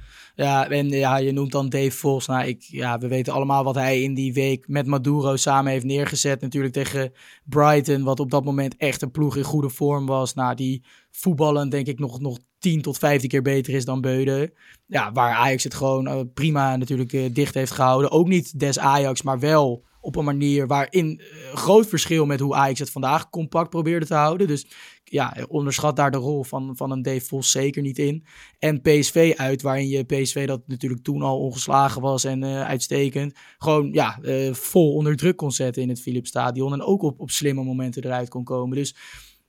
Ja, 0.40 0.70
en 0.70 0.88
ja, 0.88 1.16
je 1.16 1.32
noemt 1.32 1.52
dan 1.52 1.68
Dave 1.68 1.90
Vos. 1.90 2.26
Nou, 2.26 2.46
ik, 2.46 2.62
ja, 2.62 2.98
we 2.98 3.08
weten 3.08 3.32
allemaal 3.32 3.64
wat 3.64 3.74
hij 3.74 4.02
in 4.02 4.14
die 4.14 4.32
week 4.32 4.68
met 4.68 4.86
Maduro 4.86 5.36
samen 5.36 5.72
heeft 5.72 5.84
neergezet. 5.84 6.40
Natuurlijk 6.40 6.72
tegen 6.72 7.12
Brighton, 7.44 8.02
wat 8.02 8.20
op 8.20 8.30
dat 8.30 8.44
moment 8.44 8.76
echt 8.76 9.02
een 9.02 9.10
ploeg 9.10 9.36
in 9.36 9.42
goede 9.42 9.68
vorm 9.68 10.06
was. 10.06 10.34
Nou, 10.34 10.54
die 10.54 10.84
voetballen 11.10 11.68
denk 11.68 11.86
ik 11.86 11.98
nog, 11.98 12.20
nog 12.20 12.38
10 12.58 12.82
tot 12.82 12.98
15 12.98 13.28
keer 13.28 13.42
beter 13.42 13.74
is 13.74 13.84
dan 13.84 14.00
Beuden. 14.00 14.52
Ja, 14.86 15.12
waar 15.12 15.34
Ajax 15.34 15.64
het 15.64 15.74
gewoon 15.74 16.08
uh, 16.08 16.20
prima 16.34 16.76
natuurlijk 16.76 17.12
uh, 17.12 17.24
dicht 17.32 17.54
heeft 17.54 17.72
gehouden. 17.72 18.10
Ook 18.10 18.28
niet 18.28 18.60
des 18.60 18.78
Ajax, 18.78 19.22
maar 19.22 19.38
wel 19.38 19.84
op 20.00 20.16
een 20.16 20.24
manier 20.24 20.66
waarin 20.66 21.20
uh, 21.20 21.54
groot 21.54 21.86
verschil 21.86 22.26
met 22.26 22.40
hoe 22.40 22.54
Ajax 22.54 22.78
het 22.78 22.90
vandaag 22.90 23.30
compact 23.30 23.70
probeerde 23.70 24.06
te 24.06 24.14
houden. 24.14 24.46
Dus 24.46 24.66
ja, 25.04 25.36
onderschat 25.48 25.96
daar 25.96 26.10
de 26.10 26.16
rol 26.16 26.44
van, 26.44 26.76
van 26.76 26.90
een 26.90 27.02
Dave 27.02 27.20
Vos 27.20 27.50
zeker 27.50 27.82
niet 27.82 27.98
in. 27.98 28.24
En 28.58 28.80
PSV 28.80 29.34
uit, 29.36 29.62
waarin 29.62 29.88
je 29.88 30.04
PSV 30.04 30.46
dat 30.46 30.62
natuurlijk 30.66 31.02
toen 31.02 31.22
al 31.22 31.38
ongeslagen 31.40 32.02
was 32.02 32.24
en 32.24 32.42
uh, 32.42 32.62
uitstekend. 32.62 33.34
Gewoon 33.58 33.92
ja, 33.92 34.18
uh, 34.22 34.54
vol 34.54 34.94
onder 34.94 35.16
druk 35.16 35.36
kon 35.36 35.52
zetten 35.52 35.82
in 35.82 35.88
het 35.88 36.00
Philipsstadion. 36.00 36.72
En 36.72 36.82
ook 36.82 37.02
op, 37.02 37.20
op 37.20 37.30
slimme 37.30 37.64
momenten 37.64 38.04
eruit 38.04 38.28
kon 38.28 38.44
komen. 38.44 38.76
Dus 38.76 38.94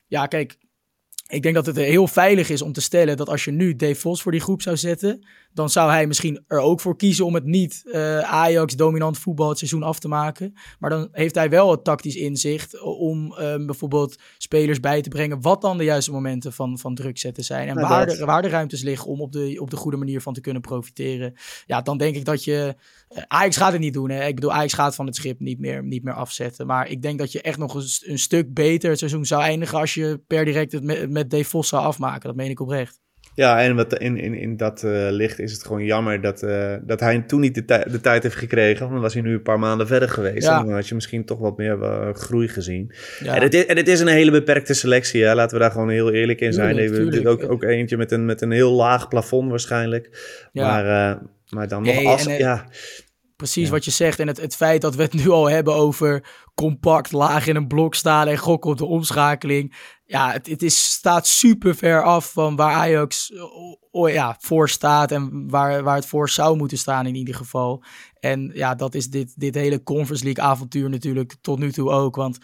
ja, 0.08 0.28
kijk, 0.28 0.58
ik 1.28 1.42
denk 1.42 1.56
dat 1.56 1.66
het 1.66 1.76
heel 1.76 2.08
veilig 2.08 2.50
is 2.50 2.62
om 2.62 2.74
te 2.74 2.82
stellen 2.82 3.18
dat 3.18 3.30
als 3.30 3.46
je 3.46 3.52
nu 3.52 3.76
Dave 3.76 3.96
Vos 3.96 4.22
voor 4.22 4.32
die 4.32 4.42
groep 4.42 4.62
zou 4.62 4.78
zetten, 4.78 5.28
dan 5.54 5.70
zou 5.70 5.92
hij 5.92 6.08
misschien 6.08 6.44
er 6.48 6.60
ook 6.60 6.80
voor 6.80 6.96
kiezen 6.96 7.26
om 7.26 7.34
het 7.34 7.46
niet 7.46 7.82
uh, 7.86 8.20
Ajax 8.20 8.76
dominant 8.76 9.18
voetbal 9.18 9.50
het 9.50 9.58
seizoen 9.58 9.84
af 9.84 10.00
te 10.00 10.08
maken. 10.08 10.54
Maar 10.80 10.90
dan 10.90 11.10
heeft 11.12 11.36
hij 11.36 11.50
wel 11.50 11.72
het 11.72 11.84
tactisch 11.84 12.16
inzicht 12.16 12.82
om 12.82 13.34
um, 13.40 13.66
bijvoorbeeld 13.66 14.16
spelers 14.38 14.80
bij 14.80 15.02
te 15.02 15.10
brengen 15.10 15.42
wat 15.42 15.62
dan 15.62 15.78
de 15.78 15.84
juiste 15.84 16.12
momenten 16.12 16.54
van, 16.54 16.80
van 16.80 16.96
druk 16.96 17.18
zetten 17.18 17.44
zijn. 17.44 17.68
En 17.68 17.76
waar, 17.76 18.06
de, 18.06 18.26
waar 18.26 18.42
de 18.42 18.48
ruimtes 18.48 18.82
liggen 18.82 19.08
om 19.08 19.22
op 19.22 19.32
de, 19.32 19.58
op 19.60 19.70
de 19.70 19.76
goede 19.76 19.98
manier 19.98 20.22
van 20.22 20.34
te 20.34 20.42
kunnen 20.42 20.62
profiteren. 20.62 21.34
Ja, 21.66 21.82
dan 21.82 21.98
denk 21.98 22.16
ik 22.16 22.26
dat 22.26 22.44
je... 22.44 22.76
Uh, 23.10 23.24
Ajax 23.28 23.58
gaat 23.58 23.72
het 23.72 23.82
niet 23.82 23.94
doen. 23.94 24.10
Hè? 24.10 24.26
Ik 24.26 24.36
bedoel, 24.36 24.54
Ajax 24.54 24.74
gaat 24.74 24.96
van 24.96 25.06
het 25.06 25.16
schip 25.16 25.40
niet 25.40 25.60
meer, 25.60 25.84
niet 25.84 26.04
meer 26.04 26.14
afzetten. 26.14 26.68
Maar 26.68 26.90
ik 26.90 27.02
denk 27.02 27.20
dat 27.20 27.32
je 27.32 27.42
echt 27.42 27.58
nog 27.58 27.74
een, 27.74 27.88
een 28.12 28.20
stuk 28.20 28.54
beter 28.54 28.90
het 28.90 29.00
seizoen 29.00 29.26
zou 29.26 29.42
eindigen 29.42 29.80
als 29.80 29.94
je 29.94 30.22
per 30.28 30.46
direct 30.46 30.72
het 30.72 30.84
met, 30.84 31.10
met 31.10 31.30
Dave 31.30 31.44
Vos 31.44 31.68
zou 31.68 31.84
afmaken. 31.84 32.28
Dat 32.28 32.36
meen 32.36 32.50
ik 32.50 32.60
oprecht. 32.60 33.00
Ja, 33.34 33.62
en 33.62 33.76
wat 33.76 33.98
in, 33.98 34.18
in, 34.18 34.34
in 34.34 34.58
dat 34.58 34.84
uh, 34.84 35.08
licht 35.10 35.40
is 35.40 35.52
het 35.52 35.64
gewoon 35.66 35.86
jammer 35.86 36.22
dat, 36.22 36.44
uh, 36.44 36.74
dat 36.82 37.00
hij 37.00 37.24
toen 37.28 37.40
niet 37.40 37.56
de, 37.56 37.66
tij 37.66 37.86
de 37.92 38.02
tijd 38.02 38.24
heeft 38.24 38.36
gekregen. 38.36 38.80
Want 38.80 38.92
dan 38.92 39.02
was 39.02 39.14
hij 39.14 39.22
nu 39.22 39.34
een 39.34 39.42
paar 39.42 39.60
maanden 39.60 39.88
verder 39.88 40.10
geweest. 40.10 40.48
Ja. 40.48 40.60
En 40.60 40.66
dan 40.66 40.74
had 40.74 40.88
je 40.88 40.96
misschien 40.96 41.26
toch 41.26 41.40
wat 41.40 41.58
meer 41.58 41.78
uh, 41.78 42.14
groei 42.14 42.48
gezien. 42.48 42.92
Ja. 43.24 43.36
En, 43.36 43.42
het 43.42 43.54
is, 43.54 43.66
en 43.66 43.78
het 43.78 43.88
is 43.88 44.00
een 44.00 44.08
hele 44.08 44.32
beperkte 44.32 44.74
selectie. 44.74 45.24
Hè? 45.24 45.36
Laten 45.36 45.58
we 45.58 45.64
daar 45.64 45.72
gewoon 45.72 45.90
heel 45.90 46.12
eerlijk 46.12 46.42
in 46.42 46.54
zijn. 46.54 46.76
Tuurlijk, 46.76 47.12
tuurlijk. 47.12 47.28
Ook, 47.28 47.52
ook 47.52 47.64
eentje 47.64 47.98
met 47.98 48.12
een, 48.12 48.26
met 48.26 48.42
een 48.42 48.52
heel 48.52 48.72
laag 48.72 49.08
plafond 49.08 49.50
waarschijnlijk. 49.50 50.10
Ja. 50.52 50.68
Maar, 50.68 51.18
maar 51.50 51.68
dan 51.68 51.84
nog 51.84 52.06
als... 52.06 52.24
ja, 52.24 52.68
precies 53.42 53.70
wat 53.70 53.86
je 53.86 53.92
zegt. 53.92 54.20
En 54.20 54.28
het, 54.28 54.42
het 54.42 54.56
feit 54.56 54.82
dat 54.82 54.96
we 54.96 55.02
het 55.02 55.14
nu 55.14 55.30
al 55.30 55.50
hebben 55.50 55.76
over 55.76 56.28
compact, 56.56 57.12
laag 57.12 57.48
in 57.48 57.56
een 57.56 57.68
blok 57.68 57.96
staan 57.96 58.28
en 58.28 58.38
gokken 58.38 58.72
op 58.72 58.78
de 58.78 58.86
omschakeling. 58.86 59.76
Ja, 60.06 60.32
het, 60.32 60.48
het 60.48 60.62
is, 60.62 60.92
staat 60.92 61.28
super 61.28 61.76
ver 61.76 62.04
af 62.04 62.32
van 62.32 62.56
waar 62.56 62.74
Ajax 62.74 63.32
oh, 63.92 64.10
ja, 64.10 64.38
voor 64.40 64.70
staat 64.70 65.12
en 65.12 65.50
waar, 65.50 65.84
waar 65.84 65.96
het 65.96 66.06
voor 66.06 66.30
zou 66.30 66.58
moeten 66.58 66.78
staan 66.78 67.06
in 67.06 67.16
ieder 67.16 67.36
geval. 67.36 67.84
En 68.20 68.52
ja, 68.54 68.76
dat 68.76 68.96
is 68.96 69.08
dit, 69.08 69.40
dit 69.40 69.56
hele 69.56 69.84
Conference 69.84 70.24
League 70.24 70.44
avontuur 70.44 70.90
natuurlijk 70.90 71.36
tot 71.42 71.60
nu 71.60 71.72
toe 71.72 71.90
ook. 71.90 72.16
Want 72.16 72.38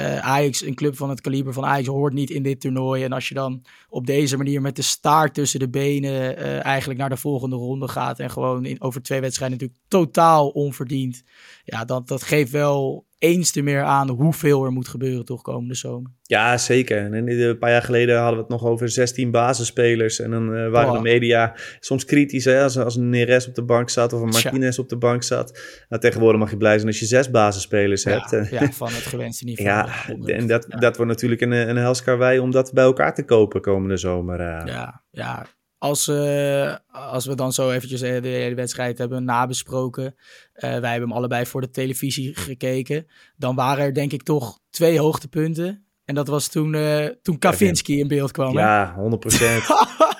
uh, 0.00 0.18
Ajax, 0.18 0.62
een 0.62 0.74
club 0.74 0.96
van 0.96 1.10
het 1.10 1.20
kaliber 1.20 1.52
van 1.52 1.64
Ajax, 1.64 1.86
hoort 1.86 2.12
niet 2.12 2.30
in 2.30 2.42
dit 2.42 2.60
toernooi. 2.60 3.04
En 3.04 3.12
als 3.12 3.28
je 3.28 3.34
dan 3.34 3.64
op 3.88 4.06
deze 4.06 4.36
manier 4.36 4.60
met 4.60 4.76
de 4.76 4.82
staart 4.82 5.34
tussen 5.34 5.60
de 5.60 5.68
benen 5.68 6.38
uh, 6.38 6.64
eigenlijk 6.64 7.00
naar 7.00 7.08
de 7.08 7.16
volgende 7.16 7.56
ronde 7.56 7.88
gaat. 7.88 8.18
En 8.18 8.30
gewoon 8.30 8.64
in, 8.64 8.82
over 8.82 9.02
twee 9.02 9.20
wedstrijden 9.20 9.58
natuurlijk 9.58 9.84
totaal 9.88 10.48
onverdiend. 10.48 11.22
Ja, 11.64 11.84
dat, 11.84 12.08
dat 12.08 12.22
geeft 12.22 12.50
wel 12.50 13.06
eens 13.18 13.50
te 13.50 13.62
meer 13.62 13.82
aan 13.82 14.08
hoeveel 14.08 14.64
er 14.64 14.72
moet 14.72 14.88
gebeuren 14.88 15.24
toch 15.24 15.42
komende 15.42 15.74
zomer. 15.74 16.10
Ja, 16.22 16.58
zeker. 16.58 17.12
En 17.12 17.28
een 17.28 17.58
paar 17.58 17.70
jaar 17.70 17.82
geleden 17.82 18.16
hadden 18.16 18.34
we 18.34 18.40
het 18.40 18.50
nog 18.50 18.64
over 18.64 18.88
16 18.88 19.30
basisspelers. 19.30 20.20
En 20.20 20.30
dan 20.30 20.54
uh, 20.54 20.70
waren 20.70 20.92
de 20.92 21.00
media 21.00 21.54
soms 21.80 22.04
kritisch 22.04 22.44
hè, 22.44 22.62
als, 22.62 22.78
als 22.78 22.96
een 22.96 23.08
Neres 23.08 23.48
op 23.48 23.54
de 23.54 23.64
bank 23.64 23.90
zat 23.90 24.12
of 24.12 24.20
een 24.20 24.28
Martinez 24.28 24.78
op 24.78 24.88
de 24.88 24.96
bank 24.96 25.22
zat. 25.22 25.60
Nou, 25.88 26.02
tegenwoordig 26.02 26.40
mag 26.40 26.50
je 26.50 26.56
blij 26.56 26.74
zijn 26.74 26.86
als 26.86 26.98
je 26.98 27.06
zes 27.06 27.30
basisspelers 27.30 28.04
hebt. 28.04 28.50
Ja, 28.50 28.70
van 28.72 28.88
het 28.88 29.06
gewenste 29.06 29.44
niveau. 29.54 29.68
ja, 29.68 29.88
en 30.24 30.46
dat, 30.46 30.66
dat 30.68 30.96
wordt 30.96 31.10
natuurlijk 31.10 31.40
een, 31.40 31.52
een 31.52 31.76
helskarwei 31.76 32.38
om 32.38 32.50
dat 32.50 32.72
bij 32.72 32.84
elkaar 32.84 33.14
te 33.14 33.24
kopen 33.24 33.60
komende 33.60 33.96
zomer. 33.96 34.40
Uh. 34.40 34.62
Ja, 34.66 35.02
ja, 35.10 35.46
als, 35.86 36.08
uh, 36.08 36.74
als 36.92 37.26
we 37.26 37.34
dan 37.34 37.52
zo 37.52 37.70
eventjes 37.70 38.00
de 38.00 38.06
hele 38.06 38.54
wedstrijd 38.54 38.98
hebben 38.98 39.24
nabesproken. 39.24 40.04
Uh, 40.04 40.60
wij 40.60 40.70
hebben 40.70 41.08
hem 41.08 41.12
allebei 41.12 41.46
voor 41.46 41.60
de 41.60 41.70
televisie 41.70 42.34
gekeken. 42.34 43.06
Dan 43.36 43.54
waren 43.54 43.84
er 43.84 43.94
denk 43.94 44.12
ik 44.12 44.22
toch 44.22 44.58
twee 44.70 44.98
hoogtepunten. 44.98 45.86
En 46.04 46.14
dat 46.14 46.28
was 46.28 46.48
toen, 46.48 46.74
uh, 46.74 47.06
toen 47.22 47.38
Kavinski 47.38 47.98
in 47.98 48.08
beeld 48.08 48.30
kwam. 48.30 48.52
Ja, 48.52 48.94
100%. 48.94 48.98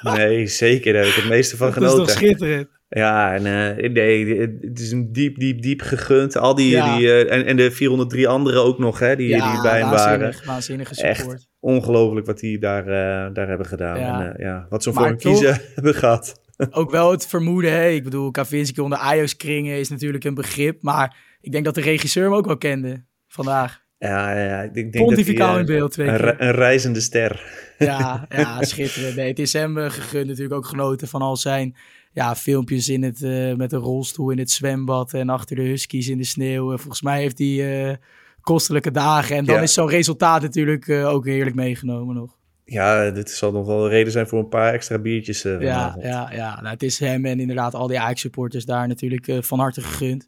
nee, 0.16 0.46
zeker. 0.46 0.92
Daar 0.92 1.02
heb 1.02 1.10
ik 1.10 1.20
het 1.20 1.28
meeste 1.28 1.56
van 1.56 1.72
genoten. 1.72 1.96
Dat 1.96 2.08
is 2.08 2.14
toch 2.14 2.22
schitterend. 2.22 2.68
Ja, 2.88 3.34
en 3.34 3.46
uh, 3.78 3.90
nee, 3.92 4.40
het 4.40 4.80
is 4.80 4.90
een 4.90 5.12
diep, 5.12 5.38
diep, 5.38 5.62
diep 5.62 5.80
gegund. 5.80 6.36
Al 6.36 6.54
die, 6.54 6.82
die 6.82 7.00
uh, 7.00 7.32
en, 7.32 7.46
en 7.46 7.56
de 7.56 7.70
403 7.70 8.28
anderen 8.28 8.64
ook 8.64 8.78
nog, 8.78 8.98
hè, 8.98 9.16
die, 9.16 9.28
ja, 9.28 9.52
die 9.52 9.62
bij 9.62 9.78
hem 9.78 9.90
waren. 9.90 10.34
Waanzinnige 10.44 10.94
support. 10.94 11.16
Echt 11.18 11.48
ongelooflijk 11.60 12.26
wat 12.26 12.38
die 12.38 12.58
daar, 12.58 12.82
uh, 12.82 13.34
daar 13.34 13.48
hebben 13.48 13.66
gedaan. 13.66 13.98
Ja. 13.98 14.20
En, 14.20 14.44
ja, 14.44 14.66
wat 14.70 14.82
ze 14.82 14.92
voor 14.92 15.06
een 15.06 15.18
kiezen 15.18 15.60
hebben 15.74 15.94
gehad. 15.94 16.40
ook 16.70 16.90
wel 16.90 17.10
het 17.10 17.26
vermoeden, 17.26 17.72
hè. 17.72 17.88
Ik 17.88 18.04
bedoel, 18.04 18.30
Kavinski 18.30 18.80
onder 18.80 18.98
Ajax-kringen 18.98 19.78
is 19.78 19.88
natuurlijk 19.88 20.24
een 20.24 20.34
begrip. 20.34 20.82
Maar 20.82 21.16
ik 21.40 21.52
denk 21.52 21.64
dat 21.64 21.74
de 21.74 21.80
regisseur 21.80 22.24
hem 22.24 22.34
ook 22.34 22.46
wel 22.46 22.58
kende 22.58 23.04
vandaag. 23.26 23.85
Ja, 23.98 24.44
ja, 24.44 24.62
ik 24.62 24.74
denk, 24.74 24.90
Pontificaal 24.90 25.50
dat 25.50 25.60
in 25.60 25.66
beeld, 25.66 25.92
twee 25.92 26.08
een, 26.08 26.16
keer. 26.16 26.40
een 26.40 26.50
reizende 26.50 27.00
ster. 27.00 27.44
Ja, 27.78 28.26
ja 28.36 28.62
schitterend. 28.62 29.16
Nee, 29.16 29.28
het 29.28 29.38
is 29.38 29.52
hem 29.52 29.76
gegund 29.76 30.26
natuurlijk 30.26 30.54
ook 30.54 30.66
genoten 30.66 31.08
van 31.08 31.22
al 31.22 31.36
zijn 31.36 31.76
ja, 32.12 32.36
filmpjes 32.36 32.88
in 32.88 33.02
het, 33.02 33.20
uh, 33.20 33.54
met 33.54 33.72
een 33.72 33.78
rolstoel 33.78 34.30
in 34.30 34.38
het 34.38 34.50
zwembad 34.50 35.14
en 35.14 35.28
achter 35.28 35.56
de 35.56 35.62
huskies 35.62 36.08
in 36.08 36.18
de 36.18 36.24
sneeuw. 36.24 36.68
volgens 36.68 37.02
mij 37.02 37.20
heeft 37.20 37.38
hij 37.38 37.88
uh, 37.88 37.94
kostelijke 38.40 38.90
dagen. 38.90 39.36
En 39.36 39.44
dan 39.44 39.54
ja. 39.54 39.62
is 39.62 39.72
zo'n 39.72 39.88
resultaat 39.88 40.42
natuurlijk 40.42 40.86
uh, 40.86 41.08
ook 41.08 41.26
heerlijk 41.26 41.56
meegenomen 41.56 42.14
nog. 42.14 42.36
Ja, 42.68 43.10
dit 43.10 43.30
zal 43.30 43.52
nog 43.52 43.66
wel 43.66 43.84
een 43.84 43.90
reden 43.90 44.12
zijn 44.12 44.26
voor 44.26 44.38
een 44.38 44.48
paar 44.48 44.72
extra 44.72 44.98
biertjes. 44.98 45.44
Uh, 45.44 45.60
ja, 45.60 45.96
ja, 46.00 46.32
ja. 46.32 46.54
Nou, 46.54 46.68
het 46.68 46.82
is 46.82 46.98
hem 46.98 47.24
en 47.24 47.40
inderdaad 47.40 47.74
al 47.74 47.86
die 47.86 48.00
Ajax-supporters 48.00 48.64
daar 48.64 48.88
natuurlijk 48.88 49.26
uh, 49.26 49.42
van 49.42 49.58
harte 49.58 49.80
gegund. 49.80 50.26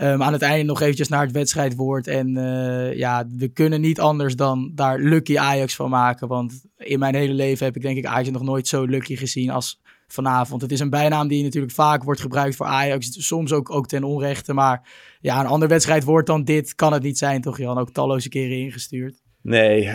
Um, 0.00 0.22
aan 0.22 0.32
het 0.32 0.42
einde 0.42 0.64
nog 0.64 0.80
eventjes 0.80 1.08
naar 1.08 1.22
het 1.22 1.32
wedstrijdwoord. 1.32 2.06
En 2.06 2.36
uh, 2.36 2.94
ja, 2.94 3.26
we 3.38 3.48
kunnen 3.48 3.80
niet 3.80 4.00
anders 4.00 4.36
dan 4.36 4.72
daar 4.74 4.98
Lucky 4.98 5.38
Ajax 5.38 5.74
van 5.74 5.90
maken. 5.90 6.28
Want 6.28 6.62
in 6.76 6.98
mijn 6.98 7.14
hele 7.14 7.34
leven 7.34 7.66
heb 7.66 7.76
ik 7.76 7.82
denk 7.82 7.96
ik 7.96 8.06
Ajax 8.06 8.30
nog 8.30 8.42
nooit 8.42 8.68
zo 8.68 8.84
lucky 8.84 9.16
gezien 9.16 9.50
als 9.50 9.80
vanavond. 10.06 10.62
Het 10.62 10.72
is 10.72 10.80
een 10.80 10.90
bijnaam 10.90 11.28
die 11.28 11.42
natuurlijk 11.42 11.72
vaak 11.72 12.02
wordt 12.02 12.20
gebruikt 12.20 12.56
voor 12.56 12.66
Ajax. 12.66 13.26
Soms 13.26 13.52
ook, 13.52 13.70
ook 13.70 13.86
ten 13.86 14.04
onrechte. 14.04 14.52
Maar 14.52 14.88
ja, 15.20 15.40
een 15.40 15.46
ander 15.46 15.68
wedstrijdwoord 15.68 16.26
dan 16.26 16.44
dit 16.44 16.74
kan 16.74 16.92
het 16.92 17.02
niet 17.02 17.18
zijn, 17.18 17.40
toch 17.40 17.58
Jan? 17.58 17.78
Ook 17.78 17.90
talloze 17.90 18.28
keren 18.28 18.58
ingestuurd. 18.58 19.22
Nee, 19.44 19.90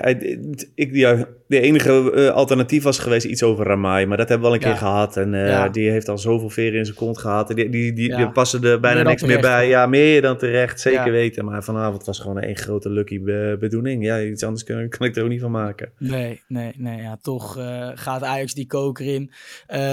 ik, 0.75 0.95
ja, 0.95 1.27
de 1.47 1.59
enige 1.59 2.11
uh, 2.15 2.29
alternatief 2.29 2.83
was 2.83 2.99
geweest 2.99 3.25
iets 3.25 3.43
over 3.43 3.65
Ramai. 3.65 4.05
Maar 4.05 4.17
dat 4.17 4.29
hebben 4.29 4.47
we 4.47 4.53
al 4.53 4.59
een 4.59 4.67
ja. 4.67 4.71
keer 4.71 4.87
gehad. 4.87 5.17
En 5.17 5.33
uh, 5.33 5.47
ja. 5.47 5.69
die 5.69 5.89
heeft 5.89 6.09
al 6.09 6.17
zoveel 6.17 6.49
veren 6.49 6.77
in 6.77 6.85
zijn 6.85 6.97
kont 6.97 7.17
gehad. 7.17 7.47
Die, 7.47 7.69
die, 7.69 7.93
die, 7.93 8.15
die 8.15 8.29
passen 8.29 8.63
er 8.63 8.79
bijna 8.79 9.01
niks 9.01 9.23
meer 9.23 9.41
bij. 9.41 9.67
Ja, 9.67 9.85
meer 9.85 10.21
dan 10.21 10.37
terecht, 10.37 10.79
zeker 10.79 11.11
weten. 11.11 11.45
Maar 11.45 11.63
vanavond 11.63 12.05
was 12.05 12.19
gewoon 12.19 12.43
een 12.43 12.55
grote 12.55 12.89
lucky 12.89 13.21
be 13.21 13.57
bedoeling. 13.59 14.03
Ja, 14.03 14.21
iets 14.21 14.43
anders 14.43 14.63
kan, 14.63 14.89
kan, 14.89 15.07
ik 15.07 15.15
er 15.15 15.23
ook 15.23 15.29
niet 15.29 15.41
van 15.41 15.51
maken. 15.51 15.91
Nee, 15.97 16.41
nee, 16.47 16.73
nee. 16.77 17.01
Ja, 17.01 17.17
toch 17.21 17.57
uh, 17.57 17.89
gaat 17.93 18.23
Ajax 18.23 18.53
die 18.53 18.67
koker 18.67 19.05
in. 19.05 19.31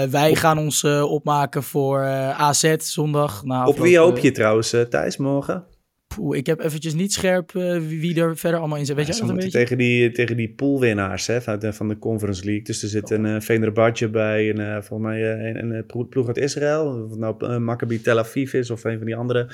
wij 0.09 0.29
Op, 0.29 0.37
gaan 0.37 0.57
ons 0.57 0.83
opmaken 0.83 1.63
voor 1.63 2.03
AZ 2.37 2.75
zondag. 2.77 3.43
Nou, 3.43 3.67
Op 3.67 3.79
wie 3.79 3.97
hoop 3.97 4.17
je 4.17 4.31
trouwens, 4.31 4.75
Thijs, 4.89 5.17
morgen? 5.17 5.65
Poeh, 6.15 6.37
ik 6.37 6.45
heb 6.45 6.59
eventjes 6.59 6.93
niet 6.93 7.13
scherp 7.13 7.53
uh, 7.53 7.79
wie 7.79 8.21
er 8.21 8.37
verder 8.37 8.59
allemaal 8.59 8.77
in 8.77 8.85
zit. 8.85 8.95
Weet 8.95 9.07
ja, 9.07 9.13
je 9.13 9.19
dat 9.19 9.29
een 9.29 9.35
beetje? 9.35 9.51
Tegen 9.51 9.77
die, 9.77 10.11
tegen 10.11 10.37
die 10.37 10.53
poolwinnaars 10.53 11.27
hè, 11.27 11.41
van, 11.41 11.59
de, 11.59 11.73
van 11.73 11.87
de 11.87 11.99
Conference 11.99 12.45
League. 12.45 12.63
Dus 12.63 12.83
er 12.83 12.89
zit 12.89 13.09
een 13.09 13.25
uh, 13.25 13.39
Venerbahce 13.39 14.09
bij 14.09 14.49
en 14.49 14.59
uh, 14.59 14.71
volgens 14.81 15.09
mij 15.09 15.39
een, 15.39 15.71
een 15.71 16.07
ploeg 16.09 16.27
uit 16.27 16.37
Israël. 16.37 17.07
Of 17.09 17.17
nou 17.17 17.59
Maccabi 17.59 18.01
Tel 18.01 18.17
Aviv 18.17 18.53
is 18.53 18.69
of 18.69 18.83
een 18.83 18.97
van 18.97 19.05
die 19.05 19.15
andere. 19.15 19.49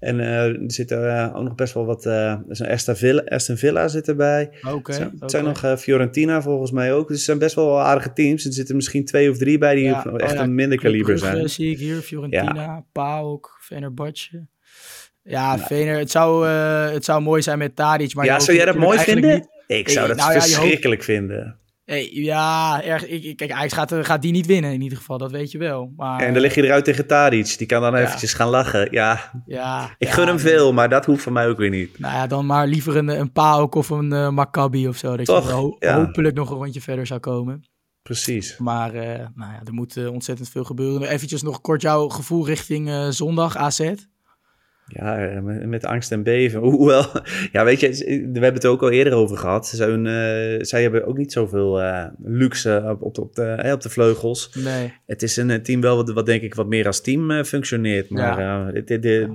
En 0.00 0.18
er 0.18 0.58
zitten 0.66 1.34
ook 1.34 1.42
nog 1.42 1.54
best 1.54 1.74
wel 1.74 1.84
wat... 1.84 2.04
er 2.04 2.44
is 2.48 2.58
een 2.58 2.68
Aston 2.68 2.96
Villa, 2.96 3.22
Aston 3.24 3.56
Villa 3.56 3.88
zit 3.88 4.08
erbij. 4.08 4.50
Oké. 4.62 4.74
Okay, 4.74 4.98
het 4.98 5.14
okay. 5.14 5.28
zijn 5.28 5.44
nog 5.44 5.80
Fiorentina 5.80 6.42
volgens 6.42 6.70
mij 6.70 6.92
ook. 6.92 7.08
Dus 7.08 7.16
het 7.16 7.26
zijn 7.26 7.38
best 7.38 7.54
wel 7.54 7.80
aardige 7.80 8.12
teams. 8.12 8.44
Er 8.44 8.52
zitten 8.52 8.76
misschien 8.76 9.04
twee 9.04 9.30
of 9.30 9.38
drie 9.38 9.58
bij 9.58 9.74
die 9.74 9.84
ja, 9.84 10.04
echt 10.04 10.06
oh 10.06 10.36
ja, 10.36 10.42
een 10.42 10.54
minder 10.54 10.78
kaliber 10.78 11.18
zijn. 11.18 11.48
zie 11.48 11.70
ik 11.70 11.78
hier. 11.78 11.96
Fiorentina, 11.96 12.54
ja. 12.54 12.84
PAOK, 12.92 13.56
Venerbahce. 13.60 14.46
Ja, 15.22 15.54
nou. 15.56 15.66
Vener, 15.66 15.98
het 15.98 16.10
zou, 16.10 16.48
uh, 16.48 16.90
het 16.90 17.04
zou 17.04 17.22
mooi 17.22 17.42
zijn 17.42 17.58
met 17.58 17.76
Tadic. 17.76 18.14
Maar 18.14 18.24
ja, 18.24 18.40
zou 18.40 18.56
jij 18.56 18.66
dat 18.66 18.76
mooi 18.76 18.98
vinden? 18.98 19.34
Niet... 19.34 19.48
Ik 19.66 19.88
zou 19.88 20.08
dat 20.08 20.16
nou, 20.16 20.32
verschrikkelijk 20.32 21.00
ja, 21.00 21.06
vinden. 21.06 21.60
Hey, 21.84 22.10
ja, 22.12 22.82
erg, 22.82 23.06
ik, 23.06 23.36
kijk, 23.36 23.52
Ajax 23.52 23.72
gaat, 23.72 23.94
gaat 24.00 24.22
die 24.22 24.32
niet 24.32 24.46
winnen 24.46 24.72
in 24.72 24.80
ieder 24.80 24.98
geval, 24.98 25.18
dat 25.18 25.30
weet 25.30 25.50
je 25.50 25.58
wel. 25.58 25.92
Maar, 25.96 26.20
en 26.20 26.32
dan 26.32 26.42
lig 26.42 26.54
je 26.54 26.64
eruit 26.64 26.84
tegen 26.84 27.06
Tadic, 27.06 27.58
die 27.58 27.66
kan 27.66 27.82
dan 27.82 27.92
ja. 27.92 28.00
eventjes 28.00 28.34
gaan 28.34 28.48
lachen. 28.48 28.88
Ja, 28.90 29.42
ja 29.46 29.94
ik 29.98 30.08
gun 30.08 30.26
hem 30.26 30.38
veel, 30.38 30.72
maar 30.72 30.88
dat 30.88 31.04
hoeft 31.04 31.22
van 31.22 31.32
mij 31.32 31.48
ook 31.48 31.58
weer 31.58 31.70
niet. 31.70 31.98
Nou 31.98 32.14
ja, 32.14 32.26
dan 32.26 32.46
maar 32.46 32.66
liever 32.66 32.96
een, 32.96 33.08
een 33.08 33.32
Paok 33.32 33.74
of 33.74 33.88
een 33.90 34.12
uh, 34.12 34.28
Maccabi 34.28 34.88
of 34.88 34.96
zo. 34.96 35.16
Dat 35.16 35.26
Toch, 35.26 35.46
je 35.46 35.52
ho 35.52 35.76
ja. 35.78 36.04
hopelijk 36.04 36.34
nog 36.34 36.50
een 36.50 36.56
rondje 36.56 36.80
verder 36.80 37.06
zou 37.06 37.20
komen. 37.20 37.64
Precies. 38.02 38.58
Maar 38.58 38.94
uh, 38.94 39.02
nou 39.34 39.52
ja, 39.52 39.60
er 39.64 39.72
moet 39.72 39.96
uh, 39.96 40.12
ontzettend 40.12 40.48
veel 40.48 40.64
gebeuren. 40.64 41.08
Eventjes 41.08 41.42
nog 41.42 41.60
kort 41.60 41.82
jouw 41.82 42.08
gevoel 42.08 42.46
richting 42.46 42.90
zondag 43.14 43.56
AZ. 43.56 43.92
Ja, 44.92 45.40
met, 45.40 45.66
met, 45.66 45.84
angst 45.84 46.12
en 46.12 46.22
beven. 46.22 46.60
Hoewel, 46.70 47.06
ja, 47.52 47.64
weet 47.64 47.80
je, 47.80 47.88
we 48.06 48.38
hebben 48.38 48.54
het 48.54 48.66
ook 48.66 48.82
al 48.82 48.90
eerder 48.90 49.12
over 49.12 49.36
gehad. 49.36 49.66
Zij, 49.66 49.88
uh, 49.88 50.64
zij 50.64 50.82
hebben 50.82 51.06
ook 51.06 51.16
niet 51.16 51.32
zoveel 51.32 51.80
uh, 51.80 52.04
luxe 52.22 52.82
op, 52.86 53.02
op, 53.02 53.18
op, 53.18 53.34
de, 53.34 53.42
eh, 53.42 53.72
op 53.72 53.80
de 53.80 53.88
vleugels. 53.88 54.50
Nee. 54.54 54.92
Het 55.06 55.22
is 55.22 55.36
een 55.36 55.62
team 55.62 55.80
wel 55.80 55.96
wat, 55.96 56.12
wat 56.12 56.26
denk 56.26 56.42
ik 56.42 56.54
wat 56.54 56.68
meer 56.68 56.86
als 56.86 57.00
team 57.00 57.30
uh, 57.30 57.42
functioneert. 57.42 58.10
Maar 58.10 58.40
ja. 58.40 58.70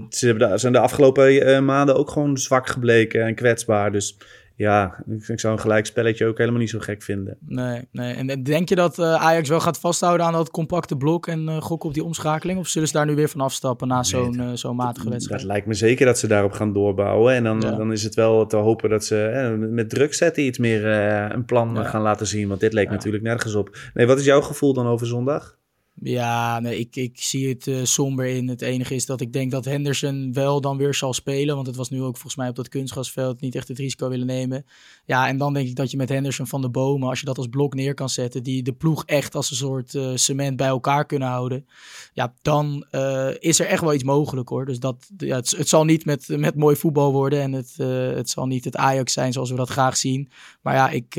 ze 0.10 0.52
zijn 0.56 0.74
de 0.74 0.80
afgelopen 0.80 1.66
maanden 1.66 1.96
ook 1.96 2.10
gewoon 2.10 2.38
zwak 2.38 2.68
gebleken 2.68 3.26
en 3.26 3.36
kwetsbaar. 3.36 3.92
Dus 3.92 4.18
ja, 4.58 5.04
ik 5.28 5.40
zou 5.40 5.54
een 5.54 5.60
gelijk 5.60 5.86
spelletje 5.86 6.26
ook 6.26 6.38
helemaal 6.38 6.60
niet 6.60 6.70
zo 6.70 6.80
gek 6.80 7.04
vinden. 7.04 7.38
Nee, 7.46 7.88
nee. 7.92 8.14
En 8.14 8.44
denk 8.44 8.70
je 8.70 8.76
dat 8.76 9.00
uh, 9.00 9.14
Ajax 9.14 9.50
wel 9.50 9.60
gaat 9.60 9.80
vasthouden 9.80 10.26
aan 10.26 10.34
dat 10.34 10.52
compacte 10.52 10.98
blok 10.98 11.28
en 11.28 11.48
uh, 11.48 11.62
gokken 11.62 11.90
op 11.90 11.96
die 11.96 12.04
omschakeling? 12.04 12.60
Of 12.60 12.68
zullen 12.68 12.88
ze 12.88 12.94
daar 12.94 13.06
nu 13.06 13.16
weer 13.16 13.30
van 13.30 13.42
afstappen 13.42 13.88
na 13.88 14.04
zo'n 14.04 14.38
nee, 14.38 14.48
uh, 14.48 14.56
zo'n 14.56 14.76
matige 14.76 15.10
wedstrijd? 15.10 15.42
Dat 15.42 15.50
lijkt 15.50 15.68
me 15.68 15.74
zeker 15.74 16.06
dat 16.06 16.20
ze 16.20 16.28
daarop 16.28 16.52
gaan 16.52 16.74
doorbouwen. 16.74 17.34
En 17.34 17.44
dan, 17.44 17.62
ja. 17.62 17.72
dan 17.72 17.92
is 17.92 18.04
het 18.04 18.16
wel 18.16 18.46
te 18.46 18.58
hopen 18.58 18.90
dat 18.90 19.06
ze 19.06 19.56
met 19.72 19.90
druk 19.90 20.14
zetten 20.14 20.44
iets 20.44 20.58
meer 20.58 20.86
een 21.32 21.46
plan 21.46 21.74
ja. 21.74 21.84
gaan 21.84 22.02
laten 22.02 22.28
zien. 22.28 22.48
Want 22.48 22.60
dit 22.60 22.74
leek 22.74 22.88
ja. 22.88 22.92
natuurlijk 22.92 23.24
nergens 23.24 23.56
op. 23.56 23.78
Nee, 23.94 24.08
wat 24.08 24.20
is 24.20 24.26
jouw 24.26 24.42
gevoel 24.42 24.74
dan 24.74 24.88
over 24.88 25.08
zondag? 25.08 25.58
Ja, 26.02 26.60
nee, 26.60 26.80
ik, 26.80 26.96
ik 26.96 27.20
zie 27.20 27.50
het 27.50 27.68
uh, 27.68 27.84
somber 27.84 28.26
in. 28.26 28.48
Het 28.48 28.62
enige 28.62 28.96
is 28.96 29.06
dat 29.06 29.22
ik 29.22 29.34
denk 29.34 29.52
dat 29.52 29.66
Henderson 29.66 30.34
wel 30.34 30.62
dan 30.62 30.78
weer 30.78 30.94
zal 30.94 31.14
spelen. 31.14 31.56
Want 31.56 31.68
het 31.68 31.76
was 31.76 31.90
nu 31.90 32.02
ook 32.02 32.14
volgens 32.14 32.36
mij 32.36 32.50
op 32.50 32.56
dat 32.56 32.70
kunstgrasveld 32.70 33.42
niet 33.42 33.56
echt 33.56 33.68
het 33.68 33.78
risico 33.78 34.10
willen 34.10 34.26
nemen. 34.26 34.66
Ja, 35.06 35.28
en 35.28 35.38
dan 35.38 35.54
denk 35.54 35.68
ik 35.68 35.76
dat 35.76 35.92
je 35.92 35.98
met 35.98 36.10
Henderson 36.10 36.48
van 36.48 36.62
de 36.62 36.70
bomen, 36.70 37.10
als 37.10 37.20
je 37.20 37.26
dat 37.26 37.38
als 37.38 37.48
blok 37.48 37.74
neer 37.74 37.94
kan 37.94 38.10
zetten, 38.10 38.44
die 38.44 38.64
de 38.64 38.74
ploeg 38.74 39.06
echt 39.06 39.36
als 39.36 39.50
een 39.50 39.56
soort 39.56 39.94
uh, 39.94 40.12
cement 40.16 40.58
bij 40.58 40.68
elkaar 40.68 41.06
kunnen 41.06 41.28
houden. 41.28 41.66
Ja, 42.14 42.34
dan 42.42 42.86
uh, 42.92 43.30
is 43.40 43.60
er 43.60 43.68
echt 43.68 43.82
wel 43.82 43.94
iets 43.94 44.04
mogelijk 44.04 44.50
hoor. 44.50 44.66
Dus 44.66 44.80
dat, 44.80 45.10
ja, 45.18 45.36
het, 45.36 45.52
het 45.58 45.70
zal 45.70 45.86
niet 45.86 46.06
met, 46.06 46.28
met 46.28 46.56
mooi 46.56 46.76
voetbal 46.76 47.12
worden. 47.12 47.42
En 47.42 47.52
het, 47.52 47.76
het 48.16 48.30
zal 48.30 48.46
niet 48.46 48.66
het 48.66 48.76
Ajax 48.76 49.14
zijn 49.14 49.34
zoals 49.34 49.50
we 49.50 49.56
dat 49.56 49.70
graag 49.70 49.98
zien. 49.98 50.30
Maar 50.62 50.74
ja, 50.74 50.90
ik, 50.90 51.16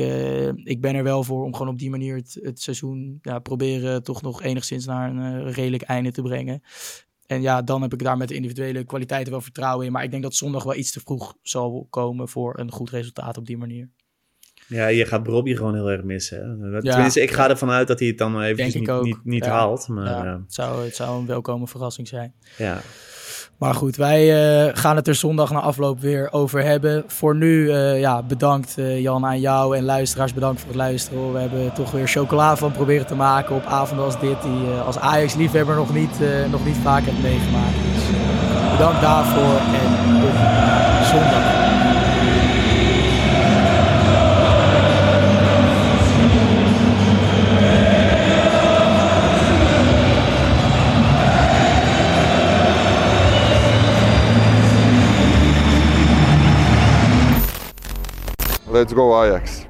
ik 0.63 0.81
ben 0.81 0.95
er 0.95 1.03
wel 1.03 1.23
voor 1.23 1.43
om 1.43 1.53
gewoon 1.53 1.73
op 1.73 1.79
die 1.79 1.89
manier 1.89 2.15
het, 2.15 2.39
het 2.41 2.61
seizoen 2.61 3.19
ja, 3.21 3.39
proberen 3.39 4.03
toch 4.03 4.21
nog 4.21 4.41
enigszins 4.41 4.65
naar 4.75 5.09
een 5.09 5.47
uh, 5.47 5.53
redelijk 5.53 5.83
einde 5.83 6.11
te 6.11 6.21
brengen. 6.21 6.61
En 7.25 7.41
ja, 7.41 7.61
dan 7.61 7.81
heb 7.81 7.93
ik 7.93 8.03
daar 8.03 8.17
met 8.17 8.27
de 8.27 8.35
individuele 8.35 8.83
kwaliteiten 8.83 9.31
wel 9.31 9.41
vertrouwen 9.41 9.85
in. 9.85 9.91
Maar 9.91 10.03
ik 10.03 10.11
denk 10.11 10.23
dat 10.23 10.35
zondag 10.35 10.63
wel 10.63 10.75
iets 10.75 10.91
te 10.91 10.99
vroeg 10.99 11.35
zal 11.41 11.87
komen 11.89 12.29
voor 12.29 12.59
een 12.59 12.71
goed 12.71 12.89
resultaat 12.89 13.37
op 13.37 13.45
die 13.45 13.57
manier. 13.57 13.89
Ja, 14.67 14.87
je 14.87 15.05
gaat 15.05 15.23
Bobby 15.23 15.55
gewoon 15.55 15.73
heel 15.73 15.91
erg 15.91 16.03
missen. 16.03 16.59
Hè? 16.61 16.77
Ja, 16.77 16.79
Tenminste, 16.79 17.21
ik 17.21 17.31
ga 17.31 17.49
ervan 17.49 17.69
uit 17.69 17.87
dat 17.87 17.99
hij 17.99 18.07
het 18.07 18.17
dan 18.17 18.41
even 18.41 18.65
niet, 18.65 19.01
niet, 19.01 19.23
niet, 19.23 19.45
ja. 19.45 19.51
haalt. 19.51 19.87
Maar, 19.87 20.25
ja, 20.25 20.39
het, 20.41 20.53
zou, 20.53 20.83
het 20.83 20.95
zou 20.95 21.19
een 21.19 21.25
welkome 21.25 21.67
verrassing 21.67 22.07
zijn. 22.07 22.33
Ja. 22.57 22.81
Maar 23.57 23.73
goed, 23.73 23.95
wij 23.95 24.65
uh, 24.65 24.71
gaan 24.73 24.95
het 24.95 25.07
er 25.07 25.15
zondag 25.15 25.51
na 25.51 25.59
afloop 25.59 25.99
weer 25.99 26.27
over 26.31 26.63
hebben. 26.63 27.03
Voor 27.07 27.35
nu, 27.35 27.63
uh, 27.63 27.99
ja, 27.99 28.23
bedankt 28.23 28.75
uh, 28.79 29.01
Jan 29.01 29.25
aan 29.25 29.39
jou 29.39 29.77
en 29.77 29.83
luisteraars 29.83 30.33
bedankt 30.33 30.59
voor 30.59 30.69
het 30.69 30.77
luisteren. 30.77 31.33
We 31.33 31.39
hebben 31.39 31.73
toch 31.73 31.91
weer 31.91 32.07
chocola 32.07 32.57
van 32.57 32.71
proberen 32.71 33.07
te 33.07 33.15
maken 33.15 33.55
op 33.55 33.65
avonden 33.65 34.05
als 34.05 34.19
dit, 34.19 34.41
die 34.41 34.67
als 34.85 34.97
Ajax-liefhebber 34.97 35.75
nog 35.75 35.93
niet, 35.93 36.19
nog 36.51 36.65
niet 36.65 36.77
vaak 36.83 37.03
hebt 37.05 37.21
meegemaakt. 37.21 37.75
Dus 37.93 38.03
bedankt 38.77 39.01
daarvoor 39.01 39.57
en 39.57 40.21
tot 40.21 40.35
zondag. 41.07 41.56
Let's 58.77 58.93
go 58.93 59.23
Ajax. 59.23 59.66